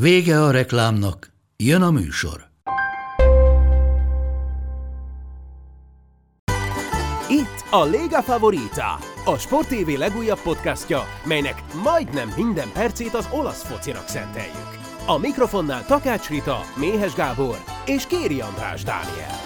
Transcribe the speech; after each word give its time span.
Vége 0.00 0.42
a 0.42 0.50
reklámnak, 0.50 1.32
jön 1.56 1.82
a 1.82 1.90
műsor. 1.90 2.46
Itt 7.28 7.64
a 7.70 7.84
Lega 7.84 8.22
Favorita, 8.22 8.98
a 9.24 9.38
Sport 9.38 9.68
TV 9.68 9.98
legújabb 9.98 10.40
podcastja, 10.40 11.02
melynek 11.24 11.62
majdnem 11.82 12.32
minden 12.36 12.68
percét 12.72 13.14
az 13.14 13.28
olasz 13.32 13.62
focinak 13.62 14.08
szenteljük. 14.08 14.78
A 15.06 15.18
mikrofonnál 15.18 15.86
Takács 15.86 16.28
Rita, 16.28 16.60
Méhes 16.76 17.14
Gábor 17.14 17.58
és 17.86 18.06
Kéri 18.06 18.40
András 18.40 18.82
Dániel. 18.82 19.45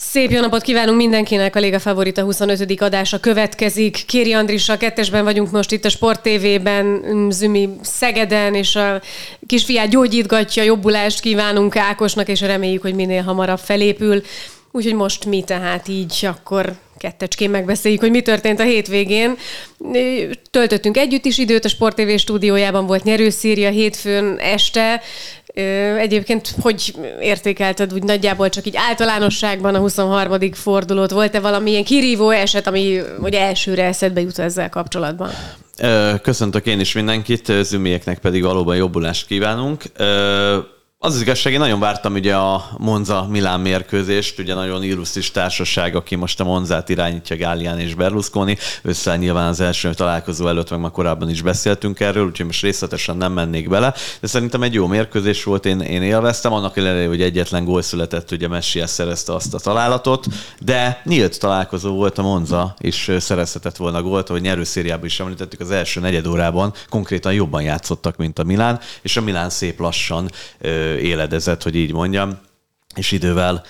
Szép 0.00 0.30
jó 0.30 0.40
napot 0.40 0.62
kívánunk 0.62 0.96
mindenkinek, 0.96 1.56
a 1.56 1.58
Léga 1.58 1.78
Favorita 1.78 2.22
25. 2.22 2.80
adása 2.80 3.20
következik. 3.20 4.04
Kéri 4.06 4.32
Andrissal 4.32 4.76
kettesben 4.76 5.24
vagyunk 5.24 5.50
most 5.50 5.72
itt 5.72 5.84
a 5.84 5.88
Sport 5.88 6.22
TV-ben, 6.22 7.02
Zümi 7.30 7.68
Szegeden, 7.82 8.54
és 8.54 8.76
a 8.76 9.00
kisfiát 9.46 9.88
gyógyítgatja, 9.88 10.62
jobbulást 10.62 11.20
kívánunk 11.20 11.76
Ákosnak, 11.76 12.28
és 12.28 12.40
reméljük, 12.40 12.82
hogy 12.82 12.94
minél 12.94 13.22
hamarabb 13.22 13.58
felépül. 13.58 14.22
Úgyhogy 14.70 14.94
most 14.94 15.24
mi 15.24 15.42
tehát 15.42 15.88
így 15.88 16.26
akkor 16.26 16.72
kettecskén 16.98 17.50
megbeszéljük, 17.50 18.00
hogy 18.00 18.10
mi 18.10 18.22
történt 18.22 18.60
a 18.60 18.64
hétvégén. 18.64 19.36
Töltöttünk 20.50 20.96
együtt 20.96 21.24
is 21.24 21.38
időt, 21.38 21.64
a 21.64 21.68
Sport 21.68 21.96
TV 21.96 22.16
stúdiójában 22.16 22.86
volt 22.86 23.04
nyerőszíria 23.04 23.70
hétfőn 23.70 24.36
este, 24.38 25.02
Egyébként 25.98 26.54
hogy 26.60 26.94
értékelted 27.20 27.92
úgy 27.92 28.02
nagyjából 28.02 28.48
csak 28.48 28.66
így 28.66 28.76
általánosságban 28.76 29.74
a 29.74 29.78
23. 29.78 30.52
fordulót? 30.52 31.10
Volt-e 31.10 31.40
valamilyen 31.40 31.84
kirívó 31.84 32.30
eset, 32.30 32.66
ami 32.66 33.00
hogy 33.20 33.34
elsőre 33.34 33.84
eszedbe 33.84 34.20
jut 34.20 34.38
ezzel 34.38 34.68
kapcsolatban? 34.68 35.30
Köszöntök 36.22 36.66
én 36.66 36.80
is 36.80 36.92
mindenkit, 36.92 37.52
zümieknek 37.62 38.18
pedig 38.18 38.42
valóban 38.42 38.76
jobbulást 38.76 39.26
kívánunk. 39.26 39.82
Az 41.00 41.14
az 41.14 41.20
igazság, 41.20 41.52
én 41.52 41.58
nagyon 41.58 41.80
vártam 41.80 42.14
ugye 42.14 42.36
a 42.36 42.68
Monza-Milán 42.78 43.60
mérkőzést, 43.60 44.38
ugye 44.38 44.54
nagyon 44.54 44.82
illusztris 44.82 45.30
társaság, 45.30 45.96
aki 45.96 46.14
most 46.14 46.40
a 46.40 46.44
Monzát 46.44 46.88
irányítja, 46.88 47.36
Gálián 47.36 47.78
és 47.78 47.94
Berlusconi. 47.94 48.56
Össze 48.82 49.16
nyilván 49.16 49.48
az 49.48 49.60
első 49.60 49.94
találkozó 49.94 50.48
előtt, 50.48 50.70
meg 50.70 50.80
már 50.80 50.90
korábban 50.90 51.30
is 51.30 51.42
beszéltünk 51.42 52.00
erről, 52.00 52.26
úgyhogy 52.26 52.46
most 52.46 52.62
részletesen 52.62 53.16
nem 53.16 53.32
mennék 53.32 53.68
bele. 53.68 53.94
De 54.20 54.26
szerintem 54.26 54.62
egy 54.62 54.74
jó 54.74 54.86
mérkőzés 54.86 55.44
volt, 55.44 55.66
én, 55.66 55.80
én 55.80 56.02
élveztem, 56.02 56.52
annak 56.52 56.76
ellenére, 56.76 57.08
hogy 57.08 57.22
egyetlen 57.22 57.64
gól 57.64 57.82
született, 57.82 58.30
ugye 58.30 58.48
Messias 58.48 58.90
szerezte 58.90 59.34
azt 59.34 59.54
a 59.54 59.58
találatot, 59.58 60.26
de 60.60 61.00
nyílt 61.04 61.38
találkozó 61.38 61.94
volt 61.94 62.18
a 62.18 62.22
Monza, 62.22 62.74
és 62.78 63.16
szerezhetett 63.18 63.76
volna 63.76 64.02
gólt, 64.02 64.28
ahogy 64.28 64.42
nyerőszériában 64.42 65.06
is 65.06 65.20
említettük, 65.20 65.60
az 65.60 65.70
első 65.70 66.00
negyed 66.00 66.26
órában 66.26 66.72
konkrétan 66.88 67.32
jobban 67.32 67.62
játszottak, 67.62 68.16
mint 68.16 68.38
a 68.38 68.44
Milán, 68.44 68.80
és 69.02 69.16
a 69.16 69.20
Milán 69.20 69.50
szép 69.50 69.80
lassan 69.80 70.30
éledezett, 70.96 71.62
hogy 71.62 71.74
így 71.74 71.92
mondjam 71.92 72.38
és 72.98 73.12
idővel 73.12 73.64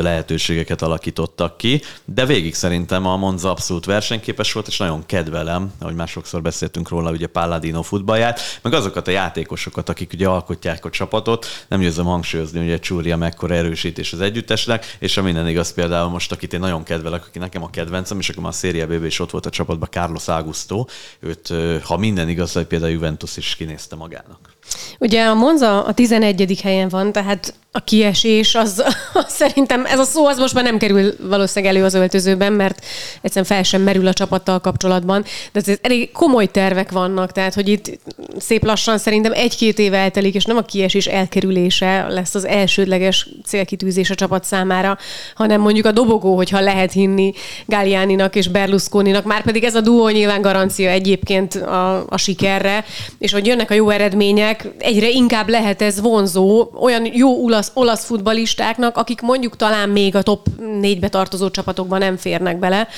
lehetőségeket 0.00 0.82
alakítottak 0.82 1.56
ki, 1.56 1.82
de 2.04 2.26
végig 2.26 2.54
szerintem 2.54 3.06
a 3.06 3.16
Monza 3.16 3.50
abszolút 3.50 3.84
versenyképes 3.84 4.52
volt, 4.52 4.66
és 4.66 4.76
nagyon 4.76 5.06
kedvelem, 5.06 5.72
ahogy 5.78 5.94
már 5.94 6.08
sokszor 6.08 6.42
beszéltünk 6.42 6.88
róla, 6.88 7.10
ugye 7.10 7.26
Palladino 7.26 7.82
futballját, 7.82 8.40
meg 8.62 8.72
azokat 8.72 9.08
a 9.08 9.10
játékosokat, 9.10 9.88
akik 9.88 10.12
ugye 10.12 10.28
alkotják 10.28 10.84
a 10.84 10.90
csapatot, 10.90 11.46
nem 11.68 11.80
győzöm 11.80 12.04
hangsúlyozni, 12.04 12.58
hogy 12.58 12.70
egy 12.70 12.80
Csúria 12.80 13.16
mekkora 13.16 13.54
erősítés 13.54 14.12
az 14.12 14.20
együttesnek, 14.20 14.96
és 14.98 15.16
a 15.16 15.22
minden 15.22 15.48
igaz 15.48 15.72
például 15.72 16.08
most, 16.08 16.32
akit 16.32 16.52
én 16.52 16.60
nagyon 16.60 16.82
kedvelek, 16.82 17.26
aki 17.26 17.38
nekem 17.38 17.62
a 17.62 17.70
kedvencem, 17.70 18.18
és 18.18 18.28
akkor 18.28 18.42
már 18.42 18.52
a 18.52 18.54
Széria 18.54 18.86
BB 18.86 19.04
is 19.04 19.20
ott 19.20 19.30
volt 19.30 19.46
a 19.46 19.50
csapatban, 19.50 19.88
Carlos 19.90 20.28
Augusto, 20.28 20.86
őt, 21.20 21.52
ha 21.82 21.96
minden 21.96 22.28
igaz, 22.28 22.52
hogy 22.52 22.66
például 22.66 22.92
Juventus 22.92 23.36
is 23.36 23.56
kinézte 23.56 23.96
magának. 23.96 24.58
Ugye 24.98 25.24
a 25.24 25.34
Monza 25.34 25.84
a 25.84 25.94
11. 25.94 26.60
helyen 26.62 26.88
van, 26.88 27.12
tehát 27.12 27.54
a 27.72 27.80
kiesés, 27.80 28.54
az, 28.54 28.84
az 29.12 29.24
szerintem 29.28 29.86
ez 29.86 29.98
a 29.98 30.04
szó 30.04 30.26
az 30.26 30.38
most 30.38 30.54
már 30.54 30.64
nem 30.64 30.78
kerül 30.78 31.14
valószínűleg 31.20 31.74
elő 31.74 31.84
az 31.84 31.94
öltözőben, 31.94 32.52
mert 32.52 32.84
egyszerűen 33.20 33.46
fel 33.46 33.62
sem 33.62 33.82
merül 33.82 34.06
a 34.06 34.12
csapattal 34.12 34.60
kapcsolatban. 34.60 35.24
De 35.52 35.60
ez 35.66 35.78
elég 35.82 36.12
komoly 36.12 36.46
tervek 36.46 36.90
vannak, 36.90 37.32
tehát 37.32 37.54
hogy 37.54 37.68
itt 37.68 37.98
szép 38.38 38.64
lassan 38.64 38.98
szerintem 38.98 39.32
egy-két 39.32 39.78
év 39.78 39.94
eltelik, 39.94 40.34
és 40.34 40.44
nem 40.44 40.56
a 40.56 40.62
kiesés 40.62 41.06
elkerülése 41.06 42.06
lesz 42.08 42.34
az 42.34 42.46
elsődleges 42.46 43.28
célkitűzés 43.44 44.10
a 44.10 44.14
csapat 44.14 44.44
számára, 44.44 44.98
hanem 45.34 45.60
mondjuk 45.60 45.86
a 45.86 45.92
dobogó, 45.92 46.36
hogyha 46.36 46.60
lehet 46.60 46.92
hinni 46.92 47.32
Gallianinak 47.66 48.36
és 48.36 48.48
Berlusconinak, 48.48 49.24
már 49.24 49.42
pedig 49.42 49.64
ez 49.64 49.74
a 49.74 49.80
duó 49.80 50.08
nyilván 50.08 50.40
garancia 50.40 50.90
egyébként 50.90 51.54
a, 51.54 52.06
a 52.08 52.16
sikerre, 52.16 52.84
és 53.18 53.32
hogy 53.32 53.46
jönnek 53.46 53.70
a 53.70 53.74
jó 53.74 53.90
eredmények, 53.90 54.59
egyre 54.78 55.08
inkább 55.08 55.48
lehet 55.48 55.82
ez 55.82 56.00
vonzó, 56.00 56.70
olyan 56.80 57.14
jó 57.14 57.44
olasz, 57.44 57.70
olasz 57.74 58.04
futbalistáknak, 58.04 58.96
akik 58.96 59.20
mondjuk 59.20 59.56
talán 59.56 59.88
még 59.88 60.16
a 60.16 60.22
top 60.22 60.46
négybe 60.80 61.08
tartozó 61.08 61.50
csapatokban 61.50 61.98
nem 61.98 62.16
férnek 62.16 62.58
bele, 62.58 62.88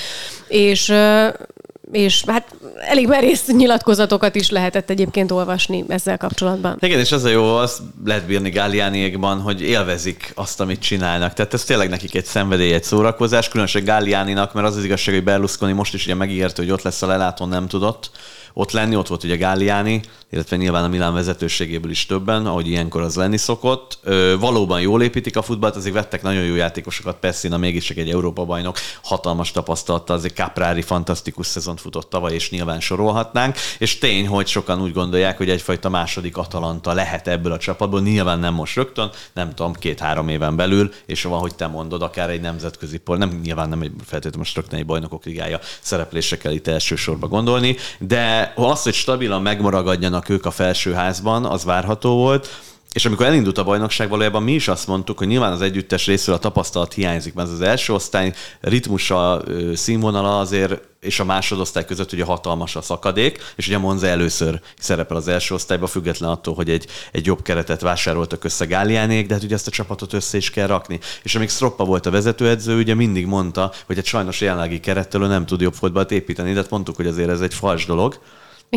és 0.48 0.94
és 1.92 2.24
hát 2.26 2.54
elég 2.80 3.08
merész 3.08 3.46
nyilatkozatokat 3.46 4.34
is 4.34 4.50
lehetett 4.50 4.90
egyébként 4.90 5.30
olvasni 5.30 5.84
ezzel 5.88 6.16
kapcsolatban. 6.16 6.76
Igen, 6.80 6.98
és 6.98 7.12
az 7.12 7.24
a 7.24 7.28
jó, 7.28 7.56
az 7.56 7.82
lehet 8.04 8.26
bírni 8.26 8.50
Gáliániékban, 8.50 9.40
hogy 9.40 9.62
élvezik 9.62 10.32
azt, 10.34 10.60
amit 10.60 10.80
csinálnak. 10.80 11.32
Tehát 11.32 11.54
ez 11.54 11.64
tényleg 11.64 11.88
nekik 11.88 12.14
egy 12.14 12.24
szenvedély, 12.24 12.72
egy 12.72 12.84
szórakozás, 12.84 13.48
különösen 13.48 13.84
Gáliáninak, 13.84 14.52
mert 14.52 14.66
az 14.66 14.76
az 14.76 14.84
igazság, 14.84 15.14
hogy 15.14 15.24
Berlusconi 15.24 15.72
most 15.72 15.94
is 15.94 16.04
ugye 16.04 16.14
megígérte, 16.14 16.62
hogy 16.62 16.70
ott 16.70 16.82
lesz 16.82 17.02
a 17.02 17.06
lelátón, 17.06 17.48
nem 17.48 17.68
tudott 17.68 18.10
ott 18.52 18.70
lenni, 18.70 18.96
ott 18.96 19.06
volt 19.06 19.24
ugye 19.24 19.36
Gáliáni, 19.36 20.00
illetve 20.30 20.56
nyilván 20.56 20.84
a 20.84 20.88
Milán 20.88 21.14
vezetőségéből 21.14 21.90
is 21.90 22.06
többen, 22.06 22.46
ahogy 22.46 22.68
ilyenkor 22.68 23.02
az 23.02 23.14
lenni 23.14 23.36
szokott. 23.36 23.98
Ö, 24.02 24.34
valóban 24.40 24.80
jól 24.80 25.02
építik 25.02 25.36
a 25.36 25.42
futballt, 25.42 25.76
azért 25.76 25.94
vettek 25.94 26.22
nagyon 26.22 26.42
jó 26.42 26.54
játékosokat, 26.54 27.16
Pessina 27.16 27.56
mégis 27.56 27.84
csak 27.84 27.96
egy 27.96 28.10
Európa 28.10 28.44
bajnok, 28.44 28.78
hatalmas 29.02 29.50
tapasztalata, 29.50 30.14
azért 30.14 30.34
Caprári 30.34 30.82
fantasztikus 30.82 31.46
szezont 31.46 31.80
futott 31.80 32.10
tavaly, 32.10 32.34
és 32.34 32.50
nyilván 32.50 32.80
sorolhatnánk, 32.80 33.56
és 33.78 33.98
tény, 33.98 34.26
hogy 34.26 34.46
sokan 34.46 34.82
úgy 34.82 34.92
gondolják, 34.92 35.36
hogy 35.36 35.50
egyfajta 35.50 35.88
második 35.88 36.36
Atalanta 36.36 36.92
lehet 36.92 37.28
ebből 37.28 37.52
a 37.52 37.58
csapatból, 37.58 38.00
nyilván 38.00 38.38
nem 38.38 38.54
most 38.54 38.76
rögtön, 38.76 39.10
nem 39.32 39.54
tudom, 39.54 39.72
két-három 39.72 40.28
éven 40.28 40.56
belül, 40.56 40.92
és 41.06 41.22
van, 41.22 41.38
hogy 41.38 41.54
te 41.54 41.66
mondod, 41.66 42.02
akár 42.02 42.30
egy 42.30 42.40
nemzetközi 42.40 42.98
por, 42.98 43.18
nem 43.18 43.40
nyilván 43.42 43.68
nem 43.68 43.82
egy 43.82 43.92
feltétlenül 44.04 44.38
most 44.38 44.54
rögtön 44.54 44.78
egy 44.78 44.86
bajnokok 44.86 45.24
ligája 45.24 45.60
szereplésre 45.80 46.36
kell 46.36 46.52
itt 46.52 46.66
elsősorban 46.66 47.28
gondolni, 47.28 47.76
de 47.98 48.41
az, 48.54 48.82
hogy 48.82 48.94
stabilan 48.94 49.42
megmaragadjanak 49.42 50.28
ők 50.28 50.46
a 50.46 50.50
felsőházban, 50.50 51.44
az 51.44 51.64
várható 51.64 52.16
volt. 52.16 52.48
És 52.92 53.04
amikor 53.04 53.26
elindult 53.26 53.58
a 53.58 53.64
bajnokság, 53.64 54.08
valójában 54.08 54.42
mi 54.42 54.52
is 54.52 54.68
azt 54.68 54.86
mondtuk, 54.86 55.18
hogy 55.18 55.26
nyilván 55.26 55.52
az 55.52 55.60
együttes 55.60 56.06
részről 56.06 56.34
a 56.34 56.38
tapasztalat 56.38 56.92
hiányzik, 56.92 57.34
mert 57.34 57.48
az, 57.48 57.54
az 57.54 57.60
első 57.60 57.92
osztály 57.92 58.32
ritmusa, 58.60 59.42
színvonala 59.74 60.38
azért 60.38 60.80
és 61.00 61.20
a 61.20 61.24
másodosztály 61.24 61.84
között 61.84 62.12
ugye 62.12 62.24
hatalmas 62.24 62.76
a 62.76 62.82
szakadék, 62.82 63.38
és 63.56 63.66
ugye 63.66 63.78
Monza 63.78 64.06
először 64.06 64.60
szerepel 64.78 65.16
az 65.16 65.28
első 65.28 65.54
osztályba, 65.54 65.86
független 65.86 66.30
attól, 66.30 66.54
hogy 66.54 66.70
egy, 66.70 66.86
egy 67.12 67.26
jobb 67.26 67.42
keretet 67.42 67.80
vásároltak 67.80 68.44
össze 68.44 68.64
Gáliánék, 68.64 69.26
de 69.26 69.34
hát 69.34 69.42
ugye 69.42 69.54
ezt 69.54 69.66
a 69.66 69.70
csapatot 69.70 70.12
össze 70.12 70.36
is 70.36 70.50
kell 70.50 70.66
rakni. 70.66 71.00
És 71.22 71.34
amíg 71.34 71.50
Stroppa 71.50 71.84
volt 71.84 72.06
a 72.06 72.10
vezetőedző, 72.10 72.78
ugye 72.78 72.94
mindig 72.94 73.26
mondta, 73.26 73.72
hogy 73.86 73.98
egy 73.98 74.06
sajnos 74.06 74.40
jelenlegi 74.40 74.80
kerettelő 74.80 75.26
nem 75.26 75.46
tud 75.46 75.60
jobb 75.60 75.74
fotballt 75.74 76.10
építeni, 76.10 76.52
de 76.52 76.60
hát 76.60 76.70
mondtuk, 76.70 76.96
hogy 76.96 77.06
azért 77.06 77.30
ez 77.30 77.40
egy 77.40 77.54
fals 77.54 77.86
dolog. 77.86 78.18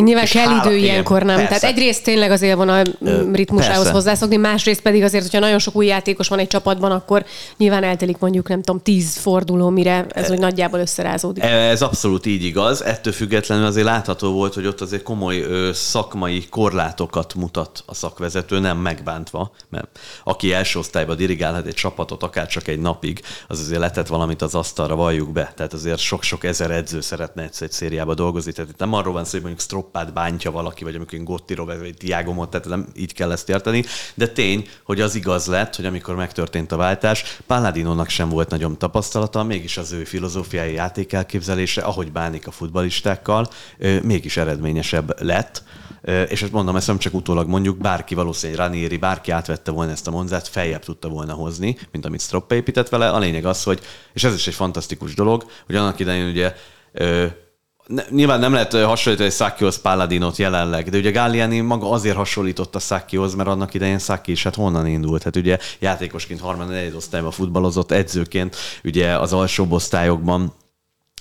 Nyilván 0.03 0.25
kell 0.25 0.57
idő 0.57 0.75
ilyenkor, 0.75 1.23
nem? 1.23 1.35
Persze. 1.35 1.59
Tehát 1.59 1.75
egyrészt 1.75 2.03
tényleg 2.03 2.31
az 2.31 2.41
élvonal 2.41 2.83
ritmusához 3.31 3.75
persze. 3.77 3.91
hozzászokni, 3.91 4.35
másrészt 4.35 4.81
pedig 4.81 5.03
azért, 5.03 5.23
hogyha 5.23 5.39
nagyon 5.39 5.59
sok 5.59 5.75
új 5.75 5.85
játékos 5.85 6.27
van 6.27 6.39
egy 6.39 6.47
csapatban, 6.47 6.91
akkor 6.91 7.25
nyilván 7.57 7.83
eltelik 7.83 8.17
mondjuk, 8.17 8.47
nem 8.47 8.61
tudom, 8.61 8.81
tíz 8.81 9.17
forduló, 9.17 9.69
mire 9.69 10.05
ez 10.09 10.31
úgy 10.31 10.39
nagyjából 10.39 10.79
összerázódik. 10.79 11.43
Ez 11.43 11.81
abszolút 11.81 12.25
így 12.25 12.43
igaz. 12.43 12.83
Ettől 12.83 13.13
függetlenül 13.13 13.65
azért 13.65 13.85
látható 13.85 14.31
volt, 14.31 14.53
hogy 14.53 14.65
ott 14.65 14.81
azért 14.81 15.03
komoly 15.03 15.39
ö, 15.39 15.69
szakmai 15.73 16.45
korlátokat 16.49 17.33
mutat 17.35 17.83
a 17.85 17.93
szakvezető, 17.93 18.59
nem 18.59 18.77
megbántva, 18.77 19.51
mert 19.69 19.87
aki 20.23 20.53
első 20.53 20.79
osztályba 20.79 21.15
dirigálhat 21.15 21.65
egy 21.65 21.73
csapatot, 21.73 22.23
akár 22.23 22.47
csak 22.47 22.67
egy 22.67 22.79
napig, 22.79 23.21
az 23.47 23.59
azért 23.59 23.79
letett 23.79 24.07
valamit 24.07 24.41
az 24.41 24.55
asztalra, 24.55 24.95
valljuk 24.95 25.31
be. 25.31 25.53
Tehát 25.55 25.73
azért 25.73 25.99
sok-sok 25.99 26.43
ezer 26.43 26.71
edző 26.71 27.01
szeretne 27.01 27.43
egyszer 27.43 27.67
egy 27.67 27.73
szériába 27.73 28.13
dolgozni. 28.13 28.51
Tehát 28.51 28.71
itt 28.71 28.79
nem 28.79 28.93
arról 28.93 29.13
van 29.13 29.23
szó, 29.23 29.31
hogy 29.31 29.41
mondjuk 29.41 29.61
Stroppát 29.85 30.13
bántja 30.13 30.51
valaki, 30.51 30.83
vagy 30.83 30.95
amikor 30.95 31.23
Gotti 31.23 31.53
Robert, 31.53 31.79
vagy 31.79 31.97
Tiagomot, 31.97 32.49
tehát 32.49 32.67
nem 32.67 32.87
így 32.95 33.13
kell 33.13 33.31
ezt 33.31 33.49
érteni. 33.49 33.83
De 34.13 34.27
tény, 34.27 34.67
hogy 34.83 35.01
az 35.01 35.15
igaz 35.15 35.45
lett, 35.45 35.75
hogy 35.75 35.85
amikor 35.85 36.15
megtörtént 36.15 36.71
a 36.71 36.75
váltás, 36.75 37.39
Palladinónak 37.47 38.09
sem 38.09 38.29
volt 38.29 38.49
nagyon 38.49 38.77
tapasztalata, 38.77 39.43
mégis 39.43 39.77
az 39.77 39.91
ő 39.91 40.03
filozófiai 40.03 40.73
játékelképzelése, 40.73 41.81
ahogy 41.81 42.11
bánik 42.11 42.47
a 42.47 42.51
futbalistákkal, 42.51 43.47
mégis 44.01 44.37
eredményesebb 44.37 45.21
lett 45.21 45.63
és 46.29 46.41
ezt 46.41 46.51
mondom, 46.51 46.75
ezt 46.75 46.87
nem 46.87 46.97
csak 46.97 47.13
utólag 47.13 47.47
mondjuk, 47.47 47.77
bárki 47.77 48.15
valószínűleg 48.15 48.65
Ranieri, 48.65 48.97
bárki 48.97 49.31
átvette 49.31 49.71
volna 49.71 49.91
ezt 49.91 50.07
a 50.07 50.11
monzát, 50.11 50.47
feljebb 50.47 50.83
tudta 50.83 51.07
volna 51.07 51.33
hozni, 51.33 51.77
mint 51.91 52.05
amit 52.05 52.21
Stropp 52.21 52.51
épített 52.51 52.89
vele. 52.89 53.09
A 53.09 53.19
lényeg 53.19 53.45
az, 53.45 53.63
hogy, 53.63 53.79
és 54.13 54.23
ez 54.23 54.33
is 54.33 54.47
egy 54.47 54.53
fantasztikus 54.53 55.13
dolog, 55.13 55.45
hogy 55.65 55.75
annak 55.75 55.99
idején 55.99 56.29
ugye 56.29 56.53
ne, 57.87 58.03
nyilván 58.09 58.39
nem 58.39 58.53
lehet 58.53 58.73
hasonlítani 58.73 59.29
Szákihoz 59.29 59.81
Palladinot 59.81 60.37
jelenleg, 60.37 60.89
de 60.89 60.97
ugye 60.97 61.11
Galliani 61.11 61.59
maga 61.59 61.91
azért 61.91 62.15
hasonlított 62.15 62.75
a 62.75 62.79
Szákihoz, 62.79 63.35
mert 63.35 63.49
annak 63.49 63.73
idején 63.73 63.99
Száki 63.99 64.31
is 64.31 64.43
hát 64.43 64.55
honnan 64.55 64.87
indult. 64.87 65.23
Hát 65.23 65.35
ugye 65.35 65.57
játékosként 65.79 66.39
harmad 66.39 66.93
osztályban 66.95 67.31
futballozott, 67.31 67.91
edzőként 67.91 68.55
ugye 68.83 69.19
az 69.19 69.33
alsóbb 69.33 69.71
osztályokban 69.71 70.53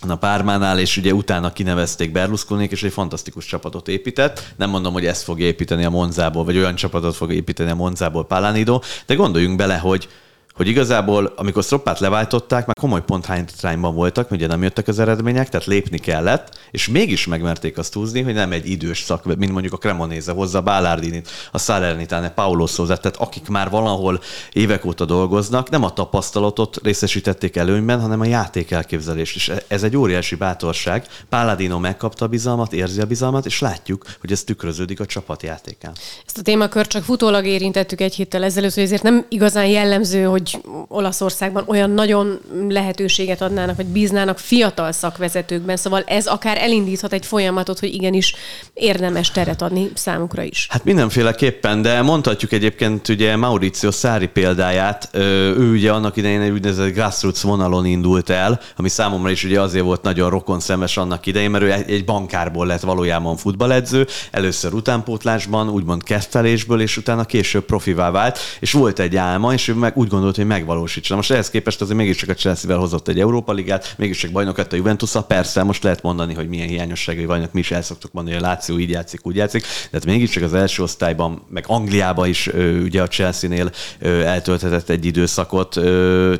a 0.09 0.17
Pármánál, 0.17 0.79
és 0.79 0.97
ugye 0.97 1.13
utána 1.13 1.53
kinevezték 1.53 2.13
berlusconi 2.13 2.69
és 2.71 2.83
egy 2.83 2.93
fantasztikus 2.93 3.45
csapatot 3.45 3.89
épített. 3.89 4.55
Nem 4.57 4.71
mondom, 4.71 4.93
hogy 4.93 5.07
ezt 5.07 5.23
fog 5.23 5.41
építeni 5.41 5.85
a 5.85 5.91
Monzából, 5.91 6.45
vagy 6.45 6.57
olyan 6.57 6.75
csapatot 6.75 7.15
fog 7.15 7.33
építeni 7.33 7.71
a 7.71 7.75
Monzából 7.75 8.27
Palanido, 8.27 8.81
de 9.07 9.15
gondoljunk 9.15 9.57
bele, 9.57 9.77
hogy 9.77 10.09
hogy 10.55 10.69
igazából, 10.69 11.33
amikor 11.37 11.63
Stroppát 11.63 12.01
leváltották, 12.01 12.67
már 12.67 12.77
komoly 12.81 13.05
ponthátrányban 13.05 13.95
voltak, 13.95 14.31
ugye 14.31 14.47
nem 14.47 14.63
jöttek 14.63 14.89
az 14.89 14.99
eredmények, 14.99 15.49
tehát 15.49 15.67
lépni 15.67 15.99
kellett, 15.99 16.59
és 16.71 16.89
mégis 16.89 17.27
megmerték 17.27 17.79
azt 17.79 17.95
húzni, 17.95 18.23
hogy 18.23 18.35
nem 18.35 18.53
egy 18.53 18.71
idős 18.71 19.03
szak, 19.03 19.25
mint 19.25 19.53
mondjuk 19.53 19.73
a 19.73 19.77
Cremonéze 19.77 20.33
hozza, 20.33 20.59
a 20.59 20.63
Bálárdinit, 20.63 21.29
a 21.53 21.59
Salernitane, 21.59 22.31
Paulo 22.31 22.67
Szózát, 22.67 23.01
tehát 23.01 23.17
akik 23.17 23.49
már 23.49 23.71
valahol 23.71 24.21
évek 24.53 24.85
óta 24.85 25.05
dolgoznak, 25.05 25.71
nem 25.71 25.85
a 25.85 25.93
tapasztalatot 25.93 26.79
részesítették 26.83 27.57
előnyben, 27.57 28.01
hanem 28.01 28.21
a 28.21 28.25
játék 28.25 28.71
elképzelést. 28.71 29.37
És 29.37 29.53
ez 29.69 29.83
egy 29.83 29.97
óriási 29.97 30.35
bátorság. 30.35 31.07
Páladino 31.29 31.79
megkapta 31.79 32.25
a 32.25 32.29
bizalmat, 32.29 32.73
érzi 32.73 33.01
a 33.01 33.07
bizalmat, 33.07 33.47
és 33.47 33.61
látjuk, 33.61 34.05
hogy 34.21 34.33
ez 34.33 34.45
tükröződik 34.45 35.01
a 35.01 35.07
csapatjátékán. 35.07 35.93
Ezt 36.27 36.39
a 36.39 36.43
témakört 36.43 36.91
csak 36.91 37.05
futólag 37.05 37.45
érintettük 37.45 38.01
egy 38.01 38.15
héttel 38.15 38.43
ezelőtt, 38.45 38.75
hogy 38.75 38.83
ezért 38.83 39.03
nem 39.03 39.27
igazán 39.29 39.67
jellemző, 39.67 40.23
hogy 40.23 40.44
hogy 40.51 40.61
Olaszországban 40.89 41.65
olyan 41.67 41.91
nagyon 41.91 42.41
lehetőséget 42.69 43.41
adnának, 43.41 43.77
vagy 43.77 43.87
bíznának 43.87 44.39
fiatal 44.39 44.93
szakvezetőkben, 44.93 45.77
szóval 45.77 46.03
ez 46.07 46.27
akár 46.27 46.59
elindíthat 46.59 47.13
egy 47.13 47.27
folyamatot, 47.27 47.79
hogy 47.79 47.95
igenis 47.95 48.35
érdemes 48.75 49.31
teret 49.31 49.63
adni 49.63 49.91
számukra 49.95 50.43
is. 50.43 50.67
Hát 50.71 50.85
mindenféleképpen, 50.85 51.83
de 51.83 52.03
mondhatjuk 52.03 52.53
egyébként 52.53 53.09
ugye 53.09 53.37
Mauricio 53.37 53.91
Szári 53.91 54.27
példáját, 54.27 55.09
ő 55.13 55.71
ugye 55.71 55.93
annak 55.93 56.17
idején 56.17 56.41
egy 56.41 56.51
úgynevezett 56.51 56.93
grassroots 56.93 57.41
vonalon 57.41 57.87
indult 57.87 58.31
el, 58.31 58.61
ami 58.77 58.89
számomra 58.89 59.31
is 59.31 59.45
ugye 59.45 59.61
azért 59.61 59.85
volt 59.85 60.03
nagyon 60.03 60.31
rokon 60.31 60.61
szemes 60.61 60.97
annak 60.97 61.27
idején, 61.27 61.51
mert 61.51 61.65
ő 61.65 61.73
egy 61.73 62.05
bankárból 62.05 62.67
lett 62.67 62.81
valójában 62.81 63.37
futballedző, 63.37 64.07
először 64.31 64.75
utánpótlásban, 64.75 65.69
úgymond 65.69 66.03
kezdtelésből, 66.03 66.81
és 66.81 66.97
utána 66.97 67.25
később 67.25 67.65
profivá 67.65 68.11
vált, 68.11 68.39
és 68.61 68.73
volt 68.73 68.99
egy 68.99 69.17
álma, 69.17 69.53
és 69.53 69.69
ő 69.69 69.75
meg 69.75 69.97
úgy 69.97 70.09
gondolt, 70.09 70.34
volt, 70.35 70.49
hogy 70.49 70.59
megvalósítsa. 70.59 71.17
Most 71.17 71.31
ehhez 71.31 71.51
képest 71.51 71.81
azért 71.81 71.99
mégiscsak 71.99 72.29
a 72.29 72.35
Chelsea-vel 72.35 72.79
hozott 72.79 73.09
egy 73.09 73.21
Európa 73.21 73.53
Ligát, 73.53 73.95
mégiscsak 73.99 74.31
bajnok 74.31 74.57
lett 74.57 74.73
a 74.73 74.77
juventus 74.77 75.13
Persze, 75.27 75.63
most 75.63 75.83
lehet 75.83 76.03
mondani, 76.03 76.35
hogy 76.35 76.49
milyen 76.49 76.69
hiányosságai 76.69 77.25
vannak, 77.25 77.53
mi 77.53 77.61
is 77.61 77.71
el 77.71 77.83
szoktuk 77.83 78.13
mondani, 78.13 78.37
hogy 78.37 78.45
a 78.45 78.49
Láció 78.49 78.79
így 78.79 78.91
játszik, 78.91 79.27
úgy 79.27 79.37
játszik, 79.37 79.63
de 79.63 79.89
hát 79.93 80.05
mégiscsak 80.05 80.43
az 80.43 80.55
első 80.55 80.83
osztályban, 80.83 81.43
meg 81.49 81.65
Angliában 81.67 82.29
is 82.29 82.47
ugye 82.83 83.03
a 83.03 83.07
Chelsea-nél 83.07 83.71
eltölthetett 84.01 84.89
egy 84.89 85.05
időszakot, 85.05 85.73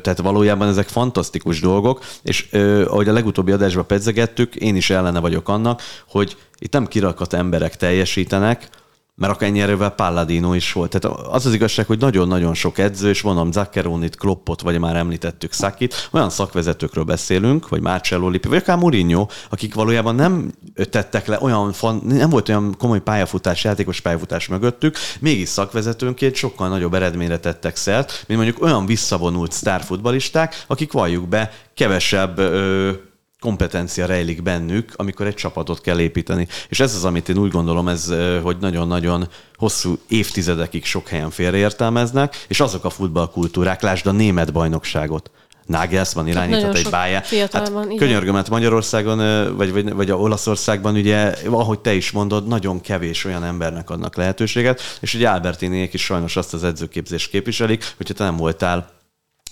tehát 0.01 0.17
valójában 0.21 0.67
ezek 0.67 0.87
fantasztikus 0.87 1.59
dolgok, 1.59 2.03
és 2.23 2.47
ahogy 2.87 3.07
a 3.07 3.13
legutóbbi 3.13 3.51
adásban 3.51 3.87
pedzegettük, 3.87 4.55
én 4.55 4.75
is 4.75 4.89
ellene 4.89 5.19
vagyok 5.19 5.49
annak, 5.49 5.81
hogy 6.07 6.37
itt 6.59 6.73
nem 6.73 6.87
kirakat 6.87 7.33
emberek 7.33 7.75
teljesítenek, 7.75 8.69
mert 9.15 9.33
akár 9.33 9.49
ennyire 9.49 9.89
Palladino 9.89 10.53
is 10.53 10.71
volt. 10.71 10.99
Tehát 10.99 11.17
az 11.17 11.45
az 11.45 11.53
igazság, 11.53 11.85
hogy 11.85 11.99
nagyon-nagyon 11.99 12.53
sok 12.53 12.77
edző, 12.77 13.09
és 13.09 13.21
mondom 13.21 13.51
Zaccheronit, 13.51 14.15
Kloppot, 14.15 14.61
vagy 14.61 14.79
már 14.79 14.95
említettük 14.95 15.51
Szakit, 15.51 16.09
olyan 16.11 16.29
szakvezetőkről 16.29 17.03
beszélünk, 17.03 17.69
vagy 17.69 17.81
Marcello 17.81 18.29
Lippi, 18.29 18.47
vagy 18.47 18.57
akár 18.57 18.77
Mourinho, 18.77 19.27
akik 19.49 19.73
valójában 19.73 20.15
nem 20.15 20.51
tettek 20.89 21.27
le 21.27 21.37
olyan, 21.41 21.73
nem 22.03 22.29
volt 22.29 22.49
olyan 22.49 22.75
komoly 22.77 23.01
pályafutás, 23.01 23.63
játékos 23.63 24.01
pályafutás 24.01 24.47
mögöttük, 24.47 24.97
mégis 25.19 25.49
szakvezetőnként 25.49 26.35
sokkal 26.35 26.67
nagyobb 26.67 26.93
eredményre 26.93 27.39
tettek 27.39 27.75
szert, 27.75 28.23
mint 28.27 28.41
mondjuk 28.41 28.63
olyan 28.63 28.85
visszavonult 28.85 29.51
sztárfutbalisták, 29.51 30.63
akik 30.67 30.91
valljuk 30.91 31.27
be, 31.27 31.51
kevesebb 31.73 32.37
ö, 32.37 32.91
kompetencia 33.39 34.05
rejlik 34.05 34.43
bennük, 34.43 34.93
amikor 34.95 35.25
egy 35.25 35.33
csapatot 35.33 35.81
kell 35.81 35.99
építeni. 35.99 36.47
És 36.69 36.79
ez 36.79 36.95
az, 36.95 37.05
amit 37.05 37.29
én 37.29 37.37
úgy 37.37 37.51
gondolom, 37.51 37.87
ez, 37.87 38.13
hogy 38.43 38.57
nagyon-nagyon 38.59 39.27
hosszú 39.55 39.97
évtizedekig 40.07 40.85
sok 40.85 41.07
helyen 41.07 41.29
félreértelmeznek, 41.29 42.45
és 42.47 42.59
azok 42.59 42.85
a 42.85 42.89
futballkultúrák, 42.89 43.81
lásd 43.81 44.07
a 44.07 44.11
német 44.11 44.53
bajnokságot. 44.53 45.31
Nagelsmann 45.65 46.27
irányított 46.27 46.75
egy 46.75 46.89
pályát. 46.89 47.27
Hát 47.51 47.71
könyörgöm, 47.97 48.35
hát 48.35 48.49
Magyarországon, 48.49 49.17
vagy, 49.55 49.71
vagy, 49.71 49.93
vagy 49.93 50.09
a 50.09 50.15
Olaszországban 50.15 50.95
ugye, 50.95 51.33
ahogy 51.45 51.79
te 51.79 51.93
is 51.93 52.11
mondod, 52.11 52.47
nagyon 52.47 52.81
kevés 52.81 53.25
olyan 53.25 53.43
embernek 53.43 53.89
adnak 53.89 54.15
lehetőséget, 54.15 54.81
és 54.99 55.13
ugye 55.13 55.29
Albertiniék 55.29 55.93
is 55.93 56.03
sajnos 56.03 56.35
azt 56.35 56.53
az 56.53 56.63
edzőképzést 56.63 57.29
képviselik, 57.29 57.93
hogyha 57.97 58.13
te 58.13 58.23
nem 58.23 58.37
voltál 58.37 58.94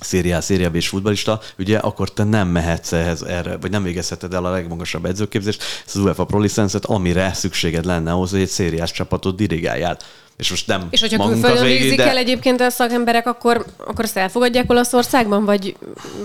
szériá, 0.03 0.39
szériá 0.39 0.69
és 0.73 0.87
futbalista, 0.87 1.39
ugye 1.57 1.77
akkor 1.77 2.13
te 2.13 2.23
nem 2.23 2.47
mehetsz 2.47 2.91
ehhez 2.91 3.21
erre, 3.21 3.57
vagy 3.57 3.71
nem 3.71 3.83
végezheted 3.83 4.33
el 4.33 4.45
a 4.45 4.51
legmagasabb 4.51 5.05
edzőképzést, 5.05 5.63
az 5.85 5.95
UEFA 5.95 6.25
Pro 6.25 6.39
licencet, 6.39 6.85
amire 6.85 7.33
szükséged 7.33 7.85
lenne 7.85 8.11
ahhoz, 8.11 8.31
hogy 8.31 8.41
egy 8.41 8.47
szériás 8.47 8.91
csapatot 8.91 9.35
dirigáljál 9.35 9.97
és 10.37 10.49
most 10.49 10.67
nem 10.67 10.87
És 10.89 11.01
hogyha 11.01 11.27
külföldön 11.27 11.63
végzik 11.63 11.97
de... 11.97 12.09
el 12.09 12.17
egyébként 12.17 12.61
a 12.61 12.69
szakemberek, 12.69 13.27
akkor, 13.27 13.65
akkor 13.77 14.03
ezt 14.03 14.17
elfogadják 14.17 14.71
Olaszországban, 14.71 15.45
vagy, 15.45 15.75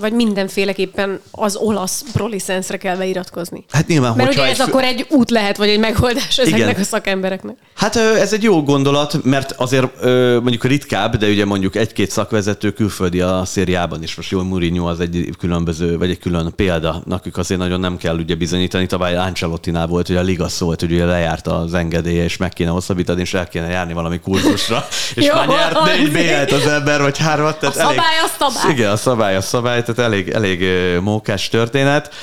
vagy 0.00 0.12
mindenféleképpen 0.12 1.20
az 1.30 1.56
olasz 1.56 2.04
prolicenszre 2.12 2.76
kell 2.76 2.96
beiratkozni? 2.96 3.64
Hát 3.70 3.86
nyilván, 3.86 4.16
Mert 4.16 4.32
ugye 4.32 4.42
ez 4.42 4.60
egy... 4.60 4.68
akkor 4.68 4.82
egy 4.82 5.06
út 5.10 5.30
lehet, 5.30 5.56
vagy 5.56 5.68
egy 5.68 5.78
megoldás 5.78 6.38
ezeknek 6.38 6.68
Igen. 6.68 6.80
a 6.80 6.84
szakembereknek. 6.84 7.56
Hát 7.74 7.96
ez 7.96 8.32
egy 8.32 8.42
jó 8.42 8.62
gondolat, 8.62 9.24
mert 9.24 9.52
azért 9.52 10.04
mondjuk 10.40 10.64
ritkább, 10.64 11.16
de 11.16 11.28
ugye 11.28 11.44
mondjuk 11.44 11.76
egy-két 11.76 12.10
szakvezető 12.10 12.72
külföldi 12.72 13.20
a 13.20 13.44
szériában 13.44 14.02
is. 14.02 14.14
Most 14.14 14.30
jó, 14.30 14.42
Mourinho 14.42 14.88
az 14.88 15.00
egy 15.00 15.28
különböző, 15.38 15.98
vagy 15.98 16.10
egy 16.10 16.18
külön 16.18 16.52
példa. 16.56 17.02
Nekük 17.06 17.36
azért 17.36 17.60
nagyon 17.60 17.80
nem 17.80 17.96
kell 17.96 18.18
ugye 18.18 18.34
bizonyítani. 18.34 18.86
Tavaly 18.86 19.16
Ancelottinál 19.16 19.86
volt, 19.86 20.06
hogy 20.06 20.16
a 20.16 20.22
liga 20.22 20.48
szólt, 20.48 20.80
hogy 20.80 20.92
ugye 20.92 21.04
lejárt 21.04 21.46
az 21.46 21.74
engedélye, 21.74 22.24
és 22.24 22.36
meg 22.36 22.52
kéne 22.52 22.70
hosszabbítani, 22.70 23.20
és 23.20 23.34
el 23.34 23.48
kéne 23.48 23.68
járni 23.68 23.92
valami 23.98 24.20
kurzusra, 24.20 24.86
és 25.14 25.24
Jó, 25.24 25.34
már 25.34 25.48
nyert 25.48 25.84
négy 25.84 26.12
b 26.12 26.52
az 26.52 26.66
ember, 26.66 27.00
vagy 27.00 27.18
hármat. 27.18 27.58
Tehát 27.58 27.76
a 27.76 27.78
szabály 27.78 27.96
elég, 27.96 28.22
a 28.24 28.38
szabály. 28.38 28.72
Igen, 28.72 28.90
a 28.90 28.96
szabály 28.96 29.36
a 29.36 29.40
szabály, 29.40 29.80
tehát 29.80 29.98
elég, 29.98 30.28
elég 30.28 30.64
mókás 31.00 31.48
történet. 31.48 32.14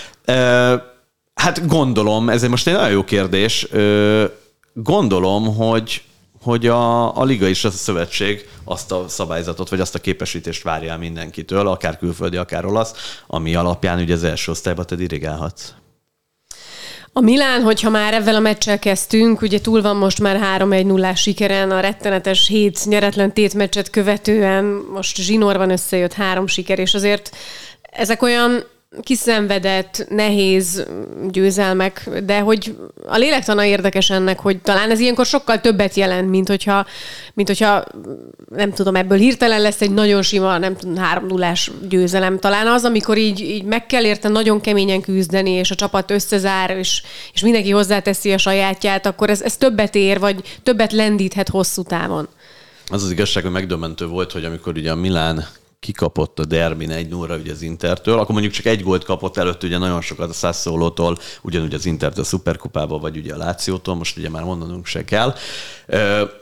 Hát 1.34 1.68
gondolom, 1.68 2.30
ez 2.30 2.44
most 2.44 2.68
egy 2.68 2.74
nagyon 2.74 2.92
jó 2.92 3.04
kérdés, 3.04 3.68
gondolom, 4.74 5.56
hogy 5.56 6.02
hogy 6.46 6.68
a, 6.68 7.18
a 7.18 7.24
liga 7.24 7.48
az 7.48 7.66
a 7.66 7.70
szövetség 7.72 8.50
azt 8.64 8.92
a 8.92 9.06
szabályzatot, 9.08 9.70
vagy 9.70 9.80
azt 9.80 9.96
a 9.96 10.00
képesítést 10.00 10.64
várja 10.64 10.98
mindenkitől, 10.98 11.68
akár 11.68 11.98
külföldi, 11.98 12.38
akár 12.38 12.66
olasz, 12.66 13.22
ami 13.28 13.56
alapján 13.56 14.00
ugye 14.00 14.14
az 14.14 14.24
első 14.24 14.52
osztályba 14.52 14.84
te 14.84 14.96
dirigálhatsz. 14.96 15.74
A 17.18 17.22
Milán, 17.22 17.62
hogyha 17.62 17.90
már 17.90 18.14
ezzel 18.14 18.36
a 18.36 18.40
meccsel 18.40 18.80
kezdtünk, 18.80 19.42
ugye 19.42 19.62
túl 19.62 19.82
van 19.82 19.96
most 19.96 20.22
már 20.22 20.62
3-1 20.62 20.86
0 20.86 21.16
sikeren, 21.16 21.72
a 21.72 21.80
rettenetes 21.80 22.48
hét 22.48 22.86
nyeretlen 22.86 23.34
tétmeccset 23.34 23.90
követően 23.90 24.64
most 24.94 25.18
zsinórban 25.18 25.70
összejött 25.70 26.14
három 26.14 26.48
siker, 26.48 26.80
és 26.80 26.94
azért 26.94 27.36
ezek 27.82 28.22
olyan 28.22 28.64
kiszenvedett, 29.02 30.06
nehéz 30.10 30.86
győzelmek, 31.30 32.10
de 32.26 32.40
hogy 32.40 32.76
a 33.06 33.18
lélektana 33.18 33.66
érdekes 33.66 34.10
ennek, 34.10 34.40
hogy 34.40 34.62
talán 34.62 34.92
ez 34.92 35.00
ilyenkor 35.00 35.26
sokkal 35.26 35.62
többet 35.62 35.96
jelent, 35.96 36.30
mint 36.30 36.48
hogyha, 36.48 36.86
mint 37.34 37.48
hogyha 37.48 37.84
nem 38.50 38.74
tudom, 38.74 38.96
ebből 38.96 39.18
hirtelen 39.18 39.62
lesz 39.62 39.82
egy 39.82 39.92
nagyon 39.92 40.22
sima, 40.22 40.58
nem 40.58 40.76
tudom, 40.76 40.96
három 40.96 41.26
nullás 41.26 41.72
győzelem. 41.90 42.40
Talán 42.40 42.68
az, 42.68 42.84
amikor 42.84 43.18
így, 43.18 43.40
így 43.40 43.64
meg 43.64 43.86
kell 43.86 44.04
érte 44.04 44.28
nagyon 44.28 44.62
keményen 44.62 45.02
küzdeni, 45.02 45.52
és 45.52 45.72
a 45.72 45.76
csapat 45.76 46.12
összezár, 46.12 46.78
és, 46.78 47.02
és 47.34 47.42
mindenki 47.42 47.72
hozzáteszi 47.72 48.34
a 48.34 48.38
sajátját, 48.38 49.06
akkor 49.06 49.30
ez, 49.30 49.42
ez 49.42 49.58
többet 49.58 49.96
ér, 49.96 50.20
vagy 50.20 50.60
többet 50.64 50.92
lendíthet 50.92 51.50
hosszú 51.50 51.84
távon. 51.84 52.28
Az 52.88 53.04
az 53.04 53.12
igazság, 53.12 53.44
hogy 53.44 53.52
megdömentő 53.52 54.08
volt, 54.08 54.32
hogy 54.32 54.46
amikor 54.46 54.78
ugye 54.78 54.92
a 54.92 54.96
Milán 54.96 55.46
kikapott 55.80 56.40
a 56.40 56.46
Derbin 56.46 56.92
1 56.92 57.08
0 57.08 57.36
ugye 57.36 57.52
az 57.52 57.62
Intertől, 57.62 58.20
akkor 58.20 58.32
mondjuk 58.32 58.54
csak 58.54 58.66
egy 58.66 58.82
gólt 58.82 59.04
kapott 59.04 59.38
előtt, 59.38 59.64
ugye 59.64 59.78
nagyon 59.78 60.02
sokat 60.02 60.30
a 60.30 60.34
Sassuolo-tól, 60.34 61.18
ugyanúgy 61.42 61.74
az 61.74 61.86
Intert 61.86 62.18
a 62.18 62.24
Superkupába, 62.24 62.98
vagy 62.98 63.18
ugye 63.18 63.34
a 63.34 63.38
Lációtól, 63.38 63.96
most 63.96 64.18
ugye 64.18 64.30
már 64.30 64.44
mondanunk 64.44 64.86
se 64.86 65.06
kell. 65.06 65.36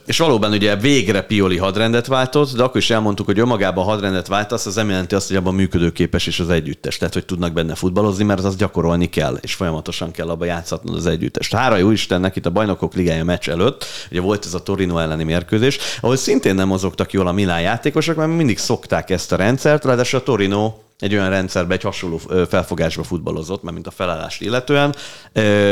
És 0.06 0.18
valóban 0.18 0.52
ugye 0.52 0.76
végre 0.76 1.22
Pioli 1.22 1.58
hadrendet 1.58 2.08
váltott, 2.08 2.56
de 2.56 2.64
akkor 2.64 2.78
is 2.78 2.90
elmondtuk, 2.90 3.26
hogy 3.26 3.40
önmagában 3.40 3.84
hadrendet 3.84 4.28
váltasz, 4.28 4.66
az 4.66 4.76
nem 4.76 4.90
jelenti 4.90 5.16
azt, 5.16 5.28
hogy 5.28 5.36
abban 5.36 5.54
működőképes 5.54 6.28
is 6.28 6.40
az 6.40 6.50
együttes, 6.50 6.98
tehát 6.98 7.14
hogy 7.14 7.26
tudnak 7.26 7.54
benne 7.54 7.76
futballozni, 7.76 8.24
mert 8.24 8.44
az 8.44 8.56
gyakorolni 8.56 9.10
kell, 9.10 9.38
és 9.42 9.54
folyamatosan 9.54 10.12
kell 10.12 10.30
abba 10.30 10.46
játszatnod 10.46 10.96
az 10.96 11.06
együttest. 11.06 11.54
Hára 11.54 11.76
jó 11.76 11.92
Istennek 11.92 12.36
itt 12.36 12.46
a 12.46 12.50
bajnokok 12.50 12.94
ligája 12.94 13.24
meccs 13.24 13.50
előtt, 13.50 13.86
ugye 14.12 14.22
volt 14.22 14.46
ez 14.46 14.54
a 14.54 14.64
Torino 14.64 14.98
elleni 14.98 15.24
mérkőzés, 15.24 15.78
ahol 16.02 16.16
szintén 16.16 16.56
nem 16.56 16.68
mozogtak 16.68 17.14
jól 17.14 17.28
a 17.28 17.32
Milán 17.32 17.62
játékosok, 17.62 18.16
mert 18.16 18.36
mindig 18.36 18.58
szokták 18.58 19.10
ezt 19.10 19.23
a 19.32 19.36
rendszert, 19.36 19.86
ráadásul 19.86 20.20
a 20.20 20.24
Torino 20.24 20.74
egy 21.00 21.14
olyan 21.14 21.30
rendszerbe, 21.30 21.74
egy 21.74 21.82
hasonló 21.82 22.20
felfogásba 22.50 23.04
futballozott, 23.04 23.64
mert 23.64 23.74
mint 23.74 23.88
a 23.88 23.92
felállást 23.92 24.42
illetően, 24.42 24.96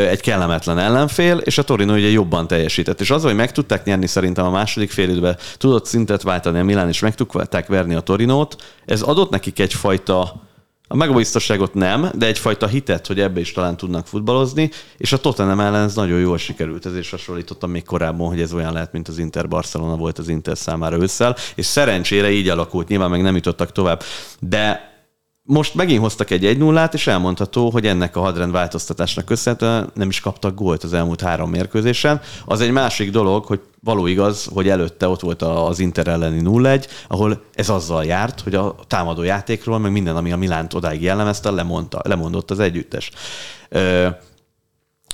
egy 0.09 0.21
kellemetlen 0.21 0.79
ellenfél, 0.79 1.37
és 1.37 1.57
a 1.57 1.63
Torino 1.63 1.93
ugye 1.93 2.07
jobban 2.07 2.47
teljesített. 2.47 3.01
És 3.01 3.11
az, 3.11 3.23
hogy 3.23 3.35
meg 3.35 3.51
tudták 3.51 3.83
nyerni 3.83 4.07
szerintem 4.07 4.45
a 4.45 4.49
második 4.49 4.91
fél 4.91 5.09
időben, 5.09 5.37
tudott 5.57 5.85
szintet 5.85 6.21
váltani 6.21 6.59
a 6.59 6.63
Milán, 6.63 6.87
és 6.87 6.99
meg 6.99 7.15
tudták 7.15 7.67
verni 7.67 7.95
a 7.95 7.99
Torinót, 7.99 8.55
ez 8.85 9.01
adott 9.01 9.29
nekik 9.29 9.59
egyfajta 9.59 10.41
a 10.91 10.95
megbiztosságot 10.95 11.73
nem, 11.73 12.09
de 12.13 12.25
egyfajta 12.25 12.67
hitet, 12.67 13.07
hogy 13.07 13.19
ebbe 13.19 13.39
is 13.39 13.51
talán 13.51 13.77
tudnak 13.77 14.07
futballozni, 14.07 14.69
és 14.97 15.13
a 15.13 15.17
Tottenham 15.17 15.59
ellen 15.59 15.83
ez 15.83 15.95
nagyon 15.95 16.19
jól 16.19 16.37
sikerült. 16.37 16.85
Ez 16.85 16.97
is 16.97 17.09
hasonlítottam 17.09 17.71
még 17.71 17.83
korábban, 17.83 18.27
hogy 18.27 18.41
ez 18.41 18.53
olyan 18.53 18.73
lehet, 18.73 18.91
mint 18.91 19.07
az 19.07 19.17
Inter 19.17 19.47
Barcelona 19.47 19.95
volt 19.95 20.17
az 20.17 20.27
Inter 20.27 20.57
számára 20.57 20.97
ősszel, 20.97 21.35
és 21.55 21.65
szerencsére 21.65 22.31
így 22.31 22.49
alakult, 22.49 22.87
nyilván 22.87 23.09
meg 23.09 23.21
nem 23.21 23.35
jutottak 23.35 23.71
tovább. 23.71 24.03
De 24.39 24.90
most 25.43 25.73
megint 25.73 26.01
hoztak 26.01 26.29
egy 26.29 26.45
1 26.45 26.57
0 26.57 26.89
és 26.93 27.07
elmondható, 27.07 27.69
hogy 27.69 27.85
ennek 27.85 28.15
a 28.15 28.19
hadrend 28.19 28.51
változtatásnak 28.51 29.25
köszönhetően 29.25 29.91
nem 29.93 30.09
is 30.09 30.19
kaptak 30.19 30.55
gólt 30.55 30.83
az 30.83 30.93
elmúlt 30.93 31.21
három 31.21 31.49
mérkőzésen. 31.49 32.21
Az 32.45 32.61
egy 32.61 32.71
másik 32.71 33.11
dolog, 33.11 33.45
hogy 33.45 33.59
való 33.79 34.07
igaz, 34.07 34.49
hogy 34.53 34.69
előtte 34.69 35.07
ott 35.07 35.19
volt 35.19 35.41
az 35.41 35.79
Inter 35.79 36.07
elleni 36.07 36.41
0-1, 36.43 36.87
ahol 37.07 37.43
ez 37.53 37.69
azzal 37.69 38.05
járt, 38.05 38.41
hogy 38.41 38.55
a 38.55 38.75
támadó 38.87 39.23
játékról, 39.23 39.79
meg 39.79 39.91
minden, 39.91 40.15
ami 40.15 40.31
a 40.31 40.37
Milánt 40.37 40.73
odáig 40.73 41.01
jellemezte, 41.01 41.51
lemondta, 41.51 42.01
lemondott 42.03 42.51
az 42.51 42.59
együttes. 42.59 43.11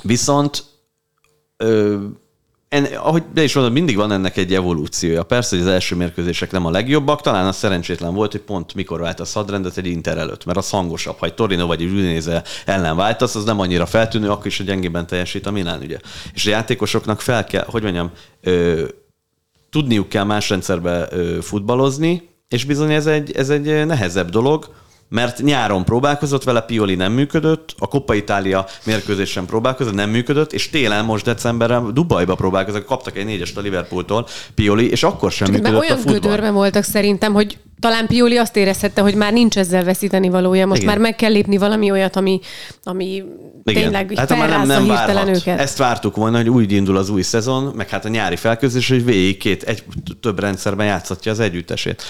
viszont 0.02 0.66
en, 2.70 2.86
ahogy 2.86 3.24
be 3.24 3.44
is 3.44 3.54
mondod, 3.54 3.74
mindig 3.74 3.96
van 3.96 4.12
ennek 4.12 4.38
egy 4.38 4.54
evolúciója. 4.54 5.24
Persze, 5.24 5.56
hogy 5.56 5.66
az 5.66 5.72
első 5.72 5.96
mérkőzések 5.96 6.52
nem 6.52 6.66
a 6.66 6.70
legjobbak, 6.70 7.22
talán 7.22 7.46
az 7.46 7.56
szerencsétlen 7.56 8.14
volt, 8.14 8.32
hogy 8.32 8.42
pont 8.42 8.74
mikor 8.74 9.00
vált 9.00 9.20
a 9.20 9.26
hadrendet 9.34 9.78
egy 9.78 9.86
Inter 9.86 10.18
előtt, 10.18 10.46
mert 10.46 10.58
az 10.58 10.70
hangosabb. 10.70 11.18
Ha 11.18 11.26
egy 11.26 11.34
Torino 11.34 11.68
vagy 11.68 11.82
egy 11.82 11.92
Udinese 11.92 12.44
ellen 12.66 12.96
váltasz, 12.96 13.36
az 13.36 13.44
nem 13.44 13.60
annyira 13.60 13.86
feltűnő, 13.86 14.30
akkor 14.30 14.46
is, 14.46 14.58
hogy 14.58 14.66
gyengében 14.66 15.08
teljesít 15.08 15.46
a 15.46 15.52
Milán, 15.52 15.82
ugye. 15.82 15.98
És 16.34 16.46
a 16.46 16.50
játékosoknak 16.50 17.22
fel 17.22 17.44
kell, 17.44 17.66
hogy 17.68 17.82
mondjam, 17.82 18.12
ö, 18.42 18.84
tudniuk 19.70 20.10
kell 20.10 20.24
más 20.24 20.50
rendszerbe 20.50 21.08
ö, 21.12 21.42
futballozni, 21.42 22.30
és 22.48 22.64
bizony 22.66 22.92
ez 22.92 23.06
egy, 23.06 23.32
ez 23.32 23.50
egy 23.50 23.86
nehezebb 23.86 24.30
dolog, 24.30 24.70
mert 25.10 25.42
nyáron 25.42 25.86
próbálkozott 25.86 26.44
vele, 26.44 26.62
Pioli 26.62 26.96
nem 26.96 27.12
működött, 27.12 27.76
a 27.80 27.86
Coppa 27.86 28.14
Itália 28.14 28.66
mérkőzésen 28.86 29.46
próbálkozott, 29.46 29.94
nem 29.94 30.10
működött, 30.10 30.54
és 30.54 30.70
télen 30.70 31.06
most 31.06 31.26
decemberben 31.26 31.94
Dubajba 31.94 32.36
próbálkozott, 32.36 32.86
kaptak 32.86 33.18
egy 33.18 33.26
négyest 33.26 33.58
a 33.58 33.62
Liverpooltól 33.62 34.28
Pioli, 34.56 34.90
és 34.90 35.04
akkor 35.04 35.32
sem 35.32 35.48
Csak 35.48 35.56
működött 35.56 35.80
olyan 35.80 35.94
a 35.94 35.96
futball. 35.96 36.20
gödörben 36.20 36.54
voltak 36.54 36.84
szerintem, 36.84 37.34
hogy 37.34 37.58
talán 37.80 38.08
Pioli 38.08 38.38
azt 38.38 38.56
érezhette, 38.56 39.02
hogy 39.02 39.16
már 39.16 39.34
nincs 39.34 39.58
ezzel 39.58 39.84
veszíteni 39.84 40.30
valója, 40.30 40.66
most 40.66 40.82
Igen. 40.82 40.94
már 40.94 41.02
meg 41.02 41.16
kell 41.16 41.32
lépni 41.32 41.58
valami 41.58 41.92
olyat, 41.92 42.16
ami, 42.16 42.40
ami 42.84 43.06
Igen. 43.06 43.24
tényleg 43.64 44.14
hát, 44.16 44.30
már 44.30 44.50
nem, 44.50 44.68
nem 44.68 44.84
hirtelen 44.84 45.28
őket. 45.28 45.60
Ezt 45.60 45.78
vártuk 45.78 46.16
volna, 46.16 46.38
hogy 46.38 46.50
úgy 46.50 46.72
indul 46.72 46.98
az 46.98 47.10
új 47.10 47.22
szezon, 47.22 47.74
meg 47.76 47.90
hát 47.90 48.06
a 48.06 48.10
nyári 48.10 48.36
felközés, 48.36 48.90
hogy 48.90 49.06
végig 49.06 49.38
két, 49.38 49.64
egy, 49.64 49.84
több 50.22 50.40
rendszerben 50.40 50.86
játszatja 50.86 51.32
az 51.32 51.40
együttesét. 51.40 52.04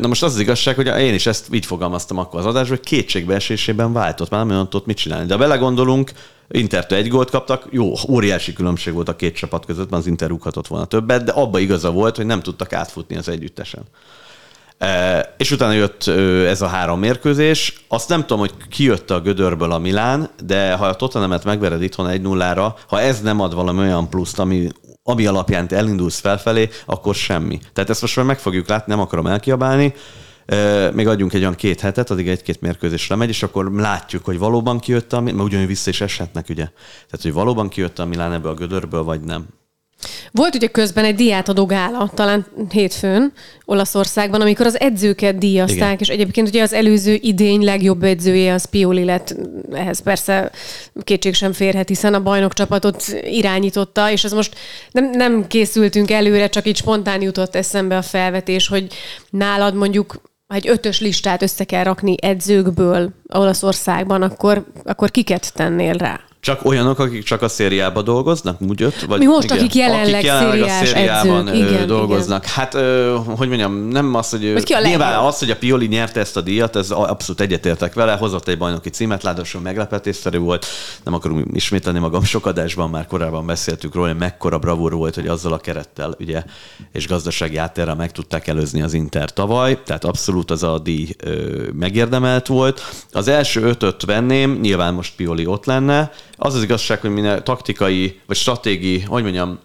Na 0.00 0.06
most 0.08 0.22
az 0.22 0.34
az 0.34 0.40
igazság, 0.40 0.74
hogy 0.74 0.86
én 0.86 1.14
is 1.14 1.26
ezt 1.26 1.46
így 1.54 1.66
fogalmaztam 1.66 2.18
akkor 2.18 2.40
az 2.40 2.46
adásban, 2.46 2.76
hogy 2.76 2.86
kétségbeesésében 2.86 3.92
váltott, 3.92 4.30
már 4.30 4.40
nem 4.40 4.50
olyan 4.50 4.68
tudott 4.70 4.86
mit 4.86 4.96
csinálni. 4.96 5.26
De 5.26 5.36
belegondolunk, 5.36 6.10
Intertől 6.52 6.98
egy 6.98 7.08
gólt 7.08 7.30
kaptak, 7.30 7.66
jó, 7.70 7.92
óriási 8.08 8.52
különbség 8.52 8.92
volt 8.92 9.08
a 9.08 9.16
két 9.16 9.34
csapat 9.34 9.66
között, 9.66 9.90
mert 9.90 10.02
az 10.02 10.08
Inter 10.08 10.28
rúghatott 10.28 10.66
volna 10.66 10.84
többet, 10.84 11.24
de 11.24 11.32
abba 11.32 11.58
igaza 11.58 11.90
volt, 11.90 12.16
hogy 12.16 12.26
nem 12.26 12.40
tudtak 12.40 12.72
átfutni 12.72 13.16
az 13.16 13.28
együttesen. 13.28 13.82
És 15.36 15.50
utána 15.50 15.72
jött 15.72 16.06
ez 16.46 16.62
a 16.62 16.66
három 16.66 16.98
mérkőzés. 16.98 17.84
Azt 17.88 18.08
nem 18.08 18.20
tudom, 18.20 18.38
hogy 18.38 18.52
ki 18.68 18.84
jött 18.84 19.10
a 19.10 19.20
gödörből 19.20 19.72
a 19.72 19.78
Milán, 19.78 20.30
de 20.44 20.74
ha 20.74 20.86
a 20.86 20.94
Tottenhamet 20.94 21.44
megvered 21.44 21.82
itthon 21.82 22.08
egy 22.08 22.20
nullára, 22.20 22.74
ha 22.88 23.00
ez 23.00 23.20
nem 23.20 23.40
ad 23.40 23.54
valami 23.54 23.78
olyan 23.78 24.08
pluszt, 24.08 24.38
ami, 24.38 24.68
ami 25.02 25.26
alapján 25.26 25.68
te 25.68 25.76
elindulsz 25.76 26.20
felfelé, 26.20 26.68
akkor 26.86 27.14
semmi. 27.14 27.58
Tehát 27.72 27.90
ezt 27.90 28.00
most 28.00 28.16
már 28.16 28.24
meg 28.24 28.38
fogjuk 28.38 28.68
látni, 28.68 28.92
nem 28.92 29.02
akarom 29.02 29.26
elkiabálni. 29.26 29.94
Még 30.92 31.08
adjunk 31.08 31.32
egy 31.32 31.40
olyan 31.40 31.54
két 31.54 31.80
hetet, 31.80 32.10
addig 32.10 32.28
egy-két 32.28 32.60
mérkőzésre 32.60 33.14
megy, 33.14 33.28
és 33.28 33.42
akkor 33.42 33.72
látjuk, 33.72 34.24
hogy 34.24 34.38
valóban 34.38 34.78
kijött 34.78 35.12
a, 35.12 35.20
mert 35.20 35.40
ugyanúgy 35.40 35.66
vissza 35.66 35.90
is 35.90 36.00
eshetnek, 36.00 36.48
ugye. 36.48 36.64
Tehát, 36.64 37.22
hogy 37.22 37.32
valóban 37.32 37.68
kijött 37.68 37.98
a 37.98 38.04
Milán 38.04 38.32
ebből 38.32 38.50
a 38.50 38.54
gödörből, 38.54 39.02
vagy 39.02 39.20
nem. 39.20 39.46
Volt 40.30 40.54
ugye 40.54 40.66
közben 40.66 41.04
egy 41.04 41.14
diátadó 41.14 41.66
gála, 41.66 42.10
talán 42.14 42.46
hétfőn 42.70 43.32
Olaszországban, 43.64 44.40
amikor 44.40 44.66
az 44.66 44.80
edzőket 44.80 45.38
díjazták, 45.38 45.78
Igen. 45.78 45.98
és 45.98 46.08
egyébként 46.08 46.48
ugye 46.48 46.62
az 46.62 46.72
előző 46.72 47.18
idény 47.20 47.64
legjobb 47.64 48.02
edzője 48.02 48.52
az 48.52 48.64
Pioli 48.64 49.04
lett, 49.04 49.36
ehhez 49.72 50.00
persze 50.00 50.50
kétség 51.02 51.34
sem 51.34 51.52
férhet, 51.52 51.88
hiszen 51.88 52.14
a 52.14 52.22
bajnok 52.22 52.52
csapatot 52.52 53.04
irányította, 53.22 54.10
és 54.10 54.24
ez 54.24 54.32
most 54.32 54.54
nem, 54.90 55.10
nem 55.10 55.46
készültünk 55.46 56.10
előre, 56.10 56.48
csak 56.48 56.66
így 56.66 56.76
spontán 56.76 57.22
jutott 57.22 57.54
eszembe 57.54 57.96
a 57.96 58.02
felvetés, 58.02 58.68
hogy 58.68 58.86
nálad 59.30 59.74
mondjuk 59.74 60.20
egy 60.48 60.68
ötös 60.68 61.00
listát 61.00 61.42
össze 61.42 61.64
kell 61.64 61.84
rakni 61.84 62.14
edzőkből 62.22 63.10
Olaszországban, 63.28 64.22
akkor, 64.22 64.64
akkor 64.84 65.10
kiket 65.10 65.52
tennél 65.54 65.92
rá? 65.92 66.20
Csak 66.40 66.64
olyanok, 66.64 66.98
akik 66.98 67.22
csak 67.22 67.42
a 67.42 67.48
szériában 67.48 68.04
dolgoznak, 68.04 68.60
úgy 68.60 68.80
jött? 68.80 69.00
Vagy, 69.00 69.18
Mi 69.18 69.24
most, 69.26 69.44
igen, 69.44 69.58
akik 69.58 69.74
jelenleg, 69.74 70.14
akik 70.14 70.24
jelenleg 70.24 70.62
a 70.62 70.68
szériában 70.68 71.48
edzők. 71.48 71.70
Igen, 71.70 71.86
dolgoznak. 71.86 72.42
Igen. 72.42 72.54
Hát, 72.54 72.72
hogy 73.36 73.48
mondjam, 73.48 73.72
nem 73.74 74.14
az, 74.14 74.30
hogy... 74.30 74.52
hogy 74.52 74.76
nyilván 74.84 75.18
az, 75.24 75.38
hogy 75.38 75.50
a 75.50 75.56
Pioli 75.56 75.86
nyerte 75.86 76.20
ezt 76.20 76.36
a 76.36 76.40
díjat, 76.40 76.76
ez 76.76 76.90
abszolút 76.90 77.40
egyetértek 77.40 77.94
vele, 77.94 78.12
hozott 78.12 78.48
egy 78.48 78.58
bajnoki 78.58 78.90
címet, 78.90 79.24
ráadásul 79.24 79.60
meglepetésszerű 79.60 80.38
volt. 80.38 80.66
Nem 81.04 81.14
akarom 81.14 81.44
ismételni 81.52 81.98
magam, 81.98 82.22
sok 82.22 82.46
adásban 82.46 82.90
már 82.90 83.06
korábban 83.06 83.46
beszéltük 83.46 83.94
róla, 83.94 84.08
hogy 84.08 84.18
mekkora 84.18 84.58
bravúr 84.58 84.92
volt, 84.92 85.14
hogy 85.14 85.26
azzal 85.26 85.52
a 85.52 85.58
kerettel, 85.58 86.14
ugye, 86.18 86.42
és 86.92 87.06
gazdasági 87.06 87.56
áttérrel 87.56 87.94
meg 87.94 88.12
tudták 88.12 88.46
előzni 88.46 88.82
az 88.82 88.94
Inter 88.94 89.32
tavaly, 89.32 89.82
tehát 89.82 90.04
abszolút 90.04 90.50
az 90.50 90.62
a 90.62 90.78
díj 90.78 91.14
megérdemelt 91.72 92.46
volt. 92.46 92.82
Az 93.12 93.28
első 93.28 93.62
ötöt 93.62 94.04
venném, 94.04 94.58
nyilván 94.60 94.94
most 94.94 95.16
Pioli 95.16 95.46
ott 95.46 95.64
lenne, 95.64 96.10
az 96.42 96.54
az 96.54 96.62
igazság, 96.62 97.00
hogy 97.00 97.10
minden 97.10 97.44
taktikai, 97.44 98.20
vagy 98.26 98.36
stratégi, 98.36 99.00
hogy 99.00 99.22
mondjam, 99.22 99.58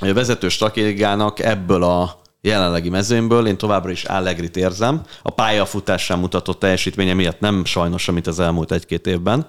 a 0.00 0.12
vezető 0.12 0.48
stratégiának 0.48 1.38
ebből 1.38 1.82
a 1.82 2.20
jelenlegi 2.40 2.88
mezőnyből 2.88 3.46
én 3.46 3.56
továbbra 3.56 3.90
is 3.90 4.04
Allegrit 4.04 4.56
érzem. 4.56 5.02
A 5.22 5.30
pályafutásán 5.30 6.18
mutatott 6.18 6.58
teljesítménye 6.58 7.14
miatt 7.14 7.40
nem 7.40 7.64
sajnos, 7.64 8.08
amit 8.08 8.26
az 8.26 8.40
elmúlt 8.40 8.72
egy-két 8.72 9.06
évben. 9.06 9.46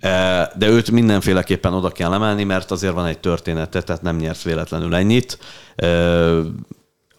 E, 0.00 0.52
de 0.56 0.68
őt 0.68 0.90
mindenféleképpen 0.90 1.74
oda 1.74 1.90
kell 1.90 2.12
emelni, 2.12 2.44
mert 2.44 2.70
azért 2.70 2.94
van 2.94 3.06
egy 3.06 3.18
története, 3.18 3.82
tehát 3.82 4.02
nem 4.02 4.16
nyersz 4.16 4.42
véletlenül 4.42 4.94
ennyit. 4.94 5.38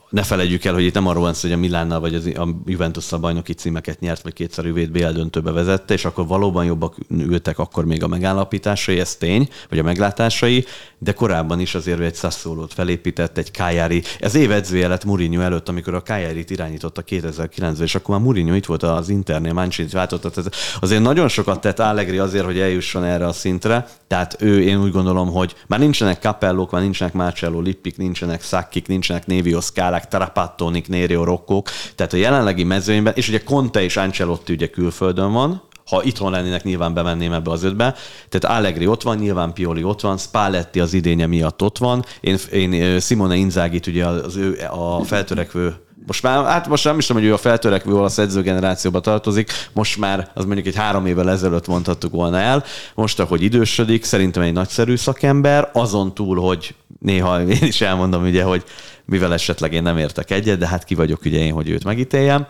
Ne 0.10 0.24
felejtjük 0.24 0.66
el, 0.66 0.74
hogy 0.74 0.84
itt 0.84 0.94
nem 0.94 1.08
arról 1.08 1.24
van 1.24 1.34
szó, 1.34 1.48
hogy 1.48 1.58
a 1.58 1.60
Milánnal 1.60 2.00
vagy 2.00 2.16
az, 2.16 2.26
a 2.26 2.48
juventus 2.66 3.10
bajnoki 3.10 3.54
címeket 3.54 4.00
nyert, 4.00 4.22
vagy 4.22 4.34
kétszer 4.34 4.66
üvét 4.66 4.92
BL 4.92 5.08
döntőbe 5.08 5.52
vezette, 5.52 5.94
és 5.94 6.06
akkor 6.06 6.28
valóban 6.28 6.66
jobbak 6.66 6.96
ültek 7.10 7.60
akkor 7.60 7.86
még 7.86 8.04
a 8.04 8.08
megállapításai, 8.08 9.00
ez 9.00 9.16
tény, 9.16 9.50
vagy 9.70 9.80
a 9.80 9.84
meglátásai, 9.84 10.66
de 10.98 11.14
korábban 11.14 11.60
is 11.60 11.76
azért 11.76 12.00
egy 12.00 12.16
Sassuolót 12.16 12.74
felépített, 12.74 13.38
egy 13.38 13.52
Kájári. 13.52 14.04
Ez 14.20 14.36
évedzője 14.36 14.88
lett 14.88 15.06
Mourinho 15.06 15.42
előtt, 15.42 15.70
amikor 15.70 15.94
a 15.94 16.02
Kájárit 16.02 16.50
irányította 16.50 17.04
2009-ben, 17.08 17.84
és 17.84 17.96
akkor 17.96 18.16
már 18.16 18.24
Mourinho 18.24 18.54
itt 18.54 18.66
volt 18.66 18.84
az 18.84 19.10
Internél, 19.10 19.54
Mancini 19.54 19.88
váltott. 19.92 20.38
Ez 20.38 20.46
azért 20.80 21.02
nagyon 21.02 21.28
sokat 21.28 21.62
tett 21.62 21.80
Allegri 21.80 22.18
azért, 22.18 22.46
hogy 22.46 22.60
eljusson 22.60 23.04
erre 23.04 23.26
a 23.26 23.34
szintre, 23.34 23.88
tehát 24.08 24.36
ő, 24.40 24.62
én 24.62 24.82
úgy 24.82 24.92
gondolom, 24.92 25.32
hogy 25.32 25.56
már 25.68 25.80
nincsenek 25.80 26.22
Capellók, 26.22 26.72
már 26.72 26.82
nincsenek 26.82 27.14
Marcello 27.14 27.60
Lippik, 27.60 27.98
nincsenek 27.98 28.42
Sakkik, 28.42 28.88
nincsenek 28.88 29.26
Névio 29.26 29.62
Skálák, 30.00 30.34
Trapattonik, 30.34 30.88
Nério 30.88 31.24
Rokkók, 31.24 31.70
tehát 31.96 32.14
a 32.14 32.18
jelenlegi 32.18 32.64
mezőnyben, 32.64 33.14
és 33.16 33.28
ugye 33.28 33.44
Conte 33.44 33.82
és 33.82 33.98
Ancelotti 33.98 34.54
ugye 34.54 34.68
külföldön 34.68 35.32
van, 35.32 35.62
ha 35.86 36.04
itthon 36.04 36.32
lennének, 36.32 36.64
nyilván 36.64 36.94
bemenném 36.94 37.34
ebbe 37.34 37.52
az 37.52 37.64
ötbe. 37.64 37.96
Tehát 38.30 38.58
Allegri 38.58 38.88
ott 38.88 39.02
van, 39.02 39.18
nyilván 39.18 39.54
Pioli 39.54 39.84
ott 39.84 40.02
van, 40.02 40.18
Spalletti 40.18 40.80
az 40.80 40.94
idénye 40.94 41.26
miatt 41.26 41.62
ott 41.62 41.78
van. 41.78 42.06
Én, 42.20 42.38
én 42.52 43.00
Simone 43.00 43.36
Inzagit, 43.36 43.88
ugye 43.88 44.06
az 44.06 44.36
ő 44.36 44.60
a 44.70 45.04
feltörekvő 45.04 45.76
most 46.10 46.24
már, 46.24 46.46
hát 46.46 46.68
most 46.68 46.84
nem 46.84 46.98
is 46.98 47.06
tudom, 47.06 47.22
hogy 47.22 47.32
ő 47.32 47.34
a 47.34 47.38
feltörekvő 47.38 47.94
olasz 47.94 48.18
edzőgenerációba 48.18 49.00
tartozik, 49.00 49.52
most 49.74 49.98
már 49.98 50.32
az 50.34 50.46
mondjuk 50.46 50.68
egy 50.68 50.76
három 50.76 51.06
évvel 51.06 51.30
ezelőtt 51.30 51.68
mondhattuk 51.68 52.12
volna 52.12 52.38
el, 52.38 52.64
most, 52.96 53.20
ahogy 53.20 53.42
idősödik, 53.42 54.04
szerintem 54.04 54.44
egy 54.44 54.54
nagyszerű 54.54 54.96
szakember, 54.96 55.70
azon 55.74 56.14
túl, 56.14 56.40
hogy 56.40 56.76
néha 57.00 57.42
én 57.42 57.58
is 57.62 57.82
elmondom 57.82 58.24
ugye, 58.24 58.44
hogy 58.44 58.64
mivel 59.06 59.34
esetleg 59.34 59.74
én 59.74 59.84
nem 59.84 59.98
értek 59.98 60.32
egyet, 60.32 60.58
de 60.58 60.68
hát 60.68 60.84
ki 60.84 60.96
vagyok 60.96 61.26
ugye 61.26 61.40
én, 61.40 61.54
hogy 61.54 61.70
őt 61.70 61.84
megítéljem. 61.84 62.48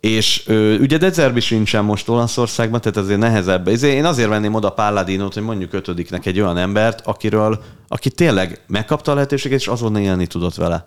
És 0.00 0.42
ö, 0.46 0.78
ugye 0.78 0.96
Dezerbi 0.96 1.40
sincsen 1.40 1.84
most 1.84 2.08
Olaszországban, 2.08 2.80
tehát 2.80 2.96
azért 2.96 3.18
nehezebb. 3.18 3.68
Én 3.82 4.04
azért 4.04 4.28
venném 4.28 4.54
oda 4.54 4.70
Palladinot, 4.70 5.34
hogy 5.34 5.42
mondjuk 5.42 5.72
ötödiknek 5.72 6.26
egy 6.26 6.40
olyan 6.40 6.56
embert, 6.56 7.00
akiről, 7.06 7.62
aki 7.88 8.10
tényleg 8.10 8.60
megkapta 8.66 9.10
a 9.10 9.14
lehetőséget, 9.14 9.58
és 9.58 9.68
azonnal 9.68 10.02
élni 10.02 10.26
tudott 10.26 10.54
vele. 10.54 10.84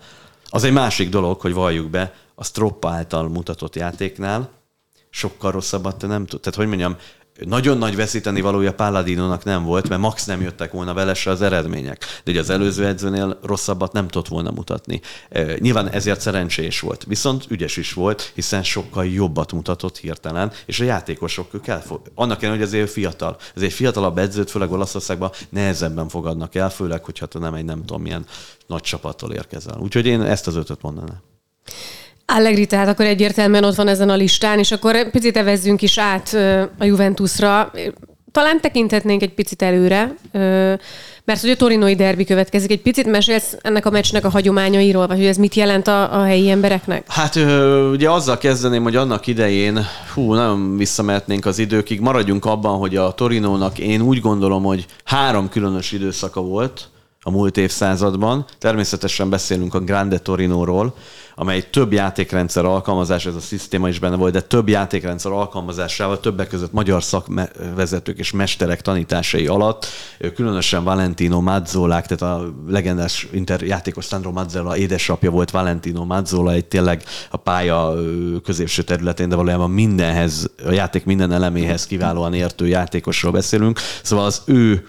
Az 0.54 0.64
egy 0.64 0.72
másik 0.72 1.10
dolog, 1.10 1.42
hogy 1.42 1.54
valljuk 1.54 1.90
be, 1.90 2.14
a 2.36 2.44
Stroppa 2.44 2.90
által 2.90 3.30
mutatott 3.30 3.76
játéknál 3.76 4.50
sokkal 5.10 5.52
rosszabbat 5.52 5.98
te 5.98 6.08
nem 6.08 6.26
tud. 6.26 6.40
Tehát, 6.40 6.60
hogy 6.60 6.68
mondjam, 6.68 6.98
nagyon 7.46 7.78
nagy 7.78 7.96
veszíteni 7.96 8.42
valója 8.42 8.74
Palladinónak 8.74 9.44
nem 9.44 9.64
volt, 9.64 9.90
mert 9.90 10.02
max 10.02 10.26
nem 10.26 10.42
jöttek 10.42 10.72
volna 10.72 10.94
vele 10.94 11.14
se 11.14 11.30
az 11.30 11.42
eredmények. 11.42 12.06
De 12.24 12.32
ugye 12.32 12.40
az 12.40 12.50
előző 12.50 12.86
edzőnél 12.86 13.40
rosszabbat 13.44 13.94
nem 13.94 14.08
tudott 14.08 14.28
volna 14.28 14.52
mutatni. 14.52 15.02
Nyilván 15.60 15.90
ezért 15.90 16.22
szerencsés 16.22 16.80
volt, 16.80 17.04
viszont 17.08 17.46
ügyes 17.50 17.78
is 17.78 17.94
volt, 17.94 18.32
hiszen 18.36 18.64
sokkal 18.64 19.06
jobbat 19.06 19.52
mutatott 19.52 19.98
hirtelen, 19.98 20.52
és 20.66 20.80
a 20.80 20.84
játékosok 20.84 21.54
ők 21.54 21.68
elfog... 21.68 22.02
Annak 22.16 22.44
ellenére, 22.44 22.64
hogy 22.64 22.74
azért 22.74 22.92
fiatal. 22.92 23.38
Egy 23.56 23.74
fiatalabb 23.74 24.18
edzőt, 24.18 24.52
főleg 24.52 24.72
Olaszországban 24.72 25.32
nehezebben 25.50 26.10
fogadnak 26.10 26.56
el, 26.56 26.70
főleg, 26.70 27.04
hogyha 27.04 27.26
te 27.26 27.40
nem 27.40 27.54
egy 27.54 27.66
nem 27.66 27.80
tudom 27.80 28.02
milyen 28.02 28.26
nagy 28.68 28.82
csapattól 28.82 29.32
érkezel. 29.32 29.78
Úgyhogy 29.80 30.06
én 30.06 30.22
ezt 30.22 30.48
az 30.48 30.56
ötöt 30.56 30.82
mondanám. 30.82 31.22
Allegri 32.34 32.66
tehát 32.66 32.88
akkor 32.88 33.06
egyértelműen 33.06 33.64
ott 33.64 33.76
van 33.76 33.88
ezen 33.88 34.10
a 34.10 34.16
listán, 34.16 34.60
és 34.60 34.72
akkor 34.72 35.10
picit 35.10 35.38
evezzünk 35.38 35.82
is 35.82 35.98
át 35.98 36.34
a 36.78 36.84
Juventusra. 36.84 37.72
Talán 38.32 38.62
tekinthetnénk 38.62 39.22
egy 39.22 39.34
picit 39.34 39.62
előre, 39.62 40.16
mert 41.26 41.42
hogy 41.42 41.50
a 41.50 41.56
torinoi 41.56 41.96
derbi 41.96 42.26
következik. 42.26 42.72
Egy 42.72 42.82
picit 42.82 43.06
mesélsz 43.06 43.58
ennek 43.62 43.86
a 43.86 43.90
meccsnek 43.90 44.26
a 44.26 44.30
hagyományairól, 44.30 45.08
vagy 45.08 45.18
hogy 45.18 45.26
ez 45.26 45.38
mit 45.38 45.56
jelent 45.56 45.88
a, 45.88 46.20
a 46.20 46.24
helyi 46.24 46.50
embereknek? 46.50 47.04
Hát 47.08 47.36
ugye 47.92 48.10
azzal 48.10 48.38
kezdeném, 48.38 48.84
hogy 48.84 48.96
annak 48.96 49.28
idején, 49.28 49.80
hú, 50.14 50.34
nagyon 50.34 50.78
visszamehetnénk 50.78 51.46
az 51.46 51.60
időkig, 51.60 52.00
maradjunk 52.00 52.46
abban, 52.46 52.78
hogy 52.78 52.96
a 52.96 53.12
Torinónak 53.12 53.80
én 53.80 54.02
úgy 54.02 54.20
gondolom, 54.20 54.64
hogy 54.64 54.86
három 55.04 55.50
különös 55.50 55.92
időszaka 55.92 56.42
volt 56.42 56.90
a 57.22 57.32
múlt 57.32 57.58
évszázadban. 57.58 58.46
Természetesen 58.58 59.30
beszélünk 59.30 59.74
a 59.74 59.80
Grande 59.80 60.18
Torinóról, 60.18 60.96
amely 61.36 61.70
több 61.70 61.94
játékrendszer 61.94 62.66
alkalmazás, 62.66 63.26
ez 63.26 63.36
a 63.36 63.40
szisztéma 63.40 63.88
is 63.88 64.00
benne 64.00 64.16
volt, 64.16 64.34
de 64.34 64.42
több 64.42 64.70
játékrendszer 64.70 65.32
alkalmazásával 65.32 66.20
többek 66.20 66.48
között 66.48 66.72
magyar 66.72 67.04
szakvezetők 67.04 68.18
és 68.18 68.32
mesterek 68.32 68.82
tanításai 68.82 69.48
alatt, 69.48 69.86
különösen 70.36 70.84
Valentino 70.84 71.42
Mazzola, 71.42 72.02
tehát 72.02 72.22
a 72.22 72.54
legendás 72.68 73.28
inter 73.32 73.62
játékos 73.62 74.06
Sandro 74.06 74.32
Mazzola 74.32 74.78
édesapja 74.78 75.32
volt 75.32 75.52
Valentino 75.52 76.06
Mazzola, 76.06 76.52
egy 76.52 76.66
tényleg 76.66 77.04
a 77.30 77.38
pálya 77.38 77.94
középső 78.44 78.82
területén, 78.82 79.30
de 79.30 79.36
valójában 79.36 79.70
mindenhez, 79.70 80.52
a 80.66 80.72
játék 80.72 81.06
minden 81.06 81.32
eleméhez 81.32 81.86
kiválóan 81.86 82.34
értő 82.34 82.68
játékosról 82.68 83.32
beszélünk. 83.32 83.80
Szóval 84.04 84.26
az 84.26 84.42
ő 84.46 84.88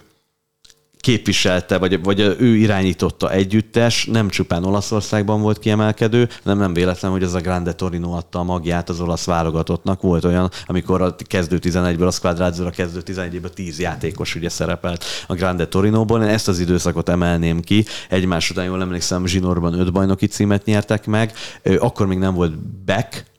képviselte, 1.02 1.78
vagy, 1.78 2.02
vagy 2.02 2.20
ő 2.20 2.56
irányította 2.56 3.30
együttes, 3.30 4.06
nem 4.06 4.28
csupán 4.28 4.64
Olaszországban 4.64 5.40
volt 5.40 5.58
kiemelkedő, 5.58 6.28
nem 6.42 6.58
nem 6.58 6.72
véletlen, 6.72 7.10
hogy 7.10 7.22
ez 7.22 7.34
a 7.34 7.40
Grande 7.40 7.72
Torino 7.72 8.12
adta 8.12 8.38
a 8.38 8.42
magját 8.42 8.88
az 8.88 9.00
olasz 9.00 9.24
válogatottnak. 9.24 10.00
Volt 10.00 10.24
olyan, 10.24 10.50
amikor 10.66 11.02
a 11.02 11.14
kezdő 11.26 11.58
11-ből, 11.62 12.06
a 12.06 12.10
Squadrazzo 12.10 12.66
a 12.66 12.70
kezdő 12.70 13.02
11-ből 13.06 13.52
10 13.54 13.80
játékos 13.80 14.34
ugye 14.34 14.48
szerepelt 14.48 15.04
a 15.26 15.34
Grande 15.34 15.66
Torinóból. 15.66 16.22
Én 16.22 16.28
ezt 16.28 16.48
az 16.48 16.58
időszakot 16.58 17.08
emelném 17.08 17.60
ki. 17.60 17.84
Egymás 18.08 18.50
után 18.50 18.64
jól 18.64 18.80
emlékszem, 18.80 19.26
Zsinorban 19.26 19.80
öt 19.80 19.92
bajnoki 19.92 20.26
címet 20.26 20.64
nyertek 20.64 21.06
meg. 21.06 21.32
Akkor 21.78 22.06
még 22.06 22.18
nem 22.18 22.34
volt 22.34 22.58
Beck, 22.84 23.30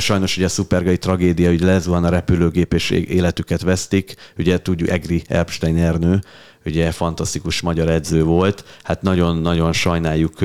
Sajnos 0.00 0.36
ugye 0.36 0.46
a 0.46 0.48
szupergai 0.48 0.98
tragédia, 0.98 1.48
hogy 1.48 1.60
lezuhan 1.60 2.04
a 2.04 2.08
repülőgép 2.08 2.74
és 2.74 2.90
életüket 2.90 3.62
vesztik. 3.62 4.14
Ugye 4.38 4.62
tudjuk 4.62 4.88
Egri 4.88 5.22
Erbstein 5.26 5.76
Ernő, 5.76 6.20
ugye 6.66 6.90
fantasztikus 6.90 7.60
magyar 7.60 7.88
edző 7.88 8.24
volt, 8.24 8.64
hát 8.82 9.02
nagyon-nagyon 9.02 9.72
sajnáljuk 9.72 10.40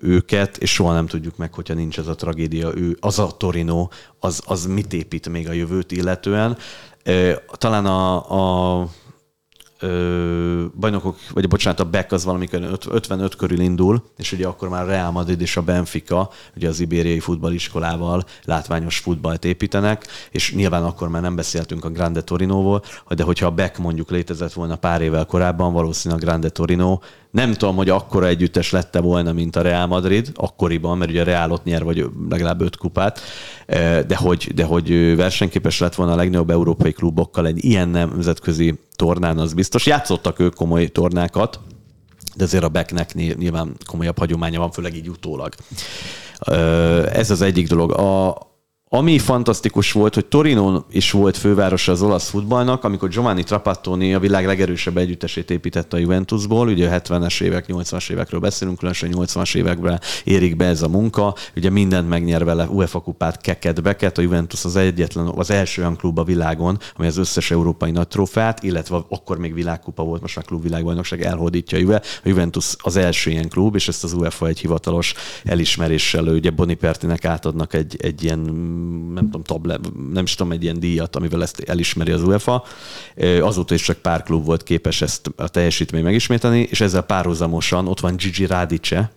őket, 0.00 0.56
és 0.56 0.72
soha 0.72 0.92
nem 0.92 1.06
tudjuk 1.06 1.36
meg, 1.36 1.54
hogyha 1.54 1.74
nincs 1.74 1.98
ez 1.98 2.06
a 2.06 2.14
tragédia, 2.14 2.70
ő, 2.74 2.96
az 3.00 3.18
a 3.18 3.30
Torino, 3.36 3.88
az, 4.20 4.42
az 4.46 4.66
mit 4.66 4.92
épít 4.92 5.28
még 5.28 5.48
a 5.48 5.52
jövőt 5.52 5.92
illetően. 5.92 6.56
Talán 7.52 7.86
a, 7.86 8.80
a 8.80 8.88
ö, 9.80 10.64
bajnokok, 10.80 11.18
vagy 11.32 11.48
bocsánat, 11.48 11.80
a 11.80 11.84
Beck 11.84 12.12
az 12.12 12.24
valamikor 12.24 12.78
55 12.90 13.36
körül 13.36 13.60
indul, 13.60 14.02
és 14.16 14.32
ugye 14.32 14.46
akkor 14.46 14.68
már 14.68 14.86
Real 14.86 15.10
Madrid 15.10 15.40
és 15.40 15.56
a 15.56 15.62
Benfica, 15.62 16.30
ugye 16.56 16.68
az 16.68 16.80
ibériai 16.80 17.20
futballiskolával 17.20 18.24
látványos 18.44 18.98
futballt 18.98 19.44
építenek, 19.44 20.06
és 20.30 20.54
nyilván 20.54 20.84
akkor 20.84 21.08
már 21.08 21.22
nem 21.22 21.36
beszéltünk 21.36 21.84
a 21.84 21.90
Grande 21.90 22.20
Torinóval, 22.20 22.82
de 23.08 23.22
hogyha 23.22 23.46
a 23.46 23.50
Beck 23.50 23.78
mondjuk 23.78 24.10
létezett 24.10 24.52
volna 24.52 24.76
pár 24.76 25.00
évvel 25.00 25.26
korábban, 25.26 25.72
valószínűleg 25.72 26.22
a 26.22 26.26
Grande 26.26 26.48
Torino 26.48 26.98
nem 27.36 27.52
tudom, 27.52 27.76
hogy 27.76 27.88
akkora 27.88 28.26
együttes 28.26 28.70
lette 28.70 29.00
volna, 29.00 29.32
mint 29.32 29.56
a 29.56 29.62
Real 29.62 29.86
Madrid, 29.86 30.32
akkoriban, 30.34 30.98
mert 30.98 31.10
ugye 31.10 31.20
a 31.20 31.24
Real 31.24 31.50
ott 31.50 31.64
nyer, 31.64 31.84
vagy 31.84 32.06
legalább 32.28 32.60
öt 32.60 32.76
kupát, 32.76 33.20
de 34.06 34.16
hogy, 34.16 34.54
de 34.54 34.64
hogy 34.64 35.16
versenyképes 35.16 35.80
lett 35.80 35.94
volna 35.94 36.12
a 36.12 36.16
legnagyobb 36.16 36.50
európai 36.50 36.92
klubokkal 36.92 37.46
egy 37.46 37.64
ilyen 37.64 37.88
nemzetközi 37.88 38.78
tornán, 38.94 39.38
az 39.38 39.54
biztos. 39.54 39.86
Játszottak 39.86 40.38
ők 40.38 40.54
komoly 40.54 40.86
tornákat, 40.86 41.60
de 42.34 42.44
azért 42.44 42.64
a 42.64 42.68
Becknek 42.68 43.14
nyilván 43.14 43.76
komolyabb 43.86 44.18
hagyománya 44.18 44.58
van, 44.58 44.70
főleg 44.70 44.96
így 44.96 45.08
utólag. 45.08 45.54
Ez 47.12 47.30
az 47.30 47.40
egyik 47.40 47.68
dolog. 47.68 47.92
A, 47.92 48.38
ami 48.88 49.18
fantasztikus 49.18 49.92
volt, 49.92 50.14
hogy 50.14 50.26
Torino 50.26 50.82
is 50.90 51.10
volt 51.10 51.36
fővárosa 51.36 51.92
az 51.92 52.02
olasz 52.02 52.28
futballnak, 52.28 52.84
amikor 52.84 53.08
Giovanni 53.08 53.42
Trapattoni 53.42 54.14
a 54.14 54.18
világ 54.18 54.46
legerősebb 54.46 54.96
együttesét 54.96 55.50
építette 55.50 55.96
a 55.96 56.00
Juventusból, 56.00 56.68
ugye 56.68 56.88
a 56.88 57.00
70-es 57.00 57.40
évek, 57.40 57.64
80-as 57.68 58.10
évekről 58.10 58.40
beszélünk, 58.40 58.78
különösen 58.78 59.10
80-as 59.12 59.56
években 59.56 60.00
érik 60.24 60.56
be 60.56 60.64
ez 60.64 60.82
a 60.82 60.88
munka, 60.88 61.34
ugye 61.56 61.70
mindent 61.70 62.08
megnyer 62.08 62.44
vele, 62.44 62.66
UEFA 62.66 63.00
kupát, 63.00 63.40
keket, 63.40 63.82
beket, 63.82 64.18
a 64.18 64.22
Juventus 64.22 64.64
az 64.64 64.76
egyetlen, 64.76 65.26
az 65.26 65.50
első 65.50 65.82
olyan 65.82 65.96
klub 65.96 66.18
a 66.18 66.24
világon, 66.24 66.78
ami 66.96 67.06
az 67.06 67.16
összes 67.16 67.50
európai 67.50 67.90
nagy 67.90 68.08
trófeát, 68.08 68.62
illetve 68.62 69.04
akkor 69.08 69.38
még 69.38 69.54
világkupa 69.54 70.02
volt, 70.02 70.20
most 70.20 70.36
már 70.36 70.44
klub 70.44 70.62
világbajnokság 70.62 71.22
elhódítja 71.22 71.78
a 71.78 71.80
Juve. 71.80 72.02
A 72.24 72.28
Juventus 72.28 72.74
az 72.78 72.96
első 72.96 73.30
ilyen 73.30 73.48
klub, 73.48 73.74
és 73.74 73.88
ezt 73.88 74.04
az 74.04 74.12
UEFA 74.12 74.46
egy 74.46 74.58
hivatalos 74.58 75.14
elismeréssel, 75.44 76.24
ugye 76.24 76.50
Bonipertinek 76.50 77.24
átadnak 77.24 77.74
egy, 77.74 77.96
egy 78.00 78.24
ilyen 78.24 78.74
nem 79.14 79.24
tudom, 79.24 79.42
tablet, 79.42 79.80
nem 80.12 80.24
is 80.24 80.34
tudom, 80.34 80.52
egy 80.52 80.62
ilyen 80.62 80.80
díjat, 80.80 81.16
amivel 81.16 81.42
ezt 81.42 81.60
elismeri 81.60 82.10
az 82.10 82.22
UEFA. 82.22 82.64
Azóta 83.40 83.74
is 83.74 83.82
csak 83.82 83.96
pár 83.96 84.22
klub 84.22 84.44
volt 84.44 84.62
képes 84.62 85.02
ezt 85.02 85.30
a 85.36 85.48
teljesítményt 85.48 86.04
megismételni, 86.04 86.66
és 86.70 86.80
ezzel 86.80 87.02
párhuzamosan 87.02 87.88
ott 87.88 88.00
van 88.00 88.16
Gigi 88.16 88.46
Radice, 88.46 89.10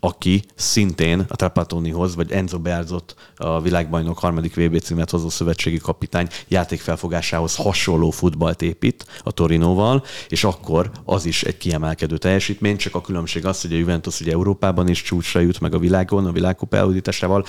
aki 0.00 0.42
szintén 0.54 1.24
a 1.28 1.36
Trapattonihoz, 1.36 2.14
vagy 2.14 2.32
Enzo 2.32 2.58
Berzot, 2.58 3.14
a 3.36 3.60
világbajnok 3.60 4.18
harmadik 4.18 4.54
VB 4.54 4.78
címet 4.78 5.10
hozó 5.10 5.28
szövetségi 5.28 5.78
kapitány 5.78 6.28
játékfelfogásához 6.48 7.56
hasonló 7.56 8.10
futballt 8.10 8.62
épít 8.62 9.06
a 9.22 9.32
Torinóval, 9.32 10.04
és 10.28 10.44
akkor 10.44 10.90
az 11.04 11.26
is 11.26 11.42
egy 11.42 11.56
kiemelkedő 11.56 12.18
teljesítmény, 12.18 12.76
csak 12.76 12.94
a 12.94 13.00
különbség 13.00 13.46
az, 13.46 13.60
hogy 13.60 13.72
a 13.72 13.76
Juventus 13.76 14.20
ugye 14.20 14.32
Európában 14.32 14.88
is 14.88 15.02
csúcsra 15.02 15.40
jut 15.40 15.60
meg 15.60 15.74
a 15.74 15.78
világon, 15.78 16.26
a 16.26 16.32
világkupa 16.32 16.76
eludításával, 16.76 17.44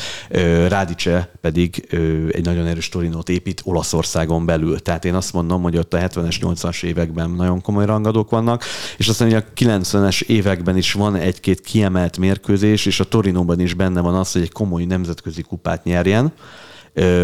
Rádice 0.68 1.32
pedig 1.42 1.88
egy 2.32 2.46
nagyon 2.46 2.66
erős 2.66 2.90
Torinót 2.90 3.30
épít 3.30 3.62
Olaszországon 3.64 4.46
belül. 4.46 4.80
Tehát 4.80 5.06
én 5.06 5.14
azt 5.14 5.34
mondom, 5.34 5.62
hogy 5.62 5.78
ott 5.78 5.94
a 5.94 5.98
70-es, 5.98 6.36
80-as 6.42 6.84
években 6.84 7.30
nagyon 7.30 7.62
komoly 7.62 7.86
rangadók 7.86 8.30
vannak, 8.30 8.64
és 8.98 9.08
aztán 9.08 9.32
hogy 9.32 9.44
a 9.48 9.54
90-es 9.56 10.22
években 10.22 10.78
is 10.78 10.94
van 10.94 11.16
egy-két 11.16 11.62
kiemelt 11.62 12.18
mérkőzés, 12.26 12.86
és 12.86 13.00
a 13.00 13.04
Torinóban 13.04 13.60
is 13.60 13.74
benne 13.74 14.02
van 14.02 14.16
az, 14.16 14.32
hogy 14.32 14.42
egy 14.42 14.52
komoly 14.52 14.84
nemzetközi 14.84 15.42
kupát 15.42 15.84
nyerjen. 15.84 16.34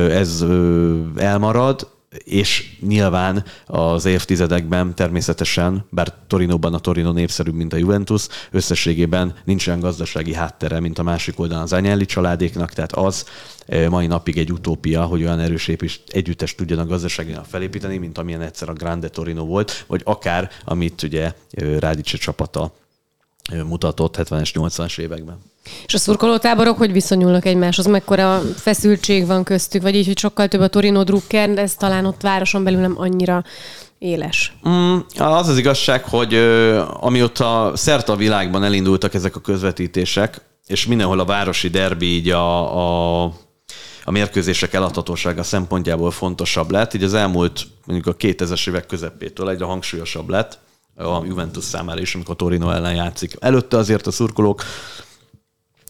Ez 0.10 0.46
elmarad, 1.16 1.88
és 2.24 2.78
nyilván 2.80 3.44
az 3.66 4.06
évtizedekben 4.06 4.96
természetesen, 4.96 5.86
bár 5.90 6.14
Torinóban 6.28 6.74
a 6.74 6.80
Torino 6.80 7.12
népszerűbb, 7.12 7.56
mint 7.56 7.74
a 7.74 7.78
Juventus, 7.78 8.28
összességében 8.52 9.34
nincs 9.46 9.68
olyan 9.68 9.80
gazdasági 9.80 10.34
háttere, 10.34 10.80
mint 10.80 11.00
a 11.00 11.04
másik 11.04 11.40
oldalon 11.40 11.64
az 11.64 11.74
Anyelli 11.74 12.06
családéknak, 12.06 12.72
tehát 12.72 12.92
az 12.92 13.26
mai 13.90 14.08
napig 14.08 14.38
egy 14.38 14.52
utópia, 14.52 15.04
hogy 15.04 15.24
olyan 15.24 15.40
erős 15.40 15.72
együttes 16.08 16.56
tudjanak 16.56 16.88
gazdaságilag 16.88 17.46
felépíteni, 17.46 17.98
mint 17.98 18.18
amilyen 18.18 18.42
egyszer 18.42 18.70
a 18.70 18.74
Grande 18.74 19.10
Torino 19.10 19.46
volt, 19.46 19.84
vagy 19.88 20.02
akár, 20.04 20.50
amit 20.66 21.04
ugye 21.04 21.34
Rádice 21.80 22.18
csapata 22.18 22.74
mutatott 23.68 24.16
70-es, 24.18 24.50
80-as 24.54 25.00
években. 25.00 25.38
És 25.86 25.94
a 25.94 25.98
szurkolótáborok 25.98 26.78
hogy 26.78 26.92
viszonyulnak 26.92 27.46
egymáshoz? 27.46 27.86
Mekkora 27.86 28.42
feszültség 28.56 29.26
van 29.26 29.44
köztük? 29.44 29.82
Vagy 29.82 29.96
így, 29.96 30.06
hogy 30.06 30.18
sokkal 30.18 30.48
több 30.48 30.62
a 30.62 30.68
Torino 30.68 31.04
Drucker, 31.04 31.54
de 31.54 31.62
ez 31.62 31.76
talán 31.76 32.06
ott 32.06 32.22
városon 32.22 32.64
belül 32.64 32.80
nem 32.80 32.94
annyira 32.98 33.44
éles. 34.00 34.54
Mm, 34.70 34.98
az 35.18 35.48
az 35.48 35.58
igazság, 35.58 36.04
hogy 36.04 36.34
amióta 37.00 37.72
szerte 37.76 38.12
a 38.12 38.16
világban 38.16 38.64
elindultak 38.64 39.14
ezek 39.14 39.36
a 39.36 39.40
közvetítések, 39.40 40.42
és 40.68 40.86
mindenhol 40.86 41.20
a 41.20 41.26
városi 41.26 41.68
derbi 41.68 42.06
így 42.06 42.30
a, 42.30 42.76
a, 43.24 43.24
a 44.04 44.12
mérkőzések 44.12 44.74
eladhatósága 44.74 45.44
szempontjából 45.44 46.12
fontosabb 46.12 46.72
lett, 46.72 46.94
így 46.94 47.04
az 47.04 47.14
elmúlt 47.14 47.68
mondjuk 47.86 48.16
a 48.16 48.18
2000-es 48.18 48.68
évek 48.68 48.86
közepétől 48.86 49.50
egyre 49.50 49.66
hangsúlyosabb 49.66 50.30
lett 50.30 50.60
a 50.96 51.26
Juventus 51.26 51.64
számára 51.64 52.02
is, 52.02 52.16
amikor 52.16 52.36
Torino 52.36 52.72
ellen 52.72 52.96
játszik. 52.96 53.36
Előtte 53.40 53.78
azért 53.78 54.08
a 54.08 54.12
szurkolók 54.12 54.64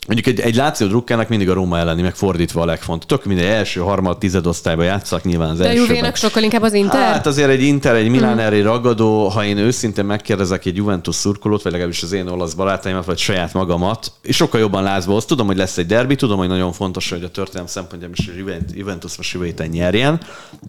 Mondjuk 0.08 0.28
egy, 0.28 0.40
egy 0.46 0.56
Láció 0.56 0.88
drukkának 0.88 1.30
mindig 1.30 1.50
a 1.50 1.54
Róma 1.54 1.78
elleni, 1.78 2.02
meg 2.02 2.16
fordítva 2.16 2.62
a 2.62 2.66
legfontosabb. 2.66 3.20
Tök 3.20 3.26
minden 3.26 3.52
első, 3.52 3.80
harmad, 3.80 4.18
tizedosztályban 4.18 4.86
játszak 4.86 5.24
nyilván 5.24 5.50
az 5.50 5.58
De 5.58 5.74
Juvénak 5.74 6.16
sokkal 6.16 6.44
inkább 6.44 6.62
az 6.62 6.74
Inter? 6.74 7.12
Hát 7.12 7.26
azért 7.26 7.50
egy 7.50 7.62
Inter, 7.62 7.96
egy 7.96 8.10
Milán 8.10 8.54
mm. 8.54 8.64
ragadó, 8.64 9.28
ha 9.28 9.46
én 9.46 9.58
őszintén 9.58 10.06
megkérdezek 10.06 10.66
egy 10.66 10.76
Juventus 10.76 11.16
szurkolót, 11.16 11.62
vagy 11.62 11.72
legalábbis 11.72 12.04
az 12.04 12.12
én 12.12 12.28
olasz 12.28 12.54
barátaimat, 12.54 13.06
vagy 13.06 13.18
saját 13.18 13.54
magamat, 13.54 14.12
és 14.22 14.36
sokkal 14.36 14.60
jobban 14.60 14.84
lázba 14.84 15.12
hoz. 15.12 15.26
Tudom, 15.26 15.48
hogy 15.48 15.58
lesz 15.58 15.78
egy 15.78 15.86
derbi, 15.86 16.16
tudom, 16.16 16.38
hogy 16.38 16.48
nagyon 16.48 16.72
fontos, 16.72 17.10
hogy 17.10 17.24
a 17.24 17.32
történelem 17.32 17.68
szempontjából 17.68 18.16
is 18.20 18.28
a 18.28 18.32
Juventus 18.74 19.18
most 19.18 19.34
jövő 19.34 19.46
héten 19.46 19.68
nyerjen, 19.68 20.20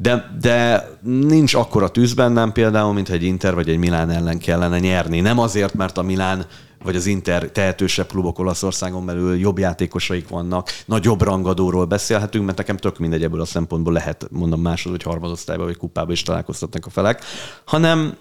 de, 0.01 0.37
de 0.41 0.89
nincs 1.03 1.55
akkora 1.55 1.89
tűz 1.89 2.15
bennem 2.15 2.53
például, 2.53 2.93
mint 2.93 3.09
egy 3.09 3.23
Inter 3.23 3.55
vagy 3.55 3.69
egy 3.69 3.79
Milán 3.79 4.11
ellen 4.11 4.39
kellene 4.39 4.79
nyerni. 4.79 5.21
Nem 5.21 5.39
azért, 5.39 5.75
mert 5.75 5.99
a 5.99 6.03
Milán 6.03 6.47
vagy 6.85 6.97
az 6.97 7.07
Inter 7.07 7.51
tehetősebb 7.51 8.07
klubok 8.07 8.39
Olaszországon 8.39 9.07
belül 9.07 9.39
jobb 9.39 9.59
játékosaik 9.59 10.29
vannak, 10.29 10.69
nagyobb 10.85 11.23
rangadóról 11.23 11.85
beszélhetünk, 11.85 12.45
mert 12.45 12.59
nekem 12.59 12.77
tök 12.77 12.99
mindegy 12.99 13.23
ebből 13.23 13.41
a 13.41 13.45
szempontból 13.45 13.93
lehet, 13.93 14.27
mondom 14.31 14.61
másod, 14.61 14.91
hogy 14.91 15.03
harmadosztályban 15.03 15.67
vagy 15.67 15.77
kupába 15.77 16.13
is 16.13 16.23
találkoztatnak 16.23 16.87
a 16.87 16.91
felek, 16.91 17.25
hanem 17.65 18.17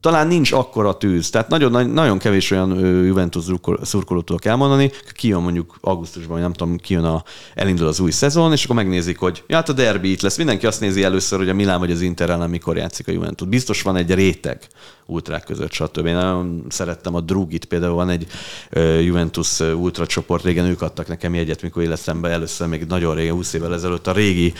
talán 0.00 0.26
nincs 0.26 0.52
akkora 0.52 0.96
tűz. 0.96 1.30
Tehát 1.30 1.48
nagyon, 1.48 1.90
nagyon 1.90 2.18
kevés 2.18 2.50
olyan 2.50 2.78
Juventus 3.04 3.44
szurkolót 3.82 4.24
tudok 4.24 4.44
elmondani, 4.44 4.90
kijön 5.12 5.42
mondjuk 5.42 5.78
augusztusban, 5.80 6.40
nem 6.40 6.52
tudom, 6.52 6.76
kijön 6.76 7.04
a, 7.04 7.22
elindul 7.54 7.86
az 7.86 8.00
új 8.00 8.10
szezon, 8.10 8.52
és 8.52 8.64
akkor 8.64 8.76
megnézik, 8.76 9.18
hogy 9.18 9.44
ja, 9.46 9.56
hát 9.56 9.68
a 9.68 9.72
derby 9.72 10.10
itt 10.10 10.20
lesz. 10.20 10.36
Mindenki 10.36 10.66
azt 10.66 10.80
nézi 10.80 11.02
először, 11.02 11.38
hogy 11.38 11.48
a 11.48 11.54
Milán 11.54 11.78
vagy 11.78 11.90
az 11.90 12.00
Inter 12.00 12.30
ellen 12.30 12.50
mikor 12.50 12.76
játszik 12.76 13.08
a 13.08 13.12
Juventus. 13.12 13.48
Biztos 13.48 13.82
van 13.82 13.96
egy 13.96 14.14
réteg 14.14 14.68
ultrák 15.10 15.44
között, 15.44 15.72
stb. 15.72 16.06
Én 16.06 16.14
nagyon 16.14 16.64
szerettem 16.68 17.14
a 17.14 17.20
Drugit, 17.20 17.64
például 17.64 17.94
van 17.94 18.08
egy 18.08 18.26
Juventus 19.00 19.60
ultra 19.60 20.06
csoport, 20.06 20.44
régen 20.44 20.64
ők 20.64 20.82
adtak 20.82 21.08
nekem 21.08 21.34
jegyet, 21.34 21.62
mikor 21.62 21.82
életemben 21.82 22.30
először, 22.30 22.68
még 22.68 22.84
nagyon 22.84 23.14
régen, 23.14 23.34
20 23.34 23.52
évvel 23.52 23.74
ezelőtt 23.74 24.06
a 24.06 24.12
régi, 24.12 24.52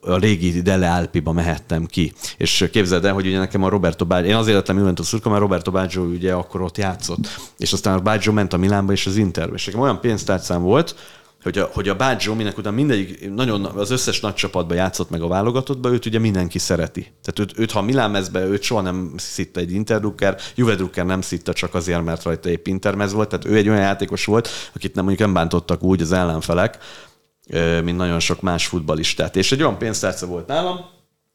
a 0.00 0.16
régi 0.18 0.62
Dele 0.62 0.90
Alpiba 0.90 1.32
mehettem 1.32 1.86
ki. 1.86 2.12
És 2.36 2.68
képzeld 2.72 3.04
el, 3.04 3.12
hogy 3.12 3.26
ugye 3.26 3.38
nekem 3.38 3.62
a 3.62 3.68
Roberto 3.68 4.04
Baggio, 4.04 4.28
én 4.28 4.36
azért 4.36 4.56
lettem 4.56 4.78
Juventus 4.78 5.06
szurka, 5.06 5.28
mert 5.28 5.40
Roberto 5.40 5.70
Baggio 5.70 6.02
ugye 6.02 6.32
akkor 6.32 6.62
ott 6.62 6.78
játszott. 6.78 7.40
És 7.58 7.72
aztán 7.72 7.98
a 7.98 8.02
Baggio 8.02 8.32
ment 8.32 8.52
a 8.52 8.56
Milánba 8.56 8.92
és 8.92 9.06
az 9.06 9.16
Interbe. 9.16 9.54
És 9.54 9.66
nekem 9.66 9.80
olyan 9.80 10.00
pénztárcám 10.00 10.62
volt, 10.62 10.94
hogy 11.42 11.58
a, 11.58 11.70
hogy 11.72 11.88
a 11.88 11.96
Baggio, 11.96 12.34
minek 12.34 12.58
után 12.58 12.74
mindegyik, 12.74 13.34
nagyon 13.34 13.64
az 13.64 13.90
összes 13.90 14.20
nagy 14.20 14.34
csapatban 14.34 14.76
játszott 14.76 15.10
meg 15.10 15.22
a 15.22 15.28
válogatottba, 15.28 15.92
őt 15.92 16.06
ugye 16.06 16.18
mindenki 16.18 16.58
szereti. 16.58 17.00
Tehát 17.00 17.38
őt, 17.38 17.58
őt 17.58 17.70
ha 17.70 17.82
Milán 17.82 18.10
mezbe, 18.10 18.44
őt 18.44 18.62
soha 18.62 18.80
nem 18.80 19.12
szitta 19.16 19.60
egy 19.60 19.72
Interdrucker, 19.72 20.40
Juve 20.54 20.74
Drucker 20.74 21.06
nem 21.06 21.20
szitta 21.20 21.52
csak 21.52 21.74
azért, 21.74 22.04
mert 22.04 22.22
rajta 22.22 22.48
épp 22.48 22.66
Intermez 22.66 23.12
volt, 23.12 23.28
tehát 23.28 23.44
ő 23.44 23.56
egy 23.56 23.68
olyan 23.68 23.80
játékos 23.80 24.24
volt, 24.24 24.48
akit 24.74 24.94
nem 24.94 25.04
mondjuk 25.04 25.26
nem 25.26 25.36
bántottak 25.36 25.82
úgy 25.82 26.02
az 26.02 26.12
ellenfelek, 26.12 26.78
mint 27.84 27.96
nagyon 27.96 28.20
sok 28.20 28.40
más 28.40 28.66
futbalistát. 28.66 29.36
És 29.36 29.52
egy 29.52 29.60
olyan 29.60 29.78
pénztárca 29.78 30.26
volt 30.26 30.46
nálam, 30.46 30.80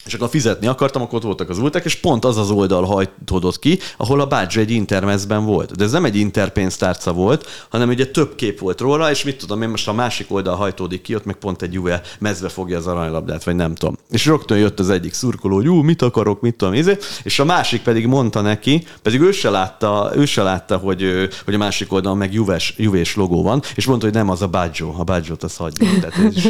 és 0.05 0.13
akkor 0.13 0.29
fizetni 0.29 0.67
akartam, 0.67 1.01
akkor 1.01 1.15
ott 1.15 1.23
voltak 1.23 1.49
az 1.49 1.57
ultek, 1.57 1.85
és 1.85 1.95
pont 1.95 2.25
az 2.25 2.37
az 2.37 2.49
oldal 2.49 2.83
hajtódott 2.83 3.59
ki, 3.59 3.79
ahol 3.97 4.21
a 4.21 4.25
bádzsa 4.25 4.59
egy 4.59 4.71
intermezben 4.71 5.45
volt. 5.45 5.75
De 5.75 5.83
ez 5.83 5.91
nem 5.91 6.05
egy 6.05 6.15
interpénztárca 6.15 7.13
volt, 7.13 7.65
hanem 7.69 7.89
ugye 7.89 8.07
több 8.07 8.35
kép 8.35 8.59
volt 8.59 8.79
róla, 8.79 9.11
és 9.11 9.23
mit 9.23 9.37
tudom 9.37 9.61
én, 9.61 9.69
most 9.69 9.87
a 9.87 9.93
másik 9.93 10.31
oldal 10.31 10.55
hajtódik 10.55 11.01
ki, 11.01 11.15
ott 11.15 11.25
meg 11.25 11.35
pont 11.35 11.61
egy 11.61 11.73
Juve 11.73 12.01
mezbe 12.19 12.49
fogja 12.49 12.77
az 12.77 12.87
aranylabdát, 12.87 13.43
vagy 13.43 13.55
nem 13.55 13.75
tudom. 13.75 13.97
És 14.09 14.25
rögtön 14.25 14.57
jött 14.57 14.79
az 14.79 14.89
egyik 14.89 15.13
szurkoló, 15.13 15.55
hogy 15.55 15.65
jú, 15.65 15.81
mit 15.81 16.01
akarok, 16.01 16.41
mit 16.41 16.55
tudom, 16.55 16.73
izé, 16.73 16.97
és 17.23 17.39
a 17.39 17.45
másik 17.45 17.81
pedig 17.81 18.07
mondta 18.07 18.41
neki, 18.41 18.87
pedig 19.01 19.21
ő 19.21 19.31
se 19.31 19.49
látta, 19.49 20.11
ő 20.15 20.25
se 20.25 20.43
látta 20.43 20.77
hogy, 20.77 21.29
hogy 21.45 21.53
a 21.53 21.57
másik 21.57 21.93
oldalon 21.93 22.17
meg 22.17 22.33
Juves, 22.33 22.73
Juvés 22.77 23.15
logó 23.15 23.43
van, 23.43 23.61
és 23.75 23.85
mondta, 23.85 24.05
hogy 24.05 24.15
nem 24.15 24.29
az 24.29 24.41
a 24.41 24.47
Baggio, 24.47 24.93
a 24.97 25.03
Baggio-t 25.03 25.43
az 25.43 25.55
hagyja. 25.55 25.87
Tehát, 26.01 26.33
és, 26.33 26.49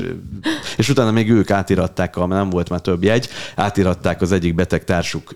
és, 0.77 0.89
utána 0.89 1.11
még 1.11 1.31
ők 1.31 1.51
átiratták, 1.51 2.15
ha 2.15 2.25
nem 2.25 2.49
volt 2.49 2.69
már 2.69 2.79
több 2.79 3.03
jegy, 3.03 3.29
átiratták 3.55 4.21
az 4.21 4.31
egyik 4.31 4.55
beteg 4.55 4.83
társuk 4.83 5.35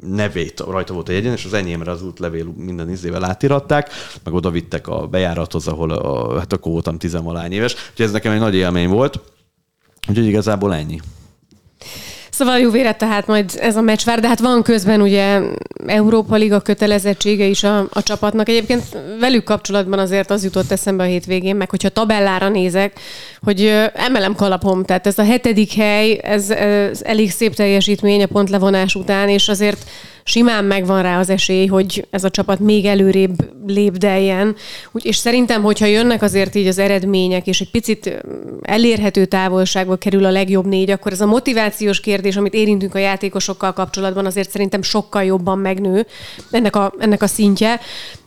nevét, 0.00 0.60
rajta 0.60 0.92
volt 0.92 1.08
a 1.08 1.12
jegyen, 1.12 1.32
és 1.32 1.44
az 1.44 1.52
enyémre 1.52 1.90
az 1.90 2.02
útlevél 2.02 2.44
minden 2.56 2.90
izével 2.90 3.24
átiratták, 3.24 3.90
meg 4.24 4.34
oda 4.34 4.50
vittek 4.50 4.88
a 4.88 5.06
bejárathoz, 5.06 5.68
ahol 5.68 5.90
a, 5.90 6.38
hát 6.38 6.52
akkor 6.52 6.72
voltam 6.72 6.98
tizenvalány 6.98 7.52
éves. 7.52 7.72
Úgyhogy 7.72 8.06
ez 8.06 8.12
nekem 8.12 8.32
egy 8.32 8.40
nagy 8.40 8.54
élmény 8.54 8.88
volt. 8.88 9.20
Úgyhogy 10.08 10.26
igazából 10.26 10.74
ennyi. 10.74 11.00
Szóval 12.42 12.58
jó 12.58 12.70
vére, 12.70 12.92
tehát 12.92 13.26
majd 13.26 13.50
ez 13.60 13.76
a 13.76 13.80
meccs 13.80 14.04
vár, 14.04 14.20
de 14.20 14.28
hát 14.28 14.40
van 14.40 14.62
közben 14.62 15.00
ugye 15.00 15.40
Európa 15.86 16.36
Liga 16.36 16.60
kötelezettsége 16.60 17.44
is 17.44 17.64
a, 17.64 17.86
a 17.92 18.02
csapatnak. 18.02 18.48
Egyébként 18.48 18.82
velük 19.20 19.44
kapcsolatban 19.44 19.98
azért 19.98 20.30
az 20.30 20.44
jutott 20.44 20.70
eszembe 20.70 21.02
a 21.02 21.06
hétvégén, 21.06 21.56
meg 21.56 21.70
hogyha 21.70 21.88
tabellára 21.88 22.48
nézek, 22.48 23.00
hogy 23.40 23.90
emelem 23.94 24.34
kalapom, 24.34 24.84
tehát 24.84 25.06
ez 25.06 25.18
a 25.18 25.24
hetedik 25.24 25.72
hely, 25.72 26.20
ez, 26.22 26.50
ez 26.50 27.02
elég 27.02 27.30
szép 27.30 27.54
teljesítmény 27.54 28.22
a 28.22 28.26
pontlevonás 28.26 28.94
után, 28.94 29.28
és 29.28 29.48
azért 29.48 29.84
simán 30.24 30.64
megvan 30.64 31.02
rá 31.02 31.18
az 31.18 31.30
esély, 31.30 31.66
hogy 31.66 32.06
ez 32.10 32.24
a 32.24 32.30
csapat 32.30 32.58
még 32.58 32.84
előrébb 32.84 33.50
lépdeljen. 33.66 34.56
Úgy, 34.92 35.06
és 35.06 35.16
szerintem, 35.16 35.62
hogyha 35.62 35.86
jönnek 35.86 36.22
azért 36.22 36.54
így 36.54 36.66
az 36.66 36.78
eredmények, 36.78 37.46
és 37.46 37.60
egy 37.60 37.70
picit 37.70 38.22
elérhető 38.62 39.24
távolságba 39.24 39.96
kerül 39.96 40.24
a 40.24 40.30
legjobb 40.30 40.66
négy, 40.66 40.90
akkor 40.90 41.12
ez 41.12 41.20
a 41.20 41.26
motivációs 41.26 42.00
kérdés, 42.00 42.36
amit 42.36 42.54
érintünk 42.54 42.94
a 42.94 42.98
játékosokkal 42.98 43.72
kapcsolatban, 43.72 44.26
azért 44.26 44.50
szerintem 44.50 44.82
sokkal 44.82 45.24
jobban 45.24 45.58
megnő 45.58 46.06
ennek 46.50 46.76
a, 46.76 46.92
ennek 46.98 47.22
a 47.22 47.26
szintje. 47.26 47.80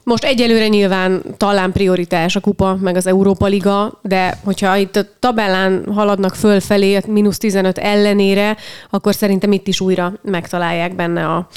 Most 0.06 0.24
egyelőre 0.24 0.68
nyilván 0.68 1.22
talán 1.38 1.72
prioritás 1.72 2.36
a 2.36 2.39
kupa, 2.39 2.76
meg 2.82 2.96
az 2.96 3.08
Európa 3.08 3.46
Liga, 3.46 4.00
de 4.02 4.38
hogyha 4.44 4.76
itt 4.76 4.96
a 4.96 5.06
tabellán 5.20 5.86
haladnak 5.94 6.36
fölfelé, 6.36 6.96
a 6.96 7.02
mínusz 7.08 7.38
15 7.38 7.78
ellenére, 7.78 8.58
akkor 8.89 9.15
szerintem 9.15 9.52
itt 9.52 9.68
is 9.68 9.80
újra 9.80 10.13
megtalálják 10.22 10.96
benne 10.96 11.26
a, 11.26 11.48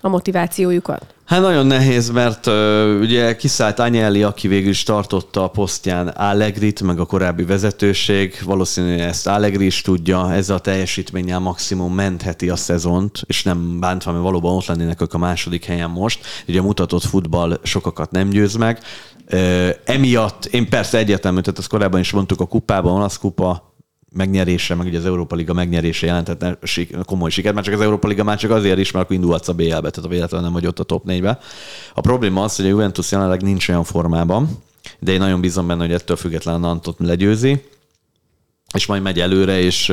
a 0.00 0.08
motivációjukat? 0.08 1.15
Hát 1.26 1.40
nagyon 1.40 1.66
nehéz, 1.66 2.10
mert 2.10 2.46
uh, 2.46 2.98
ugye 3.00 3.36
kiszállt 3.36 3.78
Agnelli, 3.78 4.22
aki 4.22 4.48
végül 4.48 4.70
is 4.70 4.82
tartotta 4.82 5.42
a 5.42 5.48
posztján 5.48 6.08
Allegrit, 6.08 6.82
meg 6.82 7.00
a 7.00 7.06
korábbi 7.06 7.44
vezetőség. 7.44 8.38
Valószínűleg 8.44 9.00
ezt 9.00 9.26
Allegri 9.26 9.66
is 9.66 9.80
tudja, 9.80 10.32
ezzel 10.32 10.56
a 10.56 10.58
teljesítménnyel 10.58 11.38
maximum 11.38 11.94
mentheti 11.94 12.48
a 12.48 12.56
szezont, 12.56 13.22
és 13.26 13.42
nem 13.42 13.80
bántva, 13.80 14.10
mert 14.10 14.24
valóban 14.24 14.56
ott 14.56 14.66
lennének 14.66 15.00
ők 15.00 15.14
a 15.14 15.18
második 15.18 15.64
helyen 15.64 15.90
most. 15.90 16.26
Ugye 16.48 16.60
a 16.60 16.62
mutatott 16.62 17.04
futball 17.04 17.60
sokakat 17.62 18.10
nem 18.10 18.28
győz 18.28 18.54
meg. 18.54 18.78
Uh, 19.32 19.68
emiatt 19.84 20.44
én 20.44 20.68
persze 20.68 20.98
egyetemű, 20.98 21.40
tehát 21.40 21.58
azt 21.58 21.68
korábban 21.68 22.00
is 22.00 22.10
mondtuk, 22.10 22.40
a 22.40 22.46
kupában, 22.46 23.02
az 23.02 23.18
kupa, 23.18 23.74
megnyerése, 24.16 24.74
meg 24.74 24.86
ugye 24.86 24.98
az 24.98 25.04
Európa 25.04 25.36
Liga 25.36 25.52
megnyerése 25.52 26.06
jelentette 26.06 26.58
komoly 27.04 27.30
sikert, 27.30 27.54
mert 27.54 27.66
csak 27.66 27.74
az 27.74 27.80
Európa 27.80 28.08
Liga 28.08 28.24
már 28.24 28.38
csak 28.38 28.50
azért 28.50 28.78
is, 28.78 28.90
mert 28.90 29.04
akkor 29.04 29.16
indulhatsz 29.16 29.48
a 29.48 29.52
BL-be, 29.52 29.90
tehát 29.90 30.04
a 30.04 30.08
véletlenül 30.08 30.46
nem 30.46 30.54
vagy 30.54 30.66
ott 30.66 30.78
a 30.78 30.84
top 30.84 31.04
4-be. 31.06 31.38
A 31.94 32.00
probléma 32.00 32.42
az, 32.42 32.56
hogy 32.56 32.64
a 32.64 32.68
Juventus 32.68 33.10
jelenleg 33.10 33.42
nincs 33.42 33.68
olyan 33.68 33.84
formában, 33.84 34.48
de 34.98 35.12
én 35.12 35.18
nagyon 35.18 35.40
bízom 35.40 35.66
benne, 35.66 35.80
hogy 35.80 35.92
ettől 35.92 36.16
függetlenül 36.16 36.60
Nantot 36.60 36.96
legyőzi 36.98 37.62
és 38.76 38.86
majd 38.86 39.02
megy 39.02 39.20
előre, 39.20 39.60
és 39.60 39.92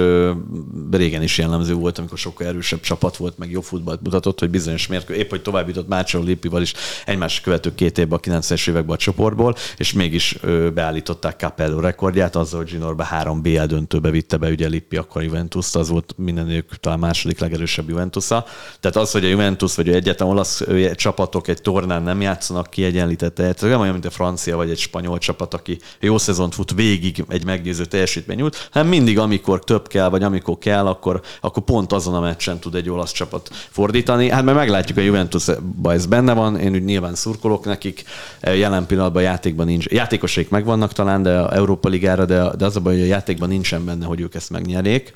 régen 0.91 1.23
is 1.23 1.37
jellemző 1.37 1.73
volt, 1.73 1.97
amikor 1.97 2.17
sokkal 2.17 2.47
erősebb 2.47 2.79
csapat 2.79 3.17
volt, 3.17 3.37
meg 3.37 3.51
jobb 3.51 3.63
futballt 3.63 4.01
mutatott, 4.03 4.39
hogy 4.39 4.49
bizonyos 4.49 4.87
mérkő, 4.87 5.13
épp 5.13 5.29
hogy 5.29 5.41
tovább 5.41 5.67
jutott 5.67 5.87
Mácsó 5.87 6.21
Lippival 6.21 6.61
is 6.61 6.73
egymás 7.05 7.41
követő 7.41 7.75
két 7.75 7.97
évben 7.97 8.19
a 8.23 8.29
90-es 8.29 8.69
években 8.69 8.95
a 8.95 8.99
csoportból, 8.99 9.55
és 9.77 9.93
mégis 9.93 10.39
beállították 10.73 11.39
Capello 11.39 11.79
rekordját, 11.79 12.35
azzal, 12.35 12.59
hogy 12.59 12.69
Ginorba 12.71 13.03
három 13.03 13.41
BL 13.41 13.63
döntőbe 13.63 14.09
vitte 14.09 14.37
be 14.37 14.49
ugye 14.49 14.67
Lippi 14.67 14.97
akkor 14.97 15.23
juventus 15.23 15.75
az 15.75 15.89
volt 15.89 16.13
mindenük 16.17 16.75
talán 16.79 16.99
második 16.99 17.39
legerősebb 17.39 17.89
Juventusa. 17.89 18.45
Tehát 18.79 18.97
az, 18.97 19.11
hogy 19.11 19.25
a 19.25 19.27
Juventus 19.27 19.75
vagy 19.75 19.89
egyetem 19.89 20.27
olasz 20.27 20.63
csapatok 20.95 21.47
egy 21.47 21.61
tornán 21.61 22.03
nem 22.03 22.21
játszanak 22.21 22.69
kiegyenlítette, 22.69 23.43
ez 23.43 23.61
nem 23.61 23.79
olyan, 23.79 23.93
mint 23.93 24.05
a 24.05 24.09
francia 24.09 24.55
vagy 24.55 24.69
egy 24.69 24.77
spanyol 24.77 25.17
csapat, 25.17 25.53
aki 25.53 25.79
jó 25.99 26.17
szezont 26.17 26.55
fut 26.55 26.73
végig 26.73 27.23
egy 27.27 27.45
meggyőző 27.45 27.85
teljesítmény 27.85 28.37
nyújt, 28.37 28.69
hanem 28.73 28.87
mindig, 28.87 29.19
amikor 29.19 29.63
több 29.63 29.87
kell, 29.87 30.09
vagy 30.09 30.23
amikor 30.23 30.57
kell, 30.57 30.87
akkor, 30.87 31.21
akkor 31.41 31.63
pont 31.63 31.93
azon 31.93 32.15
a 32.15 32.19
meccsen 32.19 32.59
tud 32.59 32.75
egy 32.75 32.89
olasz 32.89 33.11
csapat 33.11 33.49
fordítani. 33.51 34.29
Hát 34.29 34.43
mert 34.43 34.57
meglátjuk, 34.57 34.97
a 34.97 35.01
Juventusban 35.01 35.93
ez 35.93 36.05
benne 36.05 36.33
van, 36.33 36.59
én 36.59 36.73
úgy 36.73 36.83
nyilván 36.83 37.15
szurkolok 37.15 37.65
nekik, 37.65 38.03
jelen 38.41 38.85
pillanatban 38.85 39.21
játékban 39.21 39.65
nincs, 39.65 39.85
játékosaik 39.85 40.49
megvannak 40.49 40.93
talán, 40.93 41.23
de 41.23 41.39
a 41.39 41.55
Európa 41.55 41.89
Ligára, 41.89 42.25
de, 42.25 42.55
de 42.57 42.65
az 42.65 42.75
a 42.75 42.79
baj, 42.79 42.93
hogy 42.93 43.03
a 43.03 43.05
játékban 43.05 43.49
nincsen 43.49 43.85
benne, 43.85 44.05
hogy 44.05 44.21
ők 44.21 44.35
ezt 44.35 44.49
megnyerjék. 44.49 45.13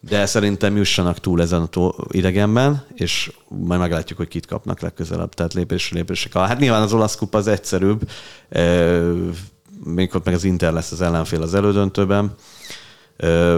De 0.00 0.26
szerintem 0.26 0.76
jussanak 0.76 1.20
túl 1.20 1.40
ezen 1.40 1.62
a 1.62 1.94
idegenben, 2.10 2.84
és 2.94 3.32
majd 3.48 3.80
meglátjuk, 3.80 4.18
hogy 4.18 4.28
kit 4.28 4.46
kapnak 4.46 4.80
legközelebb, 4.80 5.34
tehát 5.34 5.54
lépésre 5.54 5.96
lépésre. 5.96 6.40
Hát 6.40 6.58
nyilván 6.58 6.82
az 6.82 6.92
olasz 6.92 7.16
kupa 7.16 7.38
az 7.38 7.46
egyszerűbb, 7.46 8.10
még 9.84 10.14
ott 10.14 10.24
meg 10.24 10.34
az 10.34 10.44
Inter 10.44 10.72
lesz 10.72 10.92
az 10.92 11.00
ellenfél 11.00 11.42
az 11.42 11.54
elődöntőben. 11.54 12.34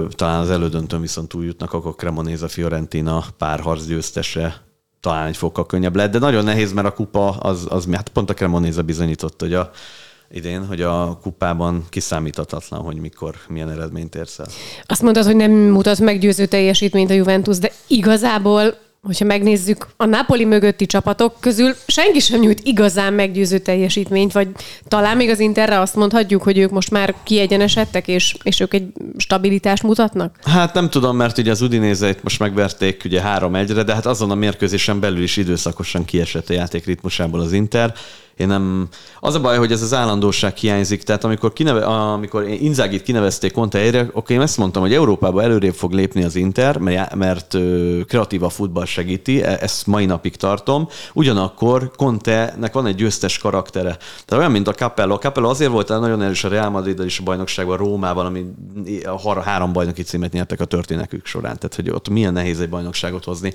Talán 0.08 0.40
az 0.40 0.50
elődöntőn 0.50 1.00
viszont 1.00 1.28
túljutnak, 1.28 1.72
akkor 1.72 1.94
Cremonese 1.94 2.48
Fiorentina 2.48 3.24
párharc 3.38 3.84
győztese 3.84 4.62
talán 5.00 5.26
egy 5.26 5.36
fokkal 5.36 5.66
könnyebb 5.66 5.96
lehet, 5.96 6.10
de 6.10 6.18
nagyon 6.18 6.44
nehéz, 6.44 6.72
mert 6.72 6.86
a 6.86 6.92
kupa 6.92 7.30
az, 7.30 7.66
az 7.68 7.86
hát 7.92 8.08
pont 8.08 8.30
a 8.30 8.34
Cremonese 8.34 8.82
bizonyított, 8.82 9.40
hogy 9.40 9.54
a, 9.54 9.70
idén, 10.30 10.66
hogy 10.66 10.82
a 10.82 11.18
kupában 11.22 11.84
kiszámíthatatlan, 11.88 12.80
hogy 12.80 12.96
mikor, 12.96 13.34
milyen 13.48 13.70
eredményt 13.70 14.14
érsz 14.14 14.38
el. 14.38 14.46
Azt 14.86 15.02
mondtad, 15.02 15.24
hogy 15.24 15.36
nem 15.36 15.52
mutat 15.52 15.98
meggyőző 15.98 16.46
teljesítményt 16.46 17.10
a 17.10 17.14
Juventus, 17.14 17.58
de 17.58 17.72
igazából 17.86 18.74
hogyha 19.02 19.24
megnézzük, 19.24 19.86
a 19.96 20.04
Napoli 20.04 20.44
mögötti 20.44 20.86
csapatok 20.86 21.36
közül 21.40 21.74
senki 21.86 22.18
sem 22.18 22.40
nyújt 22.40 22.60
igazán 22.62 23.12
meggyőző 23.12 23.58
teljesítményt, 23.58 24.32
vagy 24.32 24.48
talán 24.88 25.16
még 25.16 25.28
az 25.28 25.40
Interre 25.40 25.80
azt 25.80 25.96
mondhatjuk, 25.96 26.42
hogy 26.42 26.58
ők 26.58 26.70
most 26.70 26.90
már 26.90 27.14
kiegyenesedtek, 27.22 28.08
és, 28.08 28.34
és 28.42 28.60
ők 28.60 28.74
egy 28.74 28.92
stabilitást 29.16 29.82
mutatnak? 29.82 30.36
Hát 30.44 30.74
nem 30.74 30.90
tudom, 30.90 31.16
mert 31.16 31.38
ugye 31.38 31.50
az 31.50 31.62
Udinézeit 31.62 32.22
most 32.22 32.38
megverték 32.38 33.02
ugye 33.04 33.22
3-1-re, 33.24 33.82
de 33.82 33.94
hát 33.94 34.06
azon 34.06 34.30
a 34.30 34.34
mérkőzésen 34.34 35.00
belül 35.00 35.22
is 35.22 35.36
időszakosan 35.36 36.04
kiesett 36.04 36.50
a 36.50 36.52
játék 36.52 36.84
ritmusából 36.84 37.40
az 37.40 37.52
Inter, 37.52 37.94
én 38.40 38.46
nem... 38.46 38.88
Az 39.20 39.34
a 39.34 39.40
baj, 39.40 39.58
hogy 39.58 39.72
ez 39.72 39.82
az 39.82 39.94
állandóság 39.94 40.56
hiányzik, 40.56 41.02
tehát 41.02 41.24
amikor, 41.24 41.52
kineve, 41.52 41.84
amikor 41.84 42.48
Inzágit 42.48 43.02
kinevezték 43.02 43.52
Conte 43.52 43.78
helyre, 43.78 44.10
oké, 44.12 44.34
én 44.34 44.40
ezt 44.40 44.56
mondtam, 44.58 44.82
hogy 44.82 44.94
Európába 44.94 45.42
előrébb 45.42 45.74
fog 45.74 45.92
lépni 45.92 46.24
az 46.24 46.36
Inter, 46.36 46.78
mert, 46.78 47.14
mert 47.14 47.56
kreatív 48.06 48.42
a 48.42 48.48
futball 48.48 48.84
segíti, 48.84 49.42
e, 49.42 49.58
ezt 49.60 49.86
mai 49.86 50.04
napig 50.04 50.36
tartom. 50.36 50.88
Ugyanakkor 51.12 51.90
Conte-nek 51.96 52.72
van 52.72 52.86
egy 52.86 52.94
győztes 52.94 53.38
karaktere. 53.38 53.96
Tehát 54.24 54.32
olyan, 54.32 54.50
mint 54.50 54.68
a 54.68 54.72
Capello. 54.72 55.14
A 55.14 55.18
Capello 55.18 55.48
azért 55.48 55.70
volt 55.70 55.88
nagyon 55.88 56.22
erős 56.22 56.44
a 56.44 56.48
Real 56.48 56.70
madrid 56.70 57.04
is 57.04 57.18
a 57.18 57.22
bajnokságban, 57.22 57.76
Rómával, 57.76 58.26
ami 58.26 58.44
a 59.04 59.40
három 59.40 59.72
bajnoki 59.72 60.02
címet 60.02 60.32
nyertek 60.32 60.60
a 60.60 60.64
történetük 60.64 61.26
során. 61.26 61.58
Tehát, 61.58 61.74
hogy 61.74 61.90
ott 61.90 62.08
milyen 62.08 62.32
nehéz 62.32 62.60
egy 62.60 62.68
bajnokságot 62.68 63.24
hozni, 63.24 63.52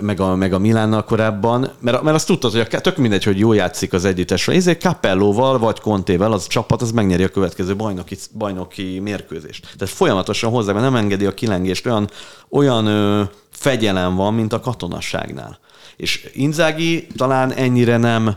meg 0.00 0.20
a, 0.20 0.34
meg 0.34 0.52
a 0.52 0.58
Milánnal 0.58 1.04
korábban. 1.04 1.70
Mert, 1.80 2.02
mert 2.02 2.16
azt 2.16 2.26
tudtad, 2.26 2.52
hogy 2.52 2.60
a, 2.60 2.80
tök 2.80 2.96
mindegy, 2.96 3.24
hogy 3.24 3.38
jó 3.38 3.52
játszik 3.66 3.92
az 3.92 4.04
együttesre. 4.04 4.52
Ezért 4.52 4.80
Capellóval 4.80 5.58
vagy 5.58 5.80
Contével 5.80 6.32
az 6.32 6.46
csapat 6.46 6.82
az 6.82 6.90
megnyeri 6.90 7.22
a 7.22 7.28
következő 7.28 7.76
bajnoki, 7.76 8.16
bajnoki 8.32 8.98
mérkőzést. 8.98 9.62
Tehát 9.78 9.94
folyamatosan 9.94 10.50
hozzá, 10.50 10.72
mert 10.72 10.84
nem 10.84 10.96
engedi 10.96 11.26
a 11.26 11.34
kilengést. 11.34 11.86
Olyan, 11.86 12.10
olyan 12.48 12.86
ö, 12.86 13.22
fegyelem 13.50 14.14
van, 14.14 14.34
mint 14.34 14.52
a 14.52 14.60
katonasságnál. 14.60 15.58
És 15.96 16.30
Inzági 16.32 17.06
talán 17.16 17.52
ennyire 17.52 17.96
nem, 17.96 18.36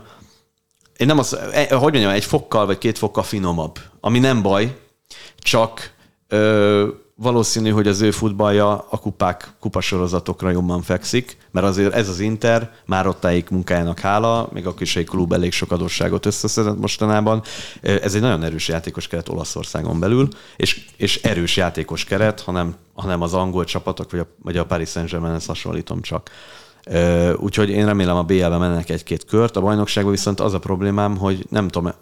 én 0.96 1.06
nem 1.06 1.18
az, 1.18 1.34
e, 1.52 1.74
hogy 1.74 1.92
mondjam, 1.92 2.12
egy 2.12 2.24
fokkal 2.24 2.66
vagy 2.66 2.78
két 2.78 2.98
fokkal 2.98 3.22
finomabb, 3.22 3.78
ami 4.00 4.18
nem 4.18 4.42
baj, 4.42 4.76
csak 5.38 5.92
ö, 6.28 6.88
valószínű, 7.22 7.70
hogy 7.70 7.88
az 7.88 8.00
ő 8.00 8.10
futballja 8.10 8.86
a 8.90 8.98
kupák, 8.98 9.52
kupasorozatokra 9.60 10.50
jobban 10.50 10.82
fekszik, 10.82 11.36
mert 11.50 11.66
azért 11.66 11.94
ez 11.94 12.08
az 12.08 12.20
Inter 12.20 12.70
már 12.86 13.06
ottáig 13.06 13.46
munkájának 13.50 13.98
hála, 13.98 14.48
még 14.52 14.66
a 14.66 14.74
kisei 14.74 15.04
klub 15.04 15.32
elég 15.32 15.52
sok 15.52 15.72
adósságot 15.72 16.26
összeszedett 16.26 16.80
mostanában. 16.80 17.42
Ez 17.80 18.14
egy 18.14 18.20
nagyon 18.20 18.42
erős 18.42 18.68
játékos 18.68 19.06
keret 19.08 19.28
Olaszországon 19.28 20.00
belül, 20.00 20.28
és, 20.56 20.86
és 20.96 21.22
erős 21.22 21.56
játékos 21.56 22.04
keret, 22.04 22.40
hanem, 22.40 22.74
hanem 22.94 23.22
az 23.22 23.34
angol 23.34 23.64
csapatok, 23.64 24.10
vagy 24.10 24.20
a, 24.20 24.26
vagy 24.42 24.56
a 24.56 24.64
Paris 24.64 24.88
Saint-Germain-hez 24.88 25.46
hasonlítom 25.46 26.00
csak. 26.00 26.30
Úgyhogy 27.36 27.68
én 27.68 27.86
remélem 27.86 28.16
a 28.16 28.22
BL-be 28.22 28.58
mennek 28.58 28.90
egy-két 28.90 29.24
kört, 29.24 29.56
a 29.56 29.60
bajnokságban 29.60 30.12
viszont 30.12 30.40
az 30.40 30.54
a 30.54 30.58
problémám, 30.58 31.16
hogy 31.16 31.46
nem 31.50 31.68
tudom, 31.68 31.92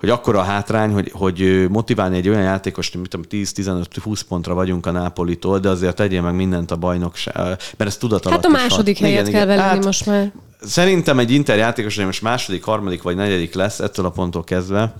hogy 0.00 0.10
akkor 0.10 0.36
a 0.36 0.42
hátrány, 0.42 0.92
hogy, 0.92 1.10
hogy 1.14 1.66
motiválni 1.68 2.16
egy 2.16 2.28
olyan 2.28 2.42
játékos, 2.42 2.90
mint 2.90 3.18
10-15-20 3.30 4.20
pontra 4.28 4.54
vagyunk 4.54 4.86
a 4.86 4.90
Nápolitól, 4.90 5.58
de 5.58 5.68
azért 5.68 5.96
tegyél 5.96 6.22
meg 6.22 6.34
mindent 6.34 6.70
a 6.70 6.76
bajnokság, 6.76 7.34
mert 7.76 7.90
ez 7.90 7.96
tudat 7.96 8.28
Hát 8.28 8.44
a 8.44 8.48
második 8.48 8.98
van. 8.98 9.08
helyet 9.08 9.28
igen, 9.28 9.38
kell 9.38 9.56
veleni 9.56 9.68
hát, 9.68 9.84
most 9.84 10.06
már. 10.06 10.32
Szerintem 10.60 11.18
egy 11.18 11.30
Inter 11.30 11.56
játékos, 11.56 11.96
hogy 11.96 12.04
most 12.04 12.22
második, 12.22 12.64
harmadik 12.64 13.02
vagy 13.02 13.16
negyedik 13.16 13.54
lesz 13.54 13.80
ettől 13.80 14.06
a 14.06 14.10
ponttól 14.10 14.44
kezdve, 14.44 14.94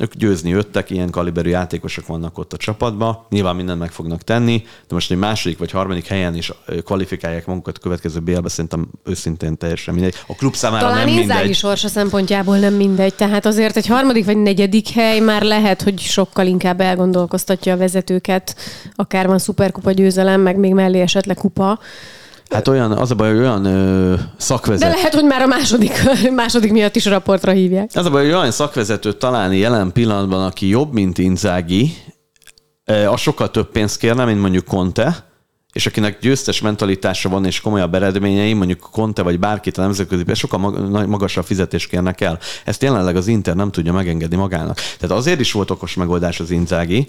ők 0.00 0.14
győzni 0.14 0.50
jöttek, 0.50 0.90
ilyen 0.90 1.10
kaliberű 1.10 1.48
játékosok 1.48 2.06
vannak 2.06 2.38
ott 2.38 2.52
a 2.52 2.56
csapatban, 2.56 3.18
nyilván 3.30 3.56
mindent 3.56 3.78
meg 3.78 3.90
fognak 3.90 4.22
tenni, 4.22 4.62
de 4.62 4.94
most 4.94 5.10
egy 5.10 5.16
második 5.16 5.58
vagy 5.58 5.70
harmadik 5.70 6.06
helyen 6.06 6.34
is 6.34 6.52
kvalifikálják 6.84 7.46
magukat 7.46 7.76
a 7.76 7.80
következő 7.80 8.20
BL-be, 8.20 8.48
szerintem 8.48 8.88
őszintén 9.04 9.56
teljesen 9.56 9.94
mindegy. 9.94 10.14
A 10.26 10.34
klub 10.34 10.54
számára 10.54 10.88
Talán 10.88 11.04
nem 11.04 11.14
mindegy. 11.14 11.54
sorsa 11.54 11.88
szempontjából 11.88 12.58
nem 12.58 12.74
mindegy, 12.74 13.14
tehát 13.14 13.46
azért 13.46 13.76
egy 13.76 13.86
harmadik 13.86 14.24
vagy 14.24 14.36
negyedik 14.36 14.88
hely 14.88 15.20
már 15.20 15.42
lehet, 15.42 15.82
hogy 15.82 15.98
sokkal 15.98 16.46
inkább 16.46 16.80
elgondolkoztatja 16.80 17.72
a 17.72 17.76
vezetőket, 17.76 18.56
akár 18.94 19.26
van 19.26 19.38
szuperkupa 19.38 19.90
győzelem, 19.90 20.40
meg 20.40 20.56
még 20.56 20.72
mellé 20.72 21.00
esetleg 21.00 21.36
kupa, 21.36 21.78
Hát 22.50 22.68
olyan, 22.68 22.92
az 22.92 23.10
a 23.10 23.14
baj, 23.14 23.30
hogy 23.30 23.38
olyan 23.38 23.64
ö, 23.64 24.14
szakvezető. 24.36 24.90
De 24.90 24.96
lehet, 24.96 25.14
hogy 25.14 25.24
már 25.24 25.42
a 25.42 25.46
második, 25.46 25.92
második 26.36 26.72
miatt 26.72 26.96
is 26.96 27.04
raportra 27.04 27.52
hívják. 27.52 27.90
Az 27.94 28.06
a 28.06 28.10
baj, 28.10 28.24
hogy 28.24 28.34
olyan 28.34 28.50
szakvezetőt 28.50 29.16
találni 29.16 29.56
jelen 29.56 29.92
pillanatban, 29.92 30.44
aki 30.44 30.68
jobb, 30.68 30.92
mint 30.92 31.18
Inzági, 31.18 31.96
a 33.08 33.16
sokkal 33.16 33.50
több 33.50 33.70
pénzt 33.70 33.98
kérne, 33.98 34.24
mint 34.24 34.40
mondjuk 34.40 34.64
Conte, 34.64 35.24
és 35.72 35.86
akinek 35.86 36.18
győztes 36.20 36.60
mentalitása 36.60 37.28
van 37.28 37.44
és 37.44 37.60
komolyabb 37.60 37.94
eredményei, 37.94 38.52
mondjuk 38.52 38.88
Conte 38.90 39.22
vagy 39.22 39.38
bárkit 39.38 39.78
a 39.78 39.82
nemzetközi, 39.82 40.24
sokkal 40.34 40.58
magasabb 41.06 41.44
fizetést 41.44 41.88
kérnek 41.88 42.20
el. 42.20 42.38
Ezt 42.64 42.82
jelenleg 42.82 43.16
az 43.16 43.26
Inter 43.26 43.54
nem 43.54 43.70
tudja 43.70 43.92
megengedni 43.92 44.36
magának. 44.36 44.74
Tehát 44.74 45.16
azért 45.16 45.40
is 45.40 45.52
volt 45.52 45.70
okos 45.70 45.94
megoldás 45.94 46.40
az 46.40 46.50
Inzági, 46.50 47.06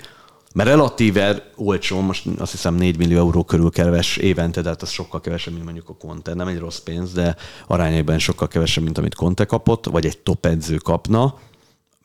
mert 0.54 0.70
relatíve 0.70 1.52
olcsó, 1.56 2.00
most 2.00 2.26
azt 2.38 2.52
hiszem 2.52 2.76
4 2.76 2.98
millió 2.98 3.18
euró 3.18 3.44
körül 3.44 3.70
keves 3.70 4.18
évente, 4.18 4.62
de 4.62 4.70
hát 4.70 4.82
az 4.82 4.90
sokkal 4.90 5.22
kevesebb, 5.22 5.54
mint 5.54 5.66
mondjuk 5.66 5.90
a 5.90 5.94
Conte. 5.94 6.34
Nem 6.34 6.48
egy 6.48 6.60
rossz 6.60 6.80
pénz, 6.80 7.14
de 7.14 7.36
arányaiban 7.68 8.20
sokkal 8.20 8.48
kevesebb, 8.48 8.84
mint 8.84 8.98
amit 8.98 9.16
Conte 9.16 9.46
kapott, 9.46 9.86
vagy 9.86 10.06
egy 10.06 10.18
top 10.18 10.46
edző 10.46 10.76
kapna 10.76 11.36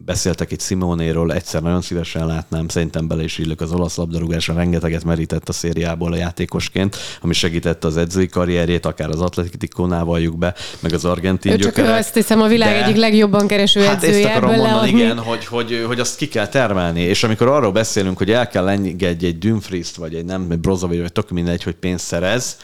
beszéltek 0.05 0.51
itt 0.51 0.61
Simonéről, 0.61 1.33
egyszer 1.33 1.63
nagyon 1.63 1.81
szívesen 1.81 2.27
látnám, 2.27 2.69
szerintem 2.69 3.09
bele 3.09 3.23
is 3.23 3.39
illük 3.39 3.61
az 3.61 3.73
olasz 3.73 3.97
labdarúgásra, 3.97 4.55
rengeteget 4.55 5.05
merített 5.05 5.49
a 5.49 5.53
szériából 5.53 6.13
a 6.13 6.17
játékosként, 6.17 6.97
ami 7.21 7.33
segítette 7.33 7.87
az 7.87 7.97
edzői 7.97 8.29
karrierjét, 8.29 8.87
akár 8.87 9.09
az 9.09 9.21
Atletikónál 9.21 10.05
valljuk 10.05 10.39
be, 10.39 10.55
meg 10.81 10.93
az 10.93 11.05
argentin 11.05 11.53
ő 11.53 11.57
csak 11.57 11.75
gyökerek. 11.75 11.99
azt 11.99 12.15
hiszem 12.15 12.41
a 12.41 12.47
világ 12.47 12.73
de... 12.73 12.85
egyik 12.85 12.97
legjobban 12.97 13.47
kereső 13.47 13.81
hát 13.81 14.03
edzője. 14.05 14.27
Hát 14.27 14.37
ezt 14.37 14.45
akarom 14.45 14.61
mondani, 14.61 14.89
igen, 14.89 15.19
hogy, 15.19 15.45
hogy, 15.47 15.85
hogy, 15.87 16.01
azt 16.01 16.17
ki 16.17 16.29
kell 16.29 16.49
termelni, 16.49 17.01
és 17.01 17.25
amikor 17.25 17.49
arról 17.49 17.73
beszélünk, 17.73 18.19
hogy 18.19 18.31
el 18.31 18.49
kell 18.49 18.69
engedni 18.69 19.27
egy 19.27 19.39
Dumfries-t, 19.39 19.97
vagy 19.97 20.15
egy 20.15 20.25
nem, 20.25 20.47
egy 20.51 20.59
Brozovic, 20.59 21.01
vagy 21.01 21.13
tök 21.13 21.31
mindegy, 21.31 21.63
hogy 21.63 21.75
pénzt 21.75 22.05
szerez, 22.05 22.57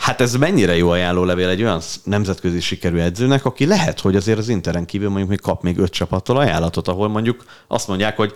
Hát 0.00 0.20
ez 0.20 0.34
mennyire 0.34 0.76
jó 0.76 0.88
ajánlólevél 0.88 1.48
egy 1.48 1.62
olyan 1.62 1.80
nemzetközi 2.04 2.60
sikerű 2.60 2.98
edzőnek, 2.98 3.44
aki 3.44 3.66
lehet, 3.66 4.00
hogy 4.00 4.16
azért 4.16 4.38
az 4.38 4.48
Interen 4.48 4.84
kívül 4.84 5.08
mondjuk 5.08 5.28
még 5.28 5.40
kap 5.40 5.62
még 5.62 5.78
öt 5.78 5.90
csapattól 5.90 6.36
ajánlatot, 6.36 6.88
ahol 6.88 7.08
mondjuk 7.08 7.44
azt 7.68 7.88
mondják, 7.88 8.16
hogy 8.16 8.34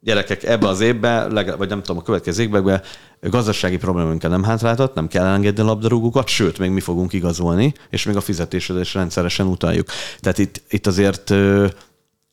gyerekek, 0.00 0.42
ebbe 0.42 0.68
az 0.68 0.80
évben, 0.80 1.32
vagy 1.58 1.68
nem 1.68 1.82
tudom, 1.82 1.98
a 1.98 2.02
következő 2.02 2.42
évben 2.42 2.82
gazdasági 3.20 3.76
problémánkkal 3.76 4.30
nem 4.30 4.42
hátráltat, 4.42 4.94
nem 4.94 5.08
kell 5.08 5.24
elengedni 5.24 5.62
a 5.62 5.64
labdarúgókat, 5.64 6.28
sőt, 6.28 6.58
még 6.58 6.70
mi 6.70 6.80
fogunk 6.80 7.12
igazolni, 7.12 7.74
és 7.90 8.04
még 8.04 8.16
a 8.16 8.20
fizetésre 8.20 8.80
is 8.80 8.94
rendszeresen 8.94 9.46
utaljuk. 9.46 9.88
Tehát 10.20 10.38
itt, 10.38 10.62
itt 10.68 10.86
azért 10.86 11.34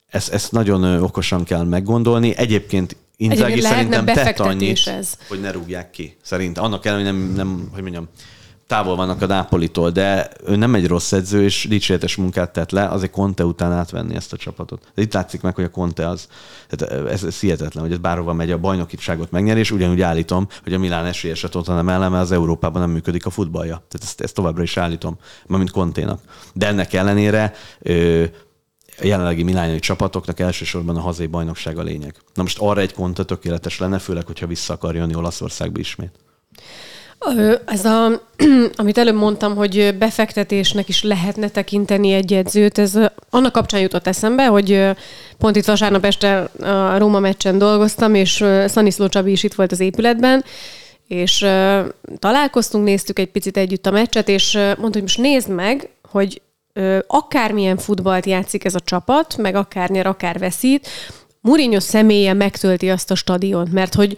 ezt, 0.07 0.33
ezt 0.33 0.51
nagyon 0.51 1.01
okosan 1.01 1.43
kell 1.43 1.63
meggondolni. 1.63 2.35
Egyébként 2.35 2.95
Inzági 3.17 3.61
szerintem 3.61 4.05
tett 4.05 4.39
annyit, 4.39 4.87
ez. 4.87 5.17
hogy 5.27 5.39
ne 5.39 5.51
rúgják 5.51 5.89
ki. 5.91 6.17
Szerint 6.21 6.57
annak 6.57 6.85
ellenére, 6.85 7.11
nem, 7.11 7.33
nem, 7.35 7.69
hogy 7.73 7.81
mondjam, 7.81 8.07
távol 8.67 8.95
vannak 8.95 9.21
a 9.21 9.25
Nápolitól, 9.25 9.89
de 9.91 10.29
ő 10.45 10.55
nem 10.55 10.75
egy 10.75 10.87
rossz 10.87 11.11
edző, 11.11 11.43
és 11.43 11.65
dicséretes 11.69 12.15
munkát 12.15 12.53
tett 12.53 12.71
le, 12.71 12.87
azért 12.87 13.11
Conte 13.11 13.45
után 13.45 13.71
átvenni 13.71 14.15
ezt 14.15 14.33
a 14.33 14.37
csapatot. 14.37 14.91
De 14.95 15.01
itt 15.01 15.13
látszik 15.13 15.41
meg, 15.41 15.55
hogy 15.55 15.63
a 15.63 15.69
Conte 15.69 16.07
az, 16.07 16.27
tehát 16.69 17.07
ez, 17.07 17.23
ez 17.23 17.39
hihetetlen, 17.39 17.83
hogy 17.83 17.91
ez 17.91 17.97
bárhova 17.97 18.33
megy 18.33 18.51
a 18.51 18.57
bajnokítságot 18.57 19.31
megnyeri, 19.31 19.59
és 19.59 19.71
ugyanúgy 19.71 20.01
állítom, 20.01 20.47
hogy 20.63 20.73
a 20.73 20.79
Milán 20.79 21.05
esélyes 21.05 21.43
a 21.43 21.49
Tottenham 21.49 21.89
ellen, 21.89 22.11
mert 22.11 22.23
az 22.23 22.31
Európában 22.31 22.81
nem 22.81 22.91
működik 22.91 23.25
a 23.25 23.29
futballja. 23.29 23.73
Tehát 23.73 23.99
ezt, 24.01 24.21
ezt 24.21 24.33
továbbra 24.33 24.63
is 24.63 24.77
állítom, 24.77 25.17
mint 25.47 25.71
Conténak. 25.71 26.21
De 26.53 26.67
ennek 26.67 26.93
ellenére 26.93 27.53
ö, 27.79 28.23
jelenlegi 29.01 29.43
milányi 29.43 29.79
csapatoknak 29.79 30.39
elsősorban 30.39 30.95
a 30.95 31.01
hazai 31.01 31.27
bajnokság 31.27 31.77
a 31.77 31.83
lényeg. 31.83 32.15
Na 32.33 32.41
most 32.41 32.59
arra 32.59 32.81
egy 32.81 32.93
konta 32.93 33.23
tökéletes 33.23 33.79
lenne, 33.79 33.99
főleg, 33.99 34.25
hogyha 34.25 34.47
vissza 34.47 34.73
akar 34.73 34.95
jönni 34.95 35.15
Olaszországba 35.15 35.79
ismét. 35.79 36.11
Ez 37.65 37.85
a, 37.85 38.21
amit 38.75 38.97
előbb 38.97 39.15
mondtam, 39.15 39.55
hogy 39.55 39.95
befektetésnek 39.99 40.87
is 40.89 41.03
lehetne 41.03 41.49
tekinteni 41.49 42.11
egy 42.11 42.33
edzőt, 42.33 42.77
ez 42.77 42.99
annak 43.29 43.51
kapcsán 43.51 43.81
jutott 43.81 44.07
eszembe, 44.07 44.45
hogy 44.45 44.89
pont 45.37 45.55
itt 45.55 45.65
vasárnap 45.65 46.05
este 46.05 46.49
a 46.61 46.97
Róma 46.97 47.19
meccsen 47.19 47.57
dolgoztam, 47.57 48.15
és 48.15 48.45
Szaniszló 48.65 49.07
Csabi 49.07 49.31
is 49.31 49.43
itt 49.43 49.53
volt 49.53 49.71
az 49.71 49.79
épületben, 49.79 50.43
és 51.07 51.45
találkoztunk, 52.19 52.85
néztük 52.85 53.19
egy 53.19 53.31
picit 53.31 53.57
együtt 53.57 53.85
a 53.85 53.91
meccset, 53.91 54.29
és 54.29 54.53
mondta, 54.53 54.89
hogy 54.91 55.01
most 55.01 55.17
nézd 55.17 55.49
meg, 55.49 55.89
hogy 56.09 56.41
akármilyen 57.07 57.77
futballt 57.77 58.25
játszik 58.25 58.65
ez 58.65 58.75
a 58.75 58.79
csapat, 58.79 59.37
meg 59.37 59.55
akár 59.55 59.89
nyer, 59.89 60.07
akár 60.07 60.39
veszít, 60.39 60.87
Mourinho 61.41 61.79
személye 61.79 62.33
megtölti 62.33 62.89
azt 62.89 63.11
a 63.11 63.15
stadiont, 63.15 63.71
mert 63.71 63.93
hogy 63.93 64.15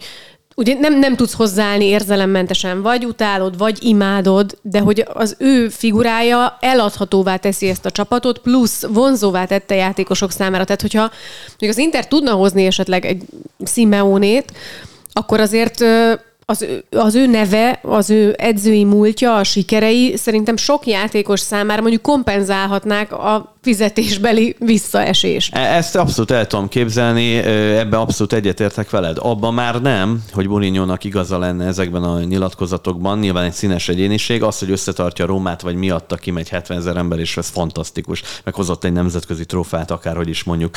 ugye 0.58 0.74
nem, 0.78 0.98
nem 0.98 1.16
tudsz 1.16 1.34
hozzáállni 1.34 1.84
érzelemmentesen, 1.84 2.82
vagy 2.82 3.04
utálod, 3.04 3.58
vagy 3.58 3.78
imádod, 3.80 4.58
de 4.62 4.80
hogy 4.80 5.06
az 5.12 5.36
ő 5.38 5.68
figurája 5.68 6.56
eladhatóvá 6.60 7.36
teszi 7.36 7.68
ezt 7.68 7.86
a 7.86 7.90
csapatot, 7.90 8.38
plusz 8.38 8.86
vonzóvá 8.86 9.44
tette 9.44 9.74
játékosok 9.74 10.30
számára. 10.30 10.64
Tehát, 10.64 10.80
hogyha 10.80 11.10
még 11.58 11.70
az 11.70 11.78
Inter 11.78 12.08
tudna 12.08 12.32
hozni 12.32 12.66
esetleg 12.66 13.04
egy 13.04 13.22
Simeonét, 13.64 14.52
akkor 15.12 15.40
azért 15.40 15.84
az, 16.50 16.66
az 16.90 17.14
ő 17.14 17.26
neve, 17.26 17.80
az 17.82 18.10
ő 18.10 18.34
edzői 18.38 18.84
múltja, 18.84 19.36
a 19.36 19.44
sikerei 19.44 20.16
szerintem 20.16 20.56
sok 20.56 20.86
játékos 20.86 21.40
számára 21.40 21.80
mondjuk 21.80 22.02
kompenzálhatnák 22.02 23.12
a 23.12 23.54
fizetésbeli 23.62 24.56
visszaesést. 24.58 25.54
E, 25.54 25.76
ezt 25.76 25.96
abszolút 25.96 26.30
el 26.30 26.46
tudom 26.46 26.68
képzelni, 26.68 27.36
ebben 27.36 28.00
abszolút 28.00 28.32
egyetértek 28.32 28.90
veled. 28.90 29.16
Abban 29.20 29.54
már 29.54 29.80
nem, 29.80 30.24
hogy 30.32 30.48
Mourinho-nak 30.48 31.04
igaza 31.04 31.38
lenne 31.38 31.66
ezekben 31.66 32.02
a 32.02 32.20
nyilatkozatokban, 32.20 33.18
nyilván 33.18 33.44
egy 33.44 33.52
színes 33.52 33.88
egyéniség, 33.88 34.42
az, 34.42 34.58
hogy 34.58 34.70
összetartja 34.70 35.26
Rómát, 35.26 35.60
vagy 35.60 35.74
miatta 35.74 36.16
kimegy 36.16 36.48
70 36.48 36.78
ezer 36.78 36.96
ember, 36.96 37.18
és 37.18 37.36
ez 37.36 37.48
fantasztikus, 37.48 38.22
meg 38.44 38.54
hozott 38.54 38.84
egy 38.84 38.92
nemzetközi 38.92 39.46
trófát, 39.46 39.90
akárhogy 39.90 40.28
is 40.28 40.44
mondjuk. 40.44 40.76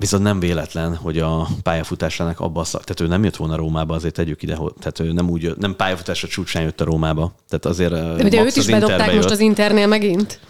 Viszont 0.00 0.22
nem 0.22 0.40
véletlen, 0.40 0.96
hogy 0.96 1.18
a 1.18 1.48
pályafutásának 1.62 2.40
abba 2.40 2.60
a 2.60 2.64
szak, 2.64 2.84
tehát 2.84 3.00
ő 3.00 3.06
nem 3.06 3.24
jött 3.24 3.36
volna 3.36 3.56
Rómába, 3.56 3.94
azért 3.94 4.14
tegyük 4.14 4.42
ide, 4.42 4.54
tehát 4.54 5.00
ő 5.00 5.12
nem 5.12 5.30
úgy, 5.30 5.54
nem 5.56 5.76
pályafutásra 5.76 6.28
csúcsán 6.28 6.62
jött 6.62 6.80
a 6.80 6.84
Rómába. 6.84 7.32
Tehát 7.48 7.64
azért 7.64 7.92
De 7.92 8.24
ugye 8.24 8.44
őt 8.44 8.56
is 8.56 8.66
bedobták 8.66 9.14
most 9.14 9.30
az 9.30 9.40
Internél 9.40 9.86
megint. 9.86 10.40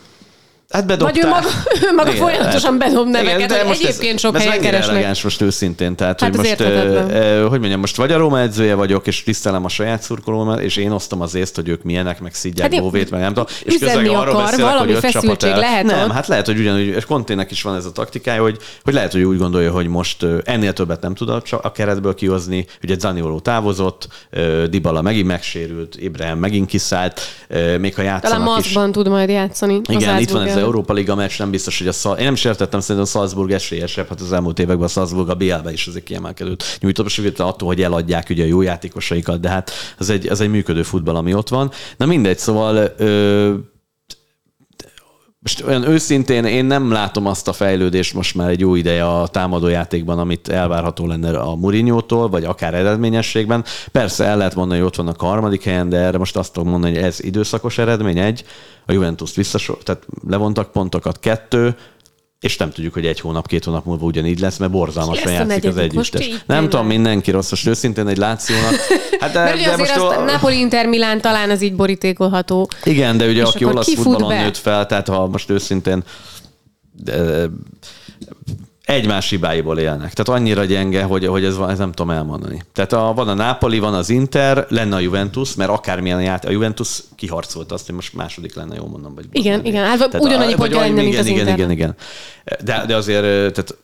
Hát 0.71 0.87
bedobták. 0.87 1.15
Vagy 1.15 1.25
ő 1.25 1.29
maga, 1.29 1.49
ő 1.91 1.95
maga 1.95 2.11
igen, 2.11 2.23
folyamatosan 2.23 2.71
hát, 2.71 2.79
bedob 2.79 3.09
neveket, 3.09 3.37
igen, 3.37 3.49
de 3.49 3.65
most 3.65 3.83
egyébként 3.83 4.15
ez, 4.15 4.21
sok 4.21 4.35
ez 4.35 4.43
helyen 4.43 4.61
keresnek. 4.61 4.97
elegáns 4.97 5.23
most 5.23 5.41
őszintén. 5.41 5.97
Tehát, 5.97 6.21
hát 6.21 6.37
hogy 6.37 6.47
most, 6.47 6.61
uh, 6.61 7.49
hogy 7.49 7.59
mondjam, 7.59 7.81
most 7.81 7.97
vagy 7.97 8.13
a 8.13 8.17
Róma 8.17 8.41
edzője 8.41 8.75
vagyok, 8.75 9.07
és 9.07 9.23
tisztelem 9.23 9.65
a 9.65 9.69
saját 9.69 10.03
szurkolómat, 10.03 10.61
és 10.61 10.77
én 10.77 10.91
osztom 10.91 11.21
az 11.21 11.35
észt, 11.35 11.55
hogy 11.55 11.69
ők 11.69 11.83
milyenek, 11.83 12.21
meg 12.21 12.35
szidják 12.35 12.73
hát, 12.73 12.83
Bóvét, 12.83 13.11
meg 13.11 13.21
nem 13.21 13.29
tudom. 13.29 13.45
És 13.63 13.79
közben 13.79 14.07
arról 14.07 14.35
akar, 14.35 14.45
beszélek, 14.45 14.73
valami 14.73 14.93
hogy 14.93 15.01
feszültség 15.01 15.55
lehet 15.55 15.85
Nem, 15.85 16.05
ott. 16.05 16.13
hát 16.13 16.27
lehet, 16.27 16.47
hogy 16.47 16.59
ugyanúgy, 16.59 16.87
és 16.87 17.05
Kontének 17.05 17.51
is 17.51 17.63
van 17.63 17.77
ez 17.77 17.85
a 17.85 17.93
taktikája, 17.93 18.43
hogy, 18.43 18.57
hogy 18.85 18.95
lehet, 18.95 19.13
hogy 19.13 19.23
úgy 19.23 19.39
gondolja, 19.39 19.73
hogy 19.73 19.87
most 19.87 20.27
ennél 20.45 20.73
többet 20.73 21.01
nem 21.01 21.15
tud 21.15 21.29
a, 21.29 21.43
a 21.63 21.73
keretből 21.73 22.15
kihozni. 22.15 22.67
Ugye 22.83 22.95
Zanioló 22.99 23.41
távozott, 23.41 24.09
Dibala 24.71 25.03
megint 25.03 25.27
megsérült, 25.27 25.97
Ibrahim 25.97 26.39
megint 26.39 26.69
kiszállt, 26.69 27.21
még 27.79 27.95
ha 27.95 28.03
játszanak 28.03 28.45
Talán 28.45 28.89
is. 28.89 28.93
tud 28.93 29.09
majd 29.09 29.29
játszani. 29.29 29.81
Igen, 29.89 30.19
itt 30.19 30.31
van 30.31 30.47
ez 30.47 30.60
Európa 30.61 30.93
Liga 30.93 31.15
meccs, 31.15 31.39
nem 31.39 31.51
biztos, 31.51 31.79
hogy 31.79 31.89
a 31.89 31.93
Szal... 31.93 32.19
Én 32.19 32.25
nem 32.25 32.33
is 32.33 32.45
értettem, 32.45 32.81
szerintem 32.81 33.05
a 33.05 33.19
Salzburg 33.19 33.51
esélyesebb, 33.51 34.09
hát 34.09 34.21
az 34.21 34.33
elmúlt 34.33 34.59
években 34.59 34.85
a 34.87 34.89
Salzburg 34.91 35.29
a 35.29 35.35
BL-be 35.35 35.73
is 35.73 35.87
azért 35.87 36.05
kiemelkedőt 36.05 36.65
nyújtott, 36.81 37.05
most 37.05 37.41
attól, 37.41 37.69
hogy 37.69 37.83
eladják 37.83 38.27
ugye 38.31 38.43
a 38.43 38.47
jó 38.47 38.63
játékosaikat, 38.63 39.41
de 39.41 39.49
hát 39.49 39.71
az 39.99 40.11
egy, 40.11 40.29
az 40.29 40.41
egy 40.41 40.51
működő 40.51 40.83
futball, 40.83 41.17
ami 41.17 41.35
ott 41.35 41.49
van. 41.49 41.71
Na 41.97 42.07
mindegy, 42.07 42.39
szóval 42.39 42.95
ö, 42.97 43.55
most 45.43 45.63
olyan 45.63 45.89
őszintén 45.89 46.45
én 46.45 46.65
nem 46.65 46.91
látom 46.91 47.27
azt 47.27 47.49
a 47.49 47.53
fejlődést 47.53 48.15
most 48.15 48.35
már 48.35 48.49
egy 48.49 48.61
jó 48.61 48.75
ideje 48.75 49.07
a 49.07 49.27
támadójátékban, 49.27 50.19
amit 50.19 50.49
elvárható 50.49 51.07
lenne 51.07 51.39
a 51.39 51.55
Mourinho-tól, 51.55 52.29
vagy 52.29 52.45
akár 52.45 52.75
eredményességben. 52.75 53.65
Persze 53.93 54.25
el 54.25 54.37
lehet 54.37 54.55
mondani, 54.55 54.79
hogy 54.79 54.89
ott 54.89 54.97
vannak 54.97 55.23
a 55.23 55.27
harmadik 55.27 55.65
helyen, 55.65 55.89
de 55.89 55.97
erre 55.97 56.19
most 56.19 56.37
azt 56.37 56.53
tudom 56.53 56.69
mondani, 56.69 56.95
hogy 56.95 57.03
ez 57.03 57.23
időszakos 57.23 57.79
eredmény, 57.79 58.19
egy, 58.19 58.45
a 58.87 58.93
Juventus 58.93 59.35
visszasor, 59.35 59.79
tehát 59.79 60.07
levontak 60.29 60.73
pontokat, 60.73 61.19
kettő, 61.19 61.77
és 62.41 62.57
nem 62.57 62.71
tudjuk, 62.71 62.93
hogy 62.93 63.07
egy 63.07 63.21
hónap, 63.21 63.47
két 63.47 63.65
hónap 63.65 63.85
múlva 63.85 64.05
ugyanígy 64.05 64.41
lesz, 64.41 64.57
mert 64.57 64.73
borzalmasan 64.73 65.33
játszik 65.33 65.65
az 65.65 65.77
együttes. 65.77 66.29
Nem 66.29 66.41
tényleg. 66.47 66.69
tudom, 66.69 66.87
mindenki 66.87 67.31
rossz, 67.31 67.51
most 67.51 67.67
őszintén 67.67 68.07
egy 68.07 68.17
lációnak. 68.17 68.75
Hát 69.21 69.33
de, 69.33 69.57
de, 69.65 69.77
most 69.77 69.97
a... 69.97 70.25
Napoli 70.25 70.59
Inter 70.59 70.87
Milán 70.87 71.21
talán 71.21 71.51
az 71.51 71.63
így 71.63 71.75
borítékolható. 71.75 72.69
Igen, 72.85 73.17
de 73.17 73.29
ugye 73.29 73.43
és 73.43 73.49
aki 73.49 73.65
olasz 73.65 73.95
futballon 73.95 74.37
nőtt 74.37 74.57
fel, 74.57 74.87
tehát 74.87 75.09
ha 75.09 75.27
most 75.27 75.51
őszintén 75.51 76.05
de, 76.93 77.47
egymás 78.91 79.31
hibáiból 79.31 79.79
élnek. 79.79 80.13
Tehát 80.13 80.41
annyira 80.41 80.65
gyenge, 80.65 81.03
hogy, 81.03 81.27
hogy 81.27 81.45
ez, 81.45 81.57
ez 81.69 81.79
nem 81.79 81.93
tudom 81.93 82.11
elmondani. 82.11 82.63
Tehát 82.73 82.93
a, 82.93 83.13
van 83.15 83.29
a 83.29 83.35
Napoli, 83.35 83.79
van 83.79 83.95
az 83.95 84.11
Inter, 84.11 84.67
lenne 84.69 84.97
a 84.97 84.99
Juventus, 84.99 85.55
mert 85.55 85.71
akármilyen 85.71 86.23
ját, 86.23 86.45
a 86.45 86.51
Juventus 86.51 87.03
kiharcolt 87.17 87.73
azt, 87.73 87.87
hogy 87.87 87.95
most 87.95 88.15
második 88.15 88.55
lenne, 88.55 88.75
jól 88.77 88.89
mondom. 88.89 89.15
Vagy 89.15 89.25
igen, 89.33 89.65
igen, 89.65 89.85
hát 89.85 90.15
ugyanannyi 90.19 90.55
pontja 90.55 90.81
lenne, 90.81 91.03
mint 91.03 91.19
az 91.19 91.27
igen, 91.27 91.39
Inter. 91.39 91.55
Igen, 91.55 91.71
igen, 91.71 91.71
igen. 91.71 91.97
De, 92.65 92.85
de 92.87 92.97
azért, 92.97 93.23
tehát 93.23 93.75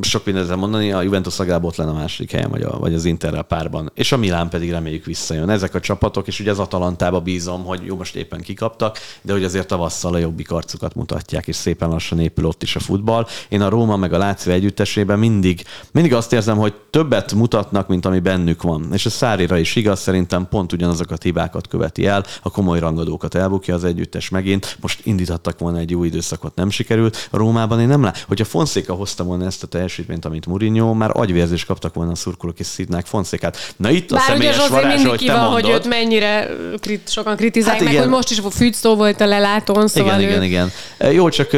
sok 0.00 0.24
mindent 0.24 0.56
mondani, 0.56 0.92
a 0.92 1.02
Juventus 1.02 1.36
legalább 1.36 1.64
ott 1.64 1.76
lenne 1.76 1.90
a 1.90 1.94
második 1.94 2.30
helyen, 2.30 2.50
vagy, 2.50 2.62
a, 2.62 2.78
vagy 2.78 2.94
az 2.94 3.04
Interrel 3.04 3.42
párban. 3.42 3.90
És 3.94 4.12
a 4.12 4.16
Milán 4.16 4.48
pedig 4.48 4.70
reméljük 4.70 5.04
visszajön. 5.04 5.50
Ezek 5.50 5.74
a 5.74 5.80
csapatok, 5.80 6.26
és 6.26 6.40
ugye 6.40 6.50
az 6.50 6.58
Atalantába 6.58 7.20
bízom, 7.20 7.64
hogy 7.64 7.80
jó, 7.84 7.96
most 7.96 8.16
éppen 8.16 8.40
kikaptak, 8.40 8.98
de 9.22 9.32
hogy 9.32 9.44
azért 9.44 9.66
tavasszal 9.66 10.14
a 10.14 10.18
jobbik 10.18 10.50
arcukat 10.50 10.94
mutatják, 10.94 11.46
és 11.46 11.56
szépen 11.56 11.88
lassan 11.88 12.20
épül 12.20 12.44
ott 12.44 12.62
is 12.62 12.76
a 12.76 12.80
futball. 12.80 13.26
Én 13.48 13.60
a 13.60 13.68
Róma 13.68 13.96
meg 13.96 14.12
a 14.12 14.18
Láció 14.18 14.52
együttesében 14.52 15.18
mindig, 15.18 15.64
mindig 15.92 16.14
azt 16.14 16.32
érzem, 16.32 16.56
hogy 16.56 16.74
többet 16.90 17.32
mutatnak, 17.34 17.88
mint 17.88 18.06
ami 18.06 18.18
bennük 18.18 18.62
van. 18.62 18.88
És 18.92 19.06
a 19.06 19.10
Szárira 19.10 19.58
is 19.58 19.76
igaz, 19.76 20.00
szerintem 20.00 20.48
pont 20.48 20.72
ugyanazokat 20.72 21.18
a 21.18 21.24
hibákat 21.24 21.68
követi 21.68 22.06
el, 22.06 22.24
a 22.42 22.50
komoly 22.50 22.78
rangadókat 22.78 23.34
elbukja 23.34 23.74
az 23.74 23.84
együttes 23.84 24.28
megint. 24.28 24.76
Most 24.80 25.06
indíthattak 25.06 25.58
volna 25.58 25.78
egy 25.78 25.94
új 25.94 26.06
időszakot, 26.06 26.54
nem 26.54 26.70
sikerült. 26.70 27.28
A 27.30 27.36
Rómában 27.36 27.80
én 27.80 27.88
nem 27.88 28.02
lát. 28.02 28.24
Hogyha 28.28 28.44
Fonszéka 28.44 28.94
hozta 28.94 29.24
volna 29.24 29.44
ezt 29.44 29.62
a 29.62 29.66
teljesítményt, 29.84 30.24
amit 30.24 30.46
Mourinho, 30.46 30.94
már 30.94 31.10
agyvérzést 31.12 31.66
kaptak 31.66 31.94
volna 31.94 32.10
a 32.10 32.14
szurkolók 32.14 32.58
és 32.58 32.66
szidnák 32.66 33.06
Fonszékát. 33.06 33.74
Na 33.76 33.90
itt 33.90 34.10
a 34.10 34.14
Bár 34.14 34.24
személyes 34.24 34.68
varázs, 34.68 35.04
hogy 35.04 35.22
te 35.26 35.32
van, 35.32 35.50
hogy 35.50 35.68
őt 35.68 35.88
mennyire 35.88 36.48
krit, 36.80 37.08
sokan 37.10 37.36
kritizálják, 37.36 37.82
hát 37.82 37.92
meg, 37.92 38.02
hogy 38.02 38.10
most 38.10 38.30
is 38.30 38.40
Fűtszó 38.50 38.96
volt 38.96 39.20
a 39.20 39.26
lelátón, 39.26 39.88
szóval 39.88 40.20
Igen, 40.20 40.30
ő... 40.30 40.44
igen, 40.44 40.70
igen. 40.98 41.12
Jó, 41.12 41.28
csak... 41.28 41.52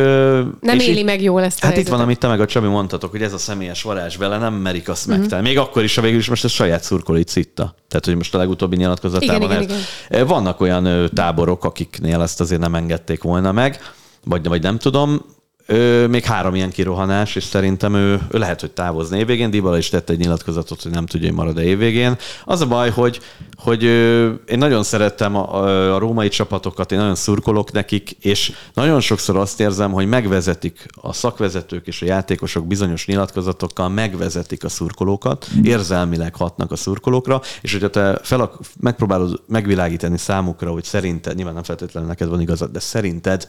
Nem 0.61 0.79
éli 0.79 1.03
meg 1.03 1.23
jól 1.23 1.43
ezt 1.43 1.65
Hát 1.65 1.77
itt 1.77 1.89
van, 1.89 2.01
amit 2.01 2.19
te 2.19 2.29
meg 2.29 2.41
a 2.41 2.47
Csabi 2.47 2.67
mondtatok, 2.67 3.11
hogy 3.11 3.23
ez 3.23 3.33
a 3.33 3.39
személyes 3.39 3.83
varázs 3.83 4.17
vele, 4.17 4.39
nem 4.39 4.55
merik 4.55 4.89
azt 4.89 5.09
mm-hmm. 5.09 5.21
megtenni. 5.21 5.43
Még 5.43 5.59
akkor 5.59 5.83
is, 5.83 5.95
ha 5.95 6.03
végül 6.03 6.19
is 6.19 6.29
most 6.29 6.45
a 6.45 6.49
saját 6.49 6.83
szurkolói 6.83 7.25
citta. 7.25 7.75
Tehát, 7.89 8.05
hogy 8.05 8.17
most 8.17 8.35
a 8.35 8.39
legutóbbi 8.39 8.77
nyilatkozatában. 8.77 9.51
Igen, 9.51 9.63
igen, 9.63 9.79
igen. 10.09 10.27
Vannak 10.27 10.61
olyan 10.61 11.11
táborok, 11.15 11.65
akiknél 11.65 12.23
ezt 12.23 12.41
azért 12.41 12.61
nem 12.61 12.75
engedték 12.75 13.23
volna 13.23 13.53
meg, 13.53 13.81
vagy, 14.25 14.49
vagy 14.49 14.63
nem 14.63 14.79
tudom, 14.79 15.21
ő, 15.67 16.07
még 16.07 16.25
három 16.25 16.55
ilyen 16.55 16.71
kirohanás, 16.71 17.37
és 17.37 17.45
szerintem 17.45 17.95
ő, 17.95 18.21
ő 18.31 18.39
lehet, 18.39 18.61
hogy 18.61 18.71
távozni 18.71 19.19
évvégén. 19.19 19.51
Dybala 19.51 19.79
is 19.79 19.89
tette 19.89 20.13
egy 20.13 20.19
nyilatkozatot, 20.19 20.83
hogy 20.83 20.93
nem 20.93 21.07
tudja, 21.07 21.27
hogy 21.27 21.37
marad-e 21.37 21.63
évvégén. 21.63 22.17
Az 22.45 22.61
a 22.61 22.67
baj, 22.67 22.91
hogy, 22.91 23.21
hogy 23.57 23.85
ő, 23.85 24.35
én 24.47 24.59
nagyon 24.59 24.83
szerettem 24.83 25.37
a, 25.37 25.65
a 25.95 25.99
római 25.99 26.29
csapatokat, 26.29 26.93
én 26.93 26.99
nagyon 26.99 27.15
szurkolok 27.15 27.73
nekik, 27.73 28.11
és 28.11 28.53
nagyon 28.75 29.01
sokszor 29.01 29.37
azt 29.37 29.61
érzem, 29.61 29.93
hogy 29.93 30.07
megvezetik 30.07 30.87
a 31.01 31.13
szakvezetők 31.13 31.87
és 31.87 32.03
a 32.03 32.07
játékosok 32.07 32.67
bizonyos 32.67 33.07
nyilatkozatokkal, 33.07 33.89
megvezetik 33.89 34.65
a 34.65 34.69
szurkolókat, 34.69 35.47
érzelmileg 35.63 36.35
hatnak 36.35 36.73
a 36.73 36.77
szurkolókra, 36.77 37.41
és 37.61 37.73
hogyha 37.73 37.91
te 37.91 38.21
fel, 38.23 38.51
megpróbálod 38.81 39.43
megvilágítani 39.47 40.19
számukra, 40.19 40.71
hogy 40.71 40.85
szerinted, 40.85 41.35
nyilván 41.35 41.55
nem 41.55 41.63
feltétlenül 41.63 42.09
neked 42.09 42.29
van 42.29 42.41
igazad, 42.41 42.71
de 42.71 42.81
szerinted 42.81 43.49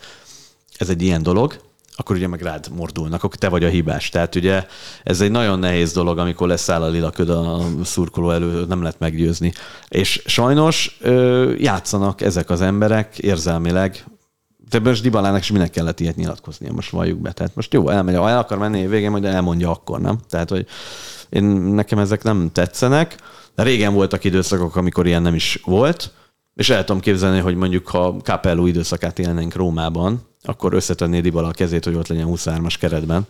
ez 0.78 0.90
egy 0.90 1.02
ilyen 1.02 1.24
dolog, 1.24 1.58
akkor 2.00 2.16
ugye 2.16 2.28
meg 2.28 2.42
rád 2.42 2.70
mordulnak, 2.76 3.24
akkor 3.24 3.36
te 3.36 3.50
vagy 3.50 3.64
a 3.64 3.68
hibás. 3.68 4.10
Tehát 4.10 4.36
ugye 4.36 4.66
ez 5.04 5.22
egy 5.22 5.32
nagyon 5.32 5.60
nehéz 5.60 5.94
dolog, 5.94 6.18
amikor 6.18 6.48
leszáll 6.48 6.82
a 6.82 6.88
lila 6.88 7.10
köd 7.10 7.30
a 7.30 7.60
szurkoló 7.84 8.32
elő, 8.32 8.66
nem 8.66 8.82
lehet 8.82 9.00
meggyőzni. 9.00 9.54
És 9.88 10.22
sajnos 10.26 10.98
ö, 11.02 11.52
játszanak 11.58 12.22
ezek 12.22 12.50
az 12.50 12.62
emberek 12.62 13.18
érzelmileg, 13.18 14.06
de 14.70 14.80
most 14.80 15.02
Dibalának 15.02 15.42
is 15.42 15.52
minek 15.52 15.70
kellett 15.70 16.00
ilyet 16.00 16.16
nyilatkoznia, 16.16 16.72
most 16.72 16.90
valljuk 16.90 17.20
be. 17.20 17.32
Tehát 17.32 17.56
most 17.56 17.74
jó, 17.74 17.90
elmegy, 17.90 18.16
ha 18.16 18.30
el 18.30 18.38
akar 18.38 18.58
menni 18.58 18.88
végén, 18.88 19.12
majd 19.12 19.26
elmondja 19.26 19.72
akkor, 19.72 20.00
nem? 20.00 20.18
Tehát, 20.30 20.50
hogy 20.50 20.68
én, 21.30 21.44
nekem 21.44 22.00
ezek 22.00 22.24
nem 22.24 22.50
tetszenek. 22.54 23.16
Régen 23.56 23.94
voltak 23.94 24.24
időszakok, 24.24 24.76
amikor 24.76 25.06
ilyen 25.06 25.22
nem 25.22 25.36
is 25.36 25.62
volt, 25.66 26.12
És 26.58 26.70
el 26.70 26.84
tudom 26.84 27.02
képzelni, 27.02 27.40
hogy 27.40 27.56
mondjuk 27.56 27.88
ha 27.88 28.16
Capello 28.24 28.66
időszakát 28.66 29.20
élnénk 29.20 29.56
Rómában, 29.56 30.22
akkor 30.44 30.74
összetenné 30.74 31.20
Dybala 31.20 31.48
a 31.48 31.52
kezét, 31.52 31.86
hogy 31.86 31.96
ott 31.96 32.08
legyen 32.08 32.28
23-as 32.30 32.76
keretben. 32.80 33.28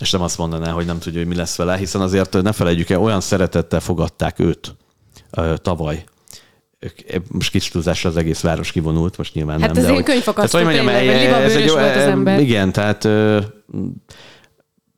És 0.00 0.10
nem 0.10 0.22
azt 0.22 0.38
mondaná, 0.38 0.70
hogy 0.70 0.86
nem 0.86 0.98
tudja, 0.98 1.18
hogy 1.18 1.28
mi 1.28 1.34
lesz 1.34 1.56
vele, 1.56 1.76
hiszen 1.76 2.00
azért 2.00 2.42
ne 2.42 2.52
felejtjük 2.52 2.90
el, 2.90 3.00
olyan 3.00 3.20
szeretettel 3.20 3.80
fogadták 3.80 4.38
őt 4.38 4.74
tavaly 5.56 6.04
most 7.28 7.50
kicsit 7.50 7.72
túlzásra 7.72 8.10
az 8.10 8.16
egész 8.16 8.40
város 8.40 8.72
kivonult, 8.72 9.16
most 9.16 9.34
nyilván 9.34 9.60
hát 9.60 9.72
nem. 9.72 9.84
Hát 9.84 9.92
ez 9.92 9.98
egy 9.98 10.04
könyvfakasztó 10.04 10.58
tényleg, 10.58 10.86
ez 10.86 11.56
egy, 11.56 11.70
volt 11.70 11.96
az 11.96 12.02
ember. 12.02 12.40
Igen, 12.40 12.72
tehát 12.72 13.04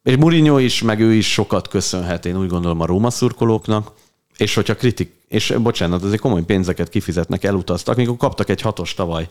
és 0.03 0.17
Mourinho 0.17 0.59
is, 0.59 0.83
meg 0.83 1.01
ő 1.01 1.13
is 1.13 1.33
sokat 1.33 1.69
köszönhet, 1.69 2.27
én 2.27 2.39
úgy 2.39 2.49
gondolom 2.49 2.81
a 2.81 2.87
Róma 2.87 3.11
szurkolóknak, 3.11 3.93
és 4.37 4.55
hogyha 4.55 4.75
kritik, 4.75 5.15
és 5.29 5.55
bocsánat, 5.59 6.03
azért 6.03 6.21
komoly 6.21 6.43
pénzeket 6.43 6.89
kifizetnek, 6.89 7.45
elutaztak, 7.45 7.97
mikor 7.97 8.17
kaptak 8.17 8.49
egy 8.49 8.61
hatos 8.61 8.95
tavaly, 8.95 9.29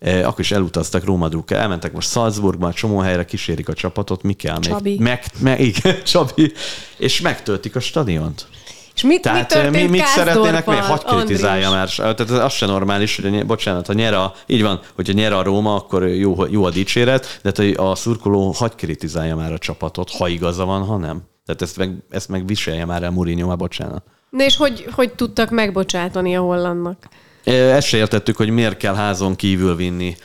akkor 0.00 0.40
is 0.40 0.50
elutaztak 0.50 1.04
Róma 1.04 1.28
drukkel, 1.28 1.60
elmentek 1.60 1.92
most 1.92 2.10
Salzburgba, 2.10 2.72
csomó 2.72 2.98
helyre 2.98 3.24
kísérik 3.24 3.68
a 3.68 3.72
csapatot, 3.72 4.22
mi 4.22 4.32
kell 4.32 4.58
Csabi. 4.58 4.88
még? 4.90 5.00
Meg, 5.00 5.24
meg, 5.38 5.60
igen, 5.60 6.02
Csabi, 6.12 6.52
és 6.96 7.20
megtöltik 7.20 7.76
a 7.76 7.80
stadiont. 7.80 8.46
És 8.94 9.02
mit, 9.02 9.20
Tehát 9.20 9.70
mi, 9.70 9.82
mit 9.82 10.06
szeretnének 10.06 10.66
még? 10.66 10.78
Hagy 10.78 11.04
kritizálja 11.04 11.70
már. 11.70 11.88
Tehát 11.88 12.20
az 12.20 12.52
se 12.52 12.66
normális, 12.66 13.16
hogy 13.16 13.46
bocsánat, 13.46 13.86
ha 13.86 13.92
nyer 13.92 14.14
a, 14.14 14.32
így 14.46 14.62
van, 14.62 14.80
hogyha 14.94 15.12
nyer 15.12 15.32
a 15.32 15.42
Róma, 15.42 15.74
akkor 15.74 16.08
jó, 16.08 16.46
jó 16.50 16.64
a 16.64 16.70
dicséret, 16.70 17.40
de 17.42 17.52
hát 17.56 17.76
a 17.76 17.94
szurkoló 17.94 18.50
hagy 18.50 18.74
kritizálja 18.74 19.36
már 19.36 19.52
a 19.52 19.58
csapatot, 19.58 20.10
ha 20.10 20.28
igaza 20.28 20.64
van, 20.64 20.84
ha 20.84 20.96
nem. 20.96 21.22
Tehát 21.46 21.62
ezt 21.62 21.76
meg, 21.76 22.02
ezt 22.10 22.28
meg 22.28 22.46
viselje 22.46 22.84
már 22.84 23.02
el 23.02 23.10
Mourinho, 23.10 23.46
már 23.46 23.56
bocsánat. 23.56 24.04
De 24.36 24.44
és 24.44 24.56
hogy, 24.56 24.86
hogy 24.90 25.12
tudtak 25.12 25.50
megbocsátani 25.50 26.36
a 26.36 26.40
hollandnak? 26.40 27.08
Ezt 27.44 27.86
se 27.86 27.96
értettük, 27.96 28.36
hogy 28.36 28.50
miért 28.50 28.76
kell 28.76 28.94
házon 28.94 29.36
kívül 29.36 29.76
vinni 29.76 30.16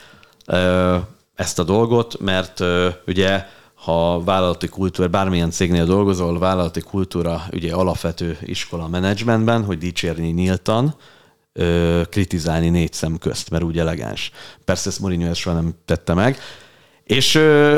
ezt 1.34 1.58
a 1.58 1.62
dolgot, 1.64 2.20
mert 2.20 2.60
ugye 3.06 3.44
ha 3.74 4.24
vállalati 4.24 4.68
kultúra, 4.68 5.08
bármilyen 5.08 5.50
cégnél 5.50 5.84
dolgozol, 5.84 6.38
vállalati 6.38 6.80
kultúra 6.80 7.42
ugye 7.52 7.72
alapvető 7.72 8.38
iskola 8.42 8.88
menedzsmentben, 8.88 9.64
hogy 9.64 9.78
dicsérni 9.78 10.28
nyíltan, 10.28 10.94
ö, 11.52 12.00
kritizálni 12.10 12.68
négy 12.68 12.92
szem 12.92 13.18
közt, 13.18 13.50
mert 13.50 13.62
úgy 13.62 13.78
elegáns. 13.78 14.30
Persze 14.64 14.88
ezt 14.88 15.00
Mourinho 15.00 15.26
ezt 15.28 15.40
soha 15.40 15.56
nem 15.56 15.74
tette 15.84 16.14
meg. 16.14 16.38
És 17.04 17.34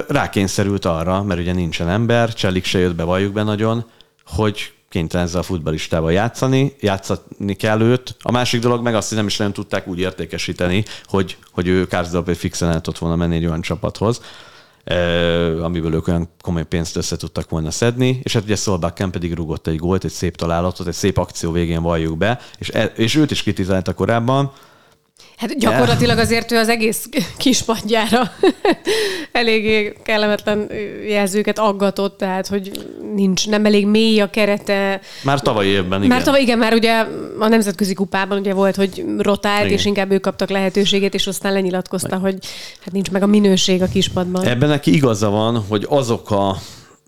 rákényszerült 0.09 0.85
arra, 0.85 1.23
mert 1.23 1.41
ugye 1.41 1.53
nincsen 1.53 1.89
ember, 1.89 2.35
Cselik 2.35 2.65
se 2.65 2.79
jött 2.79 2.95
be, 2.95 3.03
valljuk 3.03 3.33
be 3.33 3.43
nagyon, 3.43 3.85
hogy 4.25 4.73
kénytelen 4.93 5.27
ezzel 5.27 5.41
a 5.41 5.45
futbalistával 5.45 6.13
játszani, 6.13 6.75
játszani 6.81 7.55
kell 7.55 7.81
őt. 7.81 8.17
A 8.23 8.31
másik 8.31 8.61
dolog 8.61 8.83
meg 8.83 8.95
azt, 8.95 9.09
hogy 9.09 9.17
nem 9.17 9.27
is 9.27 9.37
nem 9.37 9.53
tudták 9.53 9.87
úgy 9.87 9.99
értékesíteni, 9.99 10.85
hogy, 11.05 11.37
hogy 11.53 11.67
ő 11.67 11.87
Kárzdalap 11.87 12.35
fixen 12.35 12.69
el 12.69 12.81
tudott 12.81 12.99
volna 12.99 13.17
menni 13.17 13.37
egy 13.37 13.47
olyan 13.47 13.61
csapathoz 13.61 14.21
amiből 15.63 15.95
ők 15.95 16.09
olyan 16.09 16.29
komoly 16.41 16.65
pénzt 16.65 16.97
össze 16.97 17.17
tudtak 17.17 17.51
volna 17.51 17.71
szedni, 17.71 18.21
és 18.23 18.33
hát 18.33 18.43
ugye 18.43 18.57
Szolbakken 18.57 19.11
pedig 19.11 19.35
rúgott 19.35 19.67
egy 19.67 19.77
gólt, 19.77 20.05
egy 20.05 20.11
szép 20.11 20.37
találatot, 20.37 20.87
egy 20.87 20.95
szép 20.95 21.19
akció 21.19 21.53
végén 21.53 21.83
valljuk 21.83 22.19
be, 22.19 22.41
és, 22.59 22.69
e, 22.69 22.85
és 22.85 23.15
őt 23.15 23.31
is 23.31 23.43
kritizálta 23.43 23.95
korábban, 23.95 24.53
Hát 25.43 25.59
gyakorlatilag 25.59 26.19
azért 26.19 26.53
ő 26.53 26.57
az 26.57 26.69
egész 26.69 27.09
kispadjára 27.37 28.33
eléggé 29.33 29.93
kellemetlen 30.05 30.71
jelzőket 31.09 31.59
aggatott, 31.59 32.19
tehát 32.19 32.47
hogy 32.47 32.71
nincs, 33.15 33.49
nem 33.49 33.65
elég 33.65 33.87
mély 33.87 34.21
a 34.21 34.31
kerete. 34.31 35.01
Már 35.23 35.41
tavaly 35.41 35.67
évben, 35.67 35.99
igen. 35.99 36.17
Már 36.17 36.23
tavaly, 36.23 36.41
igen, 36.41 36.59
már 36.59 36.75
ugye 36.75 37.07
a 37.39 37.49
nemzetközi 37.49 37.95
kupában 37.95 38.39
ugye 38.39 38.55
volt, 38.55 38.77
hogy 38.77 39.05
rotált, 39.19 39.65
igen. 39.65 39.79
és 39.79 39.85
inkább 39.85 40.11
ők 40.11 40.21
kaptak 40.21 40.51
lehetőséget, 40.51 41.15
és 41.15 41.27
aztán 41.27 41.53
lenyilatkozta, 41.53 42.09
meg. 42.09 42.21
hogy 42.21 42.37
hát 42.85 42.93
nincs 42.93 43.11
meg 43.11 43.23
a 43.23 43.27
minőség 43.27 43.83
a 43.83 43.87
kispadban. 43.87 44.47
Ebben 44.47 44.69
neki 44.69 44.95
igaza 44.95 45.31
van, 45.31 45.65
hogy 45.69 45.87
azok 45.89 46.31
a 46.31 46.57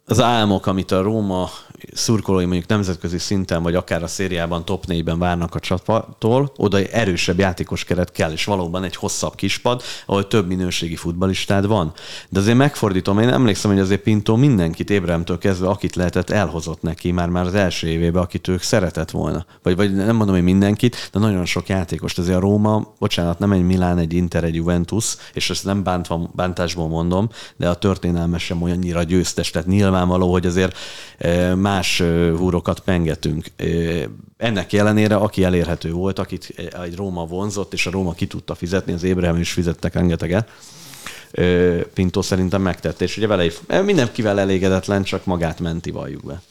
az 0.06 0.20
álmok, 0.20 0.66
amit 0.66 0.90
a 0.90 1.02
Róma 1.02 1.50
szurkolói 1.92 2.44
mondjuk 2.44 2.68
nemzetközi 2.68 3.18
szinten, 3.18 3.62
vagy 3.62 3.74
akár 3.74 4.02
a 4.02 4.06
szériában 4.06 4.64
top 4.64 4.84
4-ben 4.88 5.18
várnak 5.18 5.54
a 5.54 5.60
csapattól, 5.60 6.52
oda 6.56 6.76
egy 6.76 6.88
erősebb 6.92 7.38
játékos 7.38 7.84
keret 7.84 8.12
kell, 8.12 8.32
és 8.32 8.44
valóban 8.44 8.84
egy 8.84 8.96
hosszabb 8.96 9.34
kispad, 9.34 9.82
ahol 10.06 10.26
több 10.26 10.46
minőségi 10.46 10.96
futbalistád 10.96 11.66
van. 11.66 11.92
De 12.28 12.40
azért 12.40 12.56
megfordítom, 12.56 13.18
én 13.18 13.28
emlékszem, 13.28 13.70
hogy 13.70 13.80
azért 13.80 14.00
Pinto 14.00 14.36
mindenkit 14.36 14.90
Ébremtől 14.90 15.38
kezdve, 15.38 15.68
akit 15.68 15.96
lehetett, 15.96 16.30
elhozott 16.30 16.82
neki 16.82 17.10
már 17.10 17.28
már 17.28 17.46
az 17.46 17.54
első 17.54 17.88
évében, 17.88 18.22
akit 18.22 18.48
ők 18.48 18.62
szeretett 18.62 19.10
volna. 19.10 19.46
Vagy, 19.62 19.76
vagy 19.76 19.94
nem 19.94 20.16
mondom, 20.16 20.34
hogy 20.34 20.44
mindenkit, 20.44 21.10
de 21.12 21.18
nagyon 21.18 21.44
sok 21.44 21.68
játékost. 21.68 22.18
Azért 22.18 22.36
a 22.36 22.40
Róma, 22.40 22.94
bocsánat, 22.98 23.38
nem 23.38 23.52
egy 23.52 23.64
Milán, 23.64 23.98
egy 23.98 24.12
Inter, 24.12 24.44
egy 24.44 24.54
Juventus, 24.54 25.16
és 25.32 25.50
ezt 25.50 25.64
nem 25.64 25.82
bántva, 25.82 26.30
bántásból 26.34 26.88
mondom, 26.88 27.28
de 27.56 27.68
a 27.68 27.74
történelme 27.74 28.38
sem 28.38 28.62
olyannyira 28.62 29.02
győztes. 29.02 29.50
Tehát 29.50 29.68
nyilvánvaló, 29.94 30.32
hogy 30.32 30.46
azért 30.46 30.78
más 31.56 32.02
húrokat 32.36 32.80
pengetünk. 32.80 33.46
Ennek 34.36 34.72
ellenére, 34.72 35.14
aki 35.16 35.44
elérhető 35.44 35.92
volt, 35.92 36.18
akit 36.18 36.54
egy 36.82 36.96
Róma 36.96 37.26
vonzott, 37.26 37.72
és 37.72 37.86
a 37.86 37.90
Róma 37.90 38.12
ki 38.12 38.26
tudta 38.26 38.54
fizetni, 38.54 38.92
az 38.92 39.02
Ébrahim 39.02 39.40
is 39.40 39.52
fizettek 39.52 39.94
rengeteget, 39.94 40.50
Pinto 41.94 42.22
szerintem 42.22 42.62
megtette, 42.62 43.04
és 43.04 43.16
ugye 43.16 43.26
vele 43.26 43.50
mindenkivel 43.84 44.40
elégedetlen, 44.40 45.02
csak 45.02 45.24
magát 45.24 45.60
menti, 45.60 45.90
valljuk 45.90 46.24
be. 46.24 46.42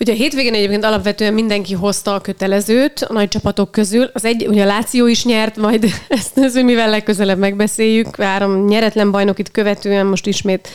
Ugye 0.00 0.12
a 0.12 0.16
hétvégén 0.16 0.54
egyébként 0.54 0.84
alapvetően 0.84 1.34
mindenki 1.34 1.74
hozta 1.74 2.14
a 2.14 2.20
kötelezőt 2.20 3.00
a 3.08 3.12
nagy 3.12 3.28
csapatok 3.28 3.70
közül. 3.70 4.10
Az 4.12 4.24
egy, 4.24 4.46
ugye 4.46 4.62
a 4.62 4.66
Láció 4.66 5.06
is 5.06 5.24
nyert, 5.24 5.56
majd 5.56 5.84
ezt, 6.08 6.38
ezt 6.38 6.62
mivel 6.62 6.90
legközelebb 6.90 7.38
megbeszéljük. 7.38 8.16
Három 8.16 8.64
nyeretlen 8.64 9.10
bajnokit 9.10 9.50
követően 9.50 10.06
most 10.06 10.26
ismét 10.26 10.68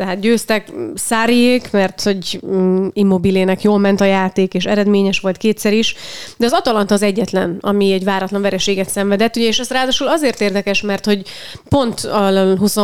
tehát 0.00 0.20
győztek 0.20 0.72
Száriék, 0.94 1.70
mert 1.70 2.02
hogy 2.02 2.40
mm, 2.46 2.86
Immobilének 2.92 3.62
jól 3.62 3.78
ment 3.78 4.00
a 4.00 4.04
játék, 4.04 4.54
és 4.54 4.64
eredményes 4.64 5.20
volt 5.20 5.36
kétszer 5.36 5.72
is. 5.72 5.94
De 6.36 6.46
az 6.46 6.52
Atalanta 6.52 6.94
az 6.94 7.02
egyetlen, 7.02 7.58
ami 7.60 7.92
egy 7.92 8.04
váratlan 8.04 8.42
vereséget 8.42 8.90
szenvedett, 8.90 9.36
ugye, 9.36 9.46
és 9.46 9.58
ez 9.58 9.70
ráadásul 9.70 10.08
azért 10.08 10.40
érdekes, 10.40 10.80
mert 10.80 11.04
hogy 11.04 11.22
pont 11.68 12.00
a 12.00 12.54
20 12.58 12.76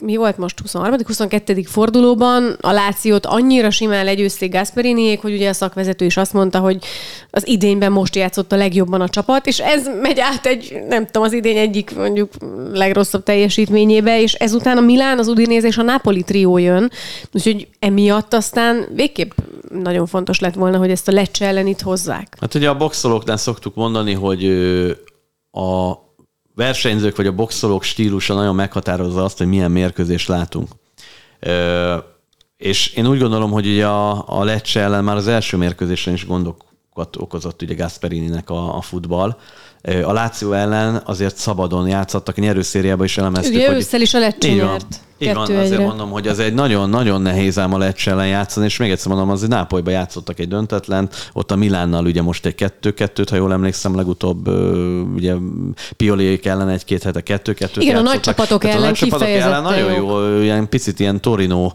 mi 0.00 0.16
volt 0.16 0.38
most 0.38 0.60
23. 0.60 0.98
22. 1.06 1.62
fordulóban 1.62 2.56
a 2.60 2.70
Lációt 2.72 3.26
annyira 3.26 3.70
simán 3.70 4.04
legyőzték 4.04 4.52
Gasperiniék, 4.52 5.20
hogy 5.20 5.32
ugye 5.32 5.48
a 5.48 5.52
szakvezető 5.52 6.04
is 6.04 6.16
azt 6.16 6.32
mondta, 6.32 6.58
hogy 6.58 6.84
az 7.30 7.48
idényben 7.48 7.92
most 7.92 8.16
játszott 8.16 8.52
a 8.52 8.56
legjobban 8.56 9.00
a 9.00 9.08
csapat, 9.08 9.46
és 9.46 9.58
ez 9.58 9.88
megy 10.02 10.20
át 10.20 10.46
egy, 10.46 10.78
nem 10.88 11.06
tudom, 11.06 11.22
az 11.22 11.32
idény 11.32 11.56
egyik 11.56 11.96
mondjuk 11.96 12.32
legrosszabb 12.72 13.22
teljesítményébe, 13.22 14.20
és 14.20 14.32
ezután 14.32 14.76
a 14.76 14.80
Milán, 14.80 15.18
az 15.18 15.28
Udinese 15.28 15.66
és 15.66 15.76
a 15.76 15.82
Napoli 15.82 16.22
trió 16.22 16.58
jön, 16.58 16.90
úgyhogy 17.32 17.68
emiatt 17.78 18.34
aztán 18.34 18.86
végképp 18.94 19.30
nagyon 19.68 20.06
fontos 20.06 20.40
lett 20.40 20.54
volna, 20.54 20.78
hogy 20.78 20.90
ezt 20.90 21.08
a 21.08 21.12
Lecce 21.12 21.46
ellen 21.46 21.66
itt 21.66 21.80
hozzák. 21.80 22.36
Hát 22.40 22.54
ugye 22.54 22.68
a 22.68 22.76
boxolóknál 22.76 23.36
szoktuk 23.36 23.74
mondani, 23.74 24.12
hogy 24.12 24.44
a 25.50 25.92
versenyzők 26.58 27.16
vagy 27.16 27.26
a 27.26 27.32
boxolók 27.32 27.82
stílusa 27.82 28.34
nagyon 28.34 28.54
meghatározza 28.54 29.24
azt, 29.24 29.38
hogy 29.38 29.46
milyen 29.46 29.70
mérkőzést 29.70 30.28
látunk. 30.28 30.68
Ö, 31.40 31.96
és 32.56 32.92
én 32.92 33.06
úgy 33.06 33.18
gondolom, 33.18 33.50
hogy 33.50 33.66
ugye 33.66 33.86
a, 33.86 34.24
a 34.26 34.44
Lecce 34.44 34.80
ellen 34.80 35.04
már 35.04 35.16
az 35.16 35.28
első 35.28 35.56
mérkőzésen 35.56 36.14
is 36.14 36.26
gondokat 36.26 37.16
okozott 37.16 37.62
ugye 37.62 37.74
Gasperininek 37.74 38.50
a, 38.50 38.76
a 38.76 38.80
futball. 38.80 39.36
A 40.04 40.12
Láció 40.12 40.52
ellen 40.52 41.02
azért 41.04 41.36
szabadon 41.36 41.88
játszottak, 41.88 42.38
a 42.38 42.40
nyerőszériában 42.40 43.04
is 43.04 43.18
elemeztük. 43.18 43.54
Ugye 43.54 43.72
ősszel 43.72 44.00
is 44.00 44.14
a 44.14 44.18
Lecce 44.18 44.52
nyert. 44.54 45.00
Így 45.20 45.34
van, 45.34 45.50
egyre. 45.50 45.60
azért 45.60 45.80
mondom, 45.80 46.10
hogy 46.10 46.28
az 46.28 46.38
egy 46.38 46.54
nagyon-nagyon 46.54 47.22
nehéz 47.22 47.58
ám 47.58 47.74
a 47.74 47.78
Lecce 47.78 48.10
ellen 48.10 48.26
játszani, 48.26 48.66
és 48.66 48.76
még 48.76 48.90
egyszer 48.90 49.08
mondom, 49.12 49.30
azért 49.30 49.50
Nápolyba 49.50 49.90
játszottak 49.90 50.38
egy 50.38 50.48
döntetlen, 50.48 51.08
ott 51.32 51.50
a 51.50 51.56
Milánnal 51.56 52.04
ugye 52.04 52.22
most 52.22 52.46
egy 52.46 52.54
kettő-kettőt, 52.54 53.30
ha 53.30 53.36
jól 53.36 53.52
emlékszem, 53.52 53.96
legutóbb 53.96 54.48
ugye 55.14 55.34
Pioliék 55.96 56.46
ellen 56.46 56.68
egy-két 56.68 57.02
hete 57.02 57.20
kettő-kettőt 57.20 57.82
Igen, 57.82 57.94
játszottak. 57.94 58.12
a 58.12 58.14
nagy 58.14 58.20
csapatok 58.20 58.64
ellen 58.64 58.82
a 58.82 58.84
nagy 58.84 58.94
csapatok 58.94 59.28
ellen 59.28 59.62
nagyon 59.62 59.92
jó, 59.92 60.40
ilyen 60.40 60.68
picit 60.68 61.00
ilyen 61.00 61.20
Torino, 61.20 61.72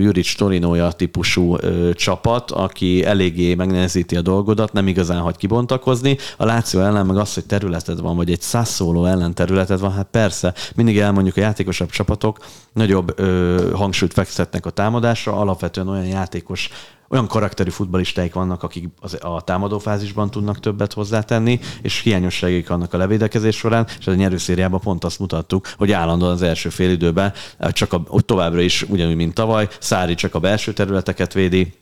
Juric 0.00 0.34
Torinoja 0.34 0.92
típusú 0.92 1.56
csapat, 1.92 2.50
aki 2.50 3.04
eléggé 3.04 3.54
megnehezíti 3.54 4.16
a 4.16 4.20
dolgodat, 4.20 4.72
nem 4.72 4.86
igazán 4.86 5.20
hagy 5.20 5.36
kibontakozni. 5.36 6.16
A 6.36 6.44
Láció 6.44 6.80
ellen 6.80 6.95
meg 7.04 7.16
az, 7.16 7.34
hogy 7.34 7.44
területed 7.44 8.00
van, 8.00 8.16
vagy 8.16 8.30
egy 8.30 8.40
százszóló 8.40 9.04
ellen 9.04 9.34
területed 9.34 9.80
van, 9.80 9.92
hát 9.92 10.08
persze, 10.10 10.54
mindig 10.74 10.98
elmondjuk 10.98 11.36
a 11.36 11.40
játékosabb 11.40 11.90
csapatok, 11.90 12.38
nagyobb 12.72 13.20
ö, 13.20 13.70
hangsúlyt 13.74 14.12
fektetnek 14.12 14.66
a 14.66 14.70
támadásra, 14.70 15.32
alapvetően 15.32 15.88
olyan 15.88 16.06
játékos, 16.06 16.70
olyan 17.08 17.26
karakterű 17.26 17.70
futbalistáik 17.70 18.34
vannak, 18.34 18.62
akik 18.62 18.88
az, 19.00 19.16
a 19.20 19.40
támadófázisban 19.40 20.30
tudnak 20.30 20.60
többet 20.60 20.92
hozzátenni, 20.92 21.60
és 21.82 22.00
hiányosságok 22.00 22.68
vannak 22.68 22.92
a 22.92 22.96
levédekezés 22.96 23.56
során, 23.56 23.86
és 23.98 24.06
a 24.06 24.14
nyerőszériában 24.14 24.80
pont 24.80 25.04
azt 25.04 25.18
mutattuk, 25.18 25.68
hogy 25.76 25.92
állandóan 25.92 26.32
az 26.32 26.42
első 26.42 26.68
félidőben 26.68 27.32
csak 27.70 27.92
a, 27.92 28.20
továbbra 28.20 28.60
is 28.60 28.82
ugyanúgy, 28.82 29.16
mint 29.16 29.34
tavaly, 29.34 29.68
Szári 29.80 30.14
csak 30.14 30.34
a 30.34 30.38
belső 30.38 30.72
területeket 30.72 31.32
védi, 31.32 31.74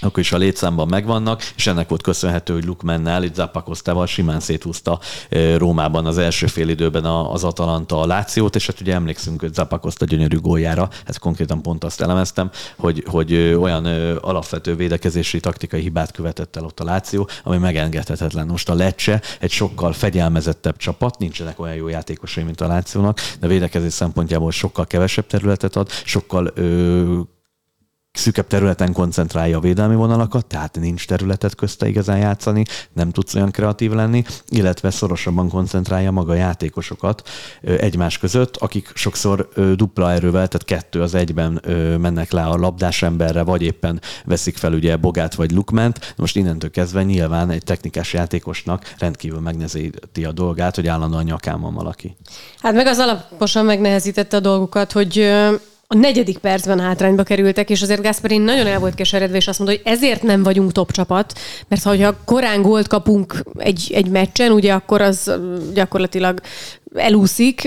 akkor 0.00 0.18
is 0.18 0.32
a 0.32 0.36
létszámban 0.36 0.88
megvannak, 0.88 1.42
és 1.56 1.66
ennek 1.66 1.88
volt 1.88 2.02
köszönhető, 2.02 2.52
hogy 2.52 2.64
Lukmennel, 2.64 3.22
itt 3.22 3.34
Zappakosztával 3.34 4.06
simán 4.06 4.40
széthúzta 4.40 5.00
Rómában 5.56 6.06
az 6.06 6.18
első 6.18 6.46
fél 6.46 6.68
időben 6.68 7.04
az 7.04 7.44
Atalanta 7.44 8.00
a 8.00 8.06
Lációt, 8.06 8.54
és 8.54 8.66
hát 8.66 8.80
ugye 8.80 8.94
emlékszünk 8.94 9.40
hogy 9.40 9.54
Zappakoszta 9.54 10.04
gyönyörű 10.04 10.38
góljára, 10.38 10.88
ezt 11.06 11.18
konkrétan 11.18 11.62
pont 11.62 11.84
azt 11.84 12.00
elemeztem, 12.00 12.50
hogy, 12.76 13.04
hogy 13.06 13.34
olyan 13.34 13.86
alapvető 14.16 14.76
védekezési 14.76 15.40
taktikai 15.40 15.80
hibát 15.80 16.12
követett 16.12 16.56
el 16.56 16.64
ott 16.64 16.80
a 16.80 16.84
Láció, 16.84 17.28
ami 17.44 17.56
megengedhetetlen. 17.56 18.46
Most 18.46 18.68
a 18.68 18.74
Lecce 18.74 19.22
egy 19.40 19.50
sokkal 19.50 19.92
fegyelmezettebb 19.92 20.76
csapat, 20.76 21.18
nincsenek 21.18 21.60
olyan 21.60 21.74
jó 21.74 21.88
játékosai, 21.88 22.44
mint 22.44 22.60
a 22.60 22.66
Lációnak, 22.66 23.20
de 23.40 23.46
védekezés 23.46 23.92
szempontjából 23.92 24.50
sokkal 24.50 24.86
kevesebb 24.86 25.26
területet 25.26 25.76
ad, 25.76 25.90
sokkal 26.04 26.52
ö, 26.54 27.20
szűkebb 28.18 28.46
területen 28.46 28.92
koncentrálja 28.92 29.56
a 29.56 29.60
védelmi 29.60 29.94
vonalakat, 29.94 30.46
tehát 30.46 30.78
nincs 30.80 31.06
területet 31.06 31.54
közte 31.54 31.88
igazán 31.88 32.18
játszani, 32.18 32.64
nem 32.92 33.10
tudsz 33.10 33.34
olyan 33.34 33.50
kreatív 33.50 33.92
lenni, 33.92 34.24
illetve 34.48 34.90
szorosabban 34.90 35.48
koncentrálja 35.48 36.10
maga 36.10 36.32
a 36.32 36.36
játékosokat 36.36 37.28
egymás 37.62 38.18
között, 38.18 38.56
akik 38.56 38.90
sokszor 38.94 39.48
dupla 39.74 40.12
erővel, 40.12 40.48
tehát 40.48 40.64
kettő 40.64 41.02
az 41.02 41.14
egyben 41.14 41.62
mennek 42.00 42.30
le 42.30 42.42
a 42.42 42.56
labdás 42.56 43.02
emberre, 43.02 43.42
vagy 43.42 43.62
éppen 43.62 44.00
veszik 44.24 44.56
fel 44.56 44.72
ugye 44.72 44.96
Bogát 44.96 45.34
vagy 45.34 45.50
Lukment. 45.50 46.14
Most 46.16 46.36
innentől 46.36 46.70
kezdve 46.70 47.02
nyilván 47.02 47.50
egy 47.50 47.64
technikás 47.64 48.12
játékosnak 48.12 48.94
rendkívül 48.98 49.40
megnehezíti 49.40 50.24
a 50.24 50.32
dolgát, 50.32 50.74
hogy 50.74 50.86
állandóan 50.86 51.24
nyakán 51.24 51.60
van 51.60 51.74
valaki. 51.74 52.16
Hát 52.58 52.74
meg 52.74 52.86
az 52.86 52.98
alaposan 52.98 53.64
megnehezítette 53.64 54.36
a 54.36 54.40
dolgukat, 54.40 54.92
hogy 54.92 55.30
a 55.94 55.96
negyedik 55.96 56.38
percben 56.38 56.80
hátrányba 56.80 57.22
kerültek, 57.22 57.70
és 57.70 57.82
azért 57.82 58.02
Gasperin 58.02 58.40
nagyon 58.40 58.66
el 58.66 58.78
volt 58.78 58.94
keseredve, 58.94 59.36
és 59.36 59.48
azt 59.48 59.58
mondta, 59.58 59.76
hogy 59.76 59.92
ezért 59.92 60.22
nem 60.22 60.42
vagyunk 60.42 60.72
top 60.72 60.92
csapat, 60.92 61.38
mert 61.68 61.82
ha 61.82 62.14
korán 62.24 62.62
gólt 62.62 62.88
kapunk 62.88 63.44
egy, 63.56 63.90
egy 63.94 64.08
meccsen, 64.08 64.52
ugye 64.52 64.72
akkor 64.72 65.00
az 65.00 65.32
gyakorlatilag 65.74 66.40
elúszik, 66.94 67.64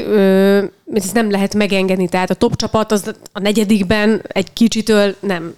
ezt 0.93 1.13
nem 1.13 1.32
lehet 1.32 1.55
megengedni. 1.55 2.09
Tehát 2.09 2.30
a 2.30 2.34
top 2.34 2.55
csapat 2.55 2.91
az 2.91 3.13
a 3.32 3.39
negyedikben 3.39 4.22
egy 4.28 4.53
kicsitől 4.53 5.15
nem 5.19 5.53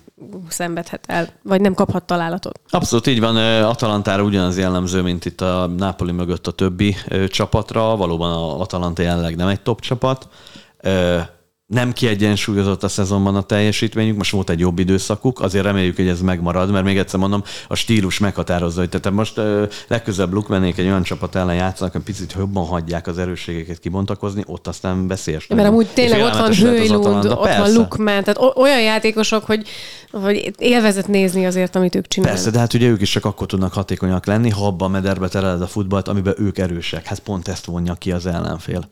szenvedhet 0.50 1.04
el, 1.08 1.28
vagy 1.42 1.62
nem 1.62 1.74
kaphat 1.74 2.04
találatot. 2.04 2.60
Abszolút 2.70 3.08
így 3.08 3.20
van. 3.20 3.36
Atalantára 3.64 4.24
ugyanaz 4.24 4.58
jellemző, 4.58 5.02
mint 5.02 5.26
itt 5.26 5.42
a 5.42 5.68
Napoli 5.78 6.12
mögött 6.12 6.48
a 6.48 6.52
többi 6.52 6.96
csapatra. 7.28 7.96
Valóban 7.96 8.32
a 8.32 8.60
Atalanta 8.60 9.02
jelenleg 9.02 9.36
nem 9.36 9.48
egy 9.48 9.62
top 9.62 9.82
csapat 9.82 10.28
nem 11.66 11.94
kiegyensúlyozott 11.94 12.84
a 12.84 12.88
szezonban 12.88 13.36
a 13.36 13.42
teljesítményük, 13.42 14.18
most 14.18 14.32
volt 14.32 14.50
egy 14.50 14.60
jobb 14.60 14.80
időszakuk, 14.80 15.42
azért 15.42 15.64
reméljük, 15.64 15.96
hogy 15.96 16.08
ez 16.08 16.22
megmarad, 16.22 16.72
mert 16.72 16.86
még 16.86 16.98
egyszer 16.98 17.20
mondom, 17.20 17.44
a 17.68 17.76
stílus 17.76 18.20
meghatározza, 18.20 18.80
hogy 18.80 18.90
tehát 18.90 19.18
most 19.18 19.38
uh, 19.38 19.70
legközelebb 19.88 20.34
Lukmenék 20.34 20.78
egy 20.78 20.86
olyan 20.86 21.04
csapat 21.04 21.36
ellen 21.36 21.56
játszanak, 21.56 21.94
hogy 21.94 22.02
picit 22.02 22.34
jobban 22.38 22.66
hagyják 22.66 23.08
az 23.08 23.18
erősségeket 23.18 23.80
kibontakozni, 23.80 24.44
ott 24.46 24.68
aztán 24.68 25.08
beszélyes. 25.08 25.48
Mert 25.48 25.68
amúgy 25.68 25.88
tényleg 25.88 26.22
ott 26.22 26.38
van 26.38 26.54
Hőlund, 26.54 27.26
ott 27.26 27.56
van 27.56 27.74
Lukman, 27.74 28.24
tehát 28.24 28.58
olyan 28.58 28.82
játékosok, 28.82 29.44
hogy, 29.44 29.68
hogy 30.12 30.52
élvezet 30.58 31.08
nézni 31.08 31.46
azért, 31.46 31.76
amit 31.76 31.96
ők 31.96 32.08
csinálnak. 32.08 32.38
Persze, 32.38 32.52
de 32.52 32.60
hát 32.60 32.74
ugye 32.74 32.88
ők 32.88 33.02
is 33.02 33.10
csak 33.10 33.26
akkor 33.26 33.48
tudnak 33.48 33.74
hatékonyak 33.74 34.26
lenni, 34.26 34.50
ha 34.50 34.66
abban 34.66 34.90
a 34.90 34.92
mederbe 34.92 35.28
tereled 35.28 35.62
a 35.62 35.68
futballt, 35.68 36.08
amiben 36.08 36.34
ők 36.38 36.58
erősek. 36.58 37.06
Hát 37.06 37.20
pont 37.20 37.48
ezt 37.48 37.66
vonja 37.66 37.94
ki 37.94 38.12
az 38.12 38.26
ellenfél. 38.26 38.90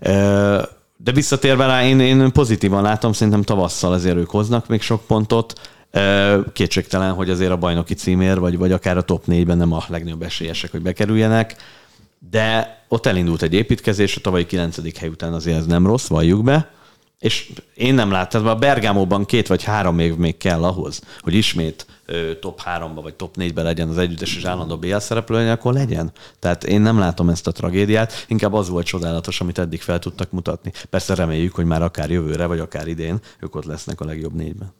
Uh, 0.00 0.62
de 1.04 1.12
visszatérve 1.12 1.66
rá, 1.66 1.84
én, 1.84 2.00
én 2.00 2.32
pozitívan 2.32 2.82
látom, 2.82 3.12
szerintem 3.12 3.42
tavasszal 3.42 3.92
azért 3.92 4.16
ők 4.16 4.30
hoznak 4.30 4.68
még 4.68 4.80
sok 4.80 5.06
pontot. 5.06 5.60
Kétségtelen, 6.52 7.12
hogy 7.12 7.30
azért 7.30 7.50
a 7.50 7.56
bajnoki 7.56 7.94
címér, 7.94 8.38
vagy, 8.38 8.58
vagy 8.58 8.72
akár 8.72 8.96
a 8.96 9.02
top 9.02 9.24
4-ben 9.26 9.56
nem 9.56 9.72
a 9.72 9.84
legnagyobb 9.88 10.22
esélyesek, 10.22 10.70
hogy 10.70 10.82
bekerüljenek. 10.82 11.56
De 12.30 12.78
ott 12.88 13.06
elindult 13.06 13.42
egy 13.42 13.54
építkezés, 13.54 14.16
a 14.16 14.20
tavalyi 14.20 14.46
9. 14.46 14.98
hely 14.98 15.08
után 15.08 15.32
azért 15.32 15.56
ez 15.56 15.66
nem 15.66 15.86
rossz, 15.86 16.06
valljuk 16.06 16.44
be. 16.44 16.70
És 17.22 17.52
én 17.74 17.94
nem 17.94 18.10
láttam, 18.10 18.46
a 18.46 18.54
Bergámóban 18.54 19.24
két 19.24 19.46
vagy 19.46 19.62
három 19.62 19.98
év 19.98 20.16
még 20.16 20.36
kell 20.36 20.64
ahhoz, 20.64 21.02
hogy 21.20 21.34
ismét 21.34 21.86
top 22.40 22.60
3-ba 22.64 23.00
vagy 23.02 23.14
top 23.14 23.36
4-be 23.38 23.62
legyen 23.62 23.88
az 23.88 23.98
együttes 23.98 24.36
és 24.36 24.44
állandó 24.44 24.76
BL 24.76 24.96
szereplő, 24.96 25.50
akkor 25.50 25.72
legyen. 25.72 26.12
Tehát 26.38 26.64
én 26.64 26.80
nem 26.80 26.98
látom 26.98 27.28
ezt 27.28 27.46
a 27.46 27.52
tragédiát, 27.52 28.24
inkább 28.28 28.52
az 28.52 28.68
volt 28.68 28.86
csodálatos, 28.86 29.40
amit 29.40 29.58
eddig 29.58 29.80
fel 29.80 29.98
tudtak 29.98 30.30
mutatni. 30.30 30.72
Persze 30.90 31.14
reméljük, 31.14 31.54
hogy 31.54 31.64
már 31.64 31.82
akár 31.82 32.10
jövőre, 32.10 32.46
vagy 32.46 32.58
akár 32.58 32.86
idén 32.86 33.20
ők 33.40 33.54
ott 33.54 33.64
lesznek 33.64 34.00
a 34.00 34.04
legjobb 34.04 34.34
négyben. 34.34 34.72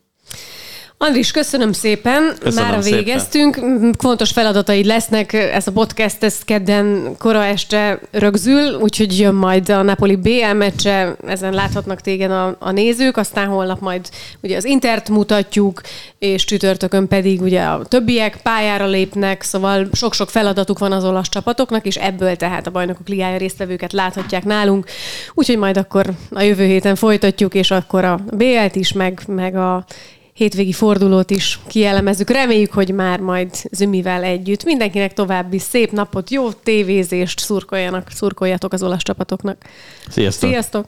Andris, 1.05 1.31
köszönöm 1.31 1.73
szépen. 1.73 2.35
Köszönöm 2.41 2.71
Már 2.71 2.83
végeztünk. 2.83 3.55
Szépen. 3.55 3.95
Fontos 3.99 4.31
feladataid 4.31 4.85
lesznek. 4.85 5.33
Ez 5.33 5.67
a 5.67 5.73
podcast 5.73 6.23
ez 6.23 6.39
kedden 6.45 7.15
kora 7.19 7.45
este 7.45 8.01
rögzül, 8.11 8.75
úgyhogy 8.81 9.19
jön 9.19 9.35
majd 9.35 9.69
a 9.69 9.83
Napoli 9.83 10.17
BL 10.17 10.53
meccse, 10.55 11.17
ezen 11.27 11.53
láthatnak 11.53 12.01
téged 12.01 12.31
a, 12.31 12.57
a 12.59 12.71
nézők, 12.71 13.17
aztán 13.17 13.47
holnap 13.47 13.81
majd 13.81 14.09
ugye 14.43 14.57
az 14.57 14.65
Intert 14.65 15.09
mutatjuk, 15.09 15.81
és 16.19 16.45
csütörtökön 16.45 17.09
pedig 17.09 17.41
ugye 17.41 17.63
a 17.63 17.85
többiek 17.85 18.37
pályára 18.43 18.87
lépnek, 18.87 19.43
szóval 19.43 19.89
sok-sok 19.93 20.31
feladatuk 20.31 20.79
van 20.79 20.93
az 20.93 21.05
olasz 21.05 21.29
csapatoknak, 21.29 21.87
és 21.87 21.97
ebből 21.97 22.37
tehát 22.37 22.67
a 22.67 22.71
bajnokok 22.71 23.09
ligája 23.09 23.37
résztvevőket 23.37 23.93
láthatják 23.93 24.45
nálunk. 24.45 24.87
Úgyhogy 25.35 25.59
majd 25.59 25.77
akkor 25.77 26.11
a 26.31 26.43
jövő 26.43 26.65
héten 26.65 26.95
folytatjuk, 26.95 27.55
és 27.55 27.71
akkor 27.71 28.05
a 28.05 28.21
BL-t 28.31 28.77
is, 28.77 28.93
meg, 28.93 29.21
meg 29.27 29.57
a 29.57 29.85
hétvégi 30.33 30.73
fordulót 30.73 31.31
is 31.31 31.59
kielemezzük. 31.67 32.31
Reméljük, 32.31 32.73
hogy 32.73 32.95
már 32.95 33.21
majd 33.21 33.51
Zümivel 33.71 34.23
együtt. 34.23 34.65
Mindenkinek 34.65 35.13
további 35.13 35.59
szép 35.59 35.91
napot, 35.91 36.31
jó 36.31 36.53
tévézést 36.53 37.39
szurkoljanak, 37.39 38.11
szurkoljatok 38.11 38.73
az 38.73 38.83
olasz 38.83 39.03
csapatoknak. 39.03 39.65
Sziasztok! 40.09 40.49
Sziasztok! 40.49 40.87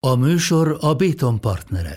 A 0.00 0.14
műsor 0.14 0.76
a 0.80 0.94
Béton 0.94 1.40
partnere. 1.40 1.96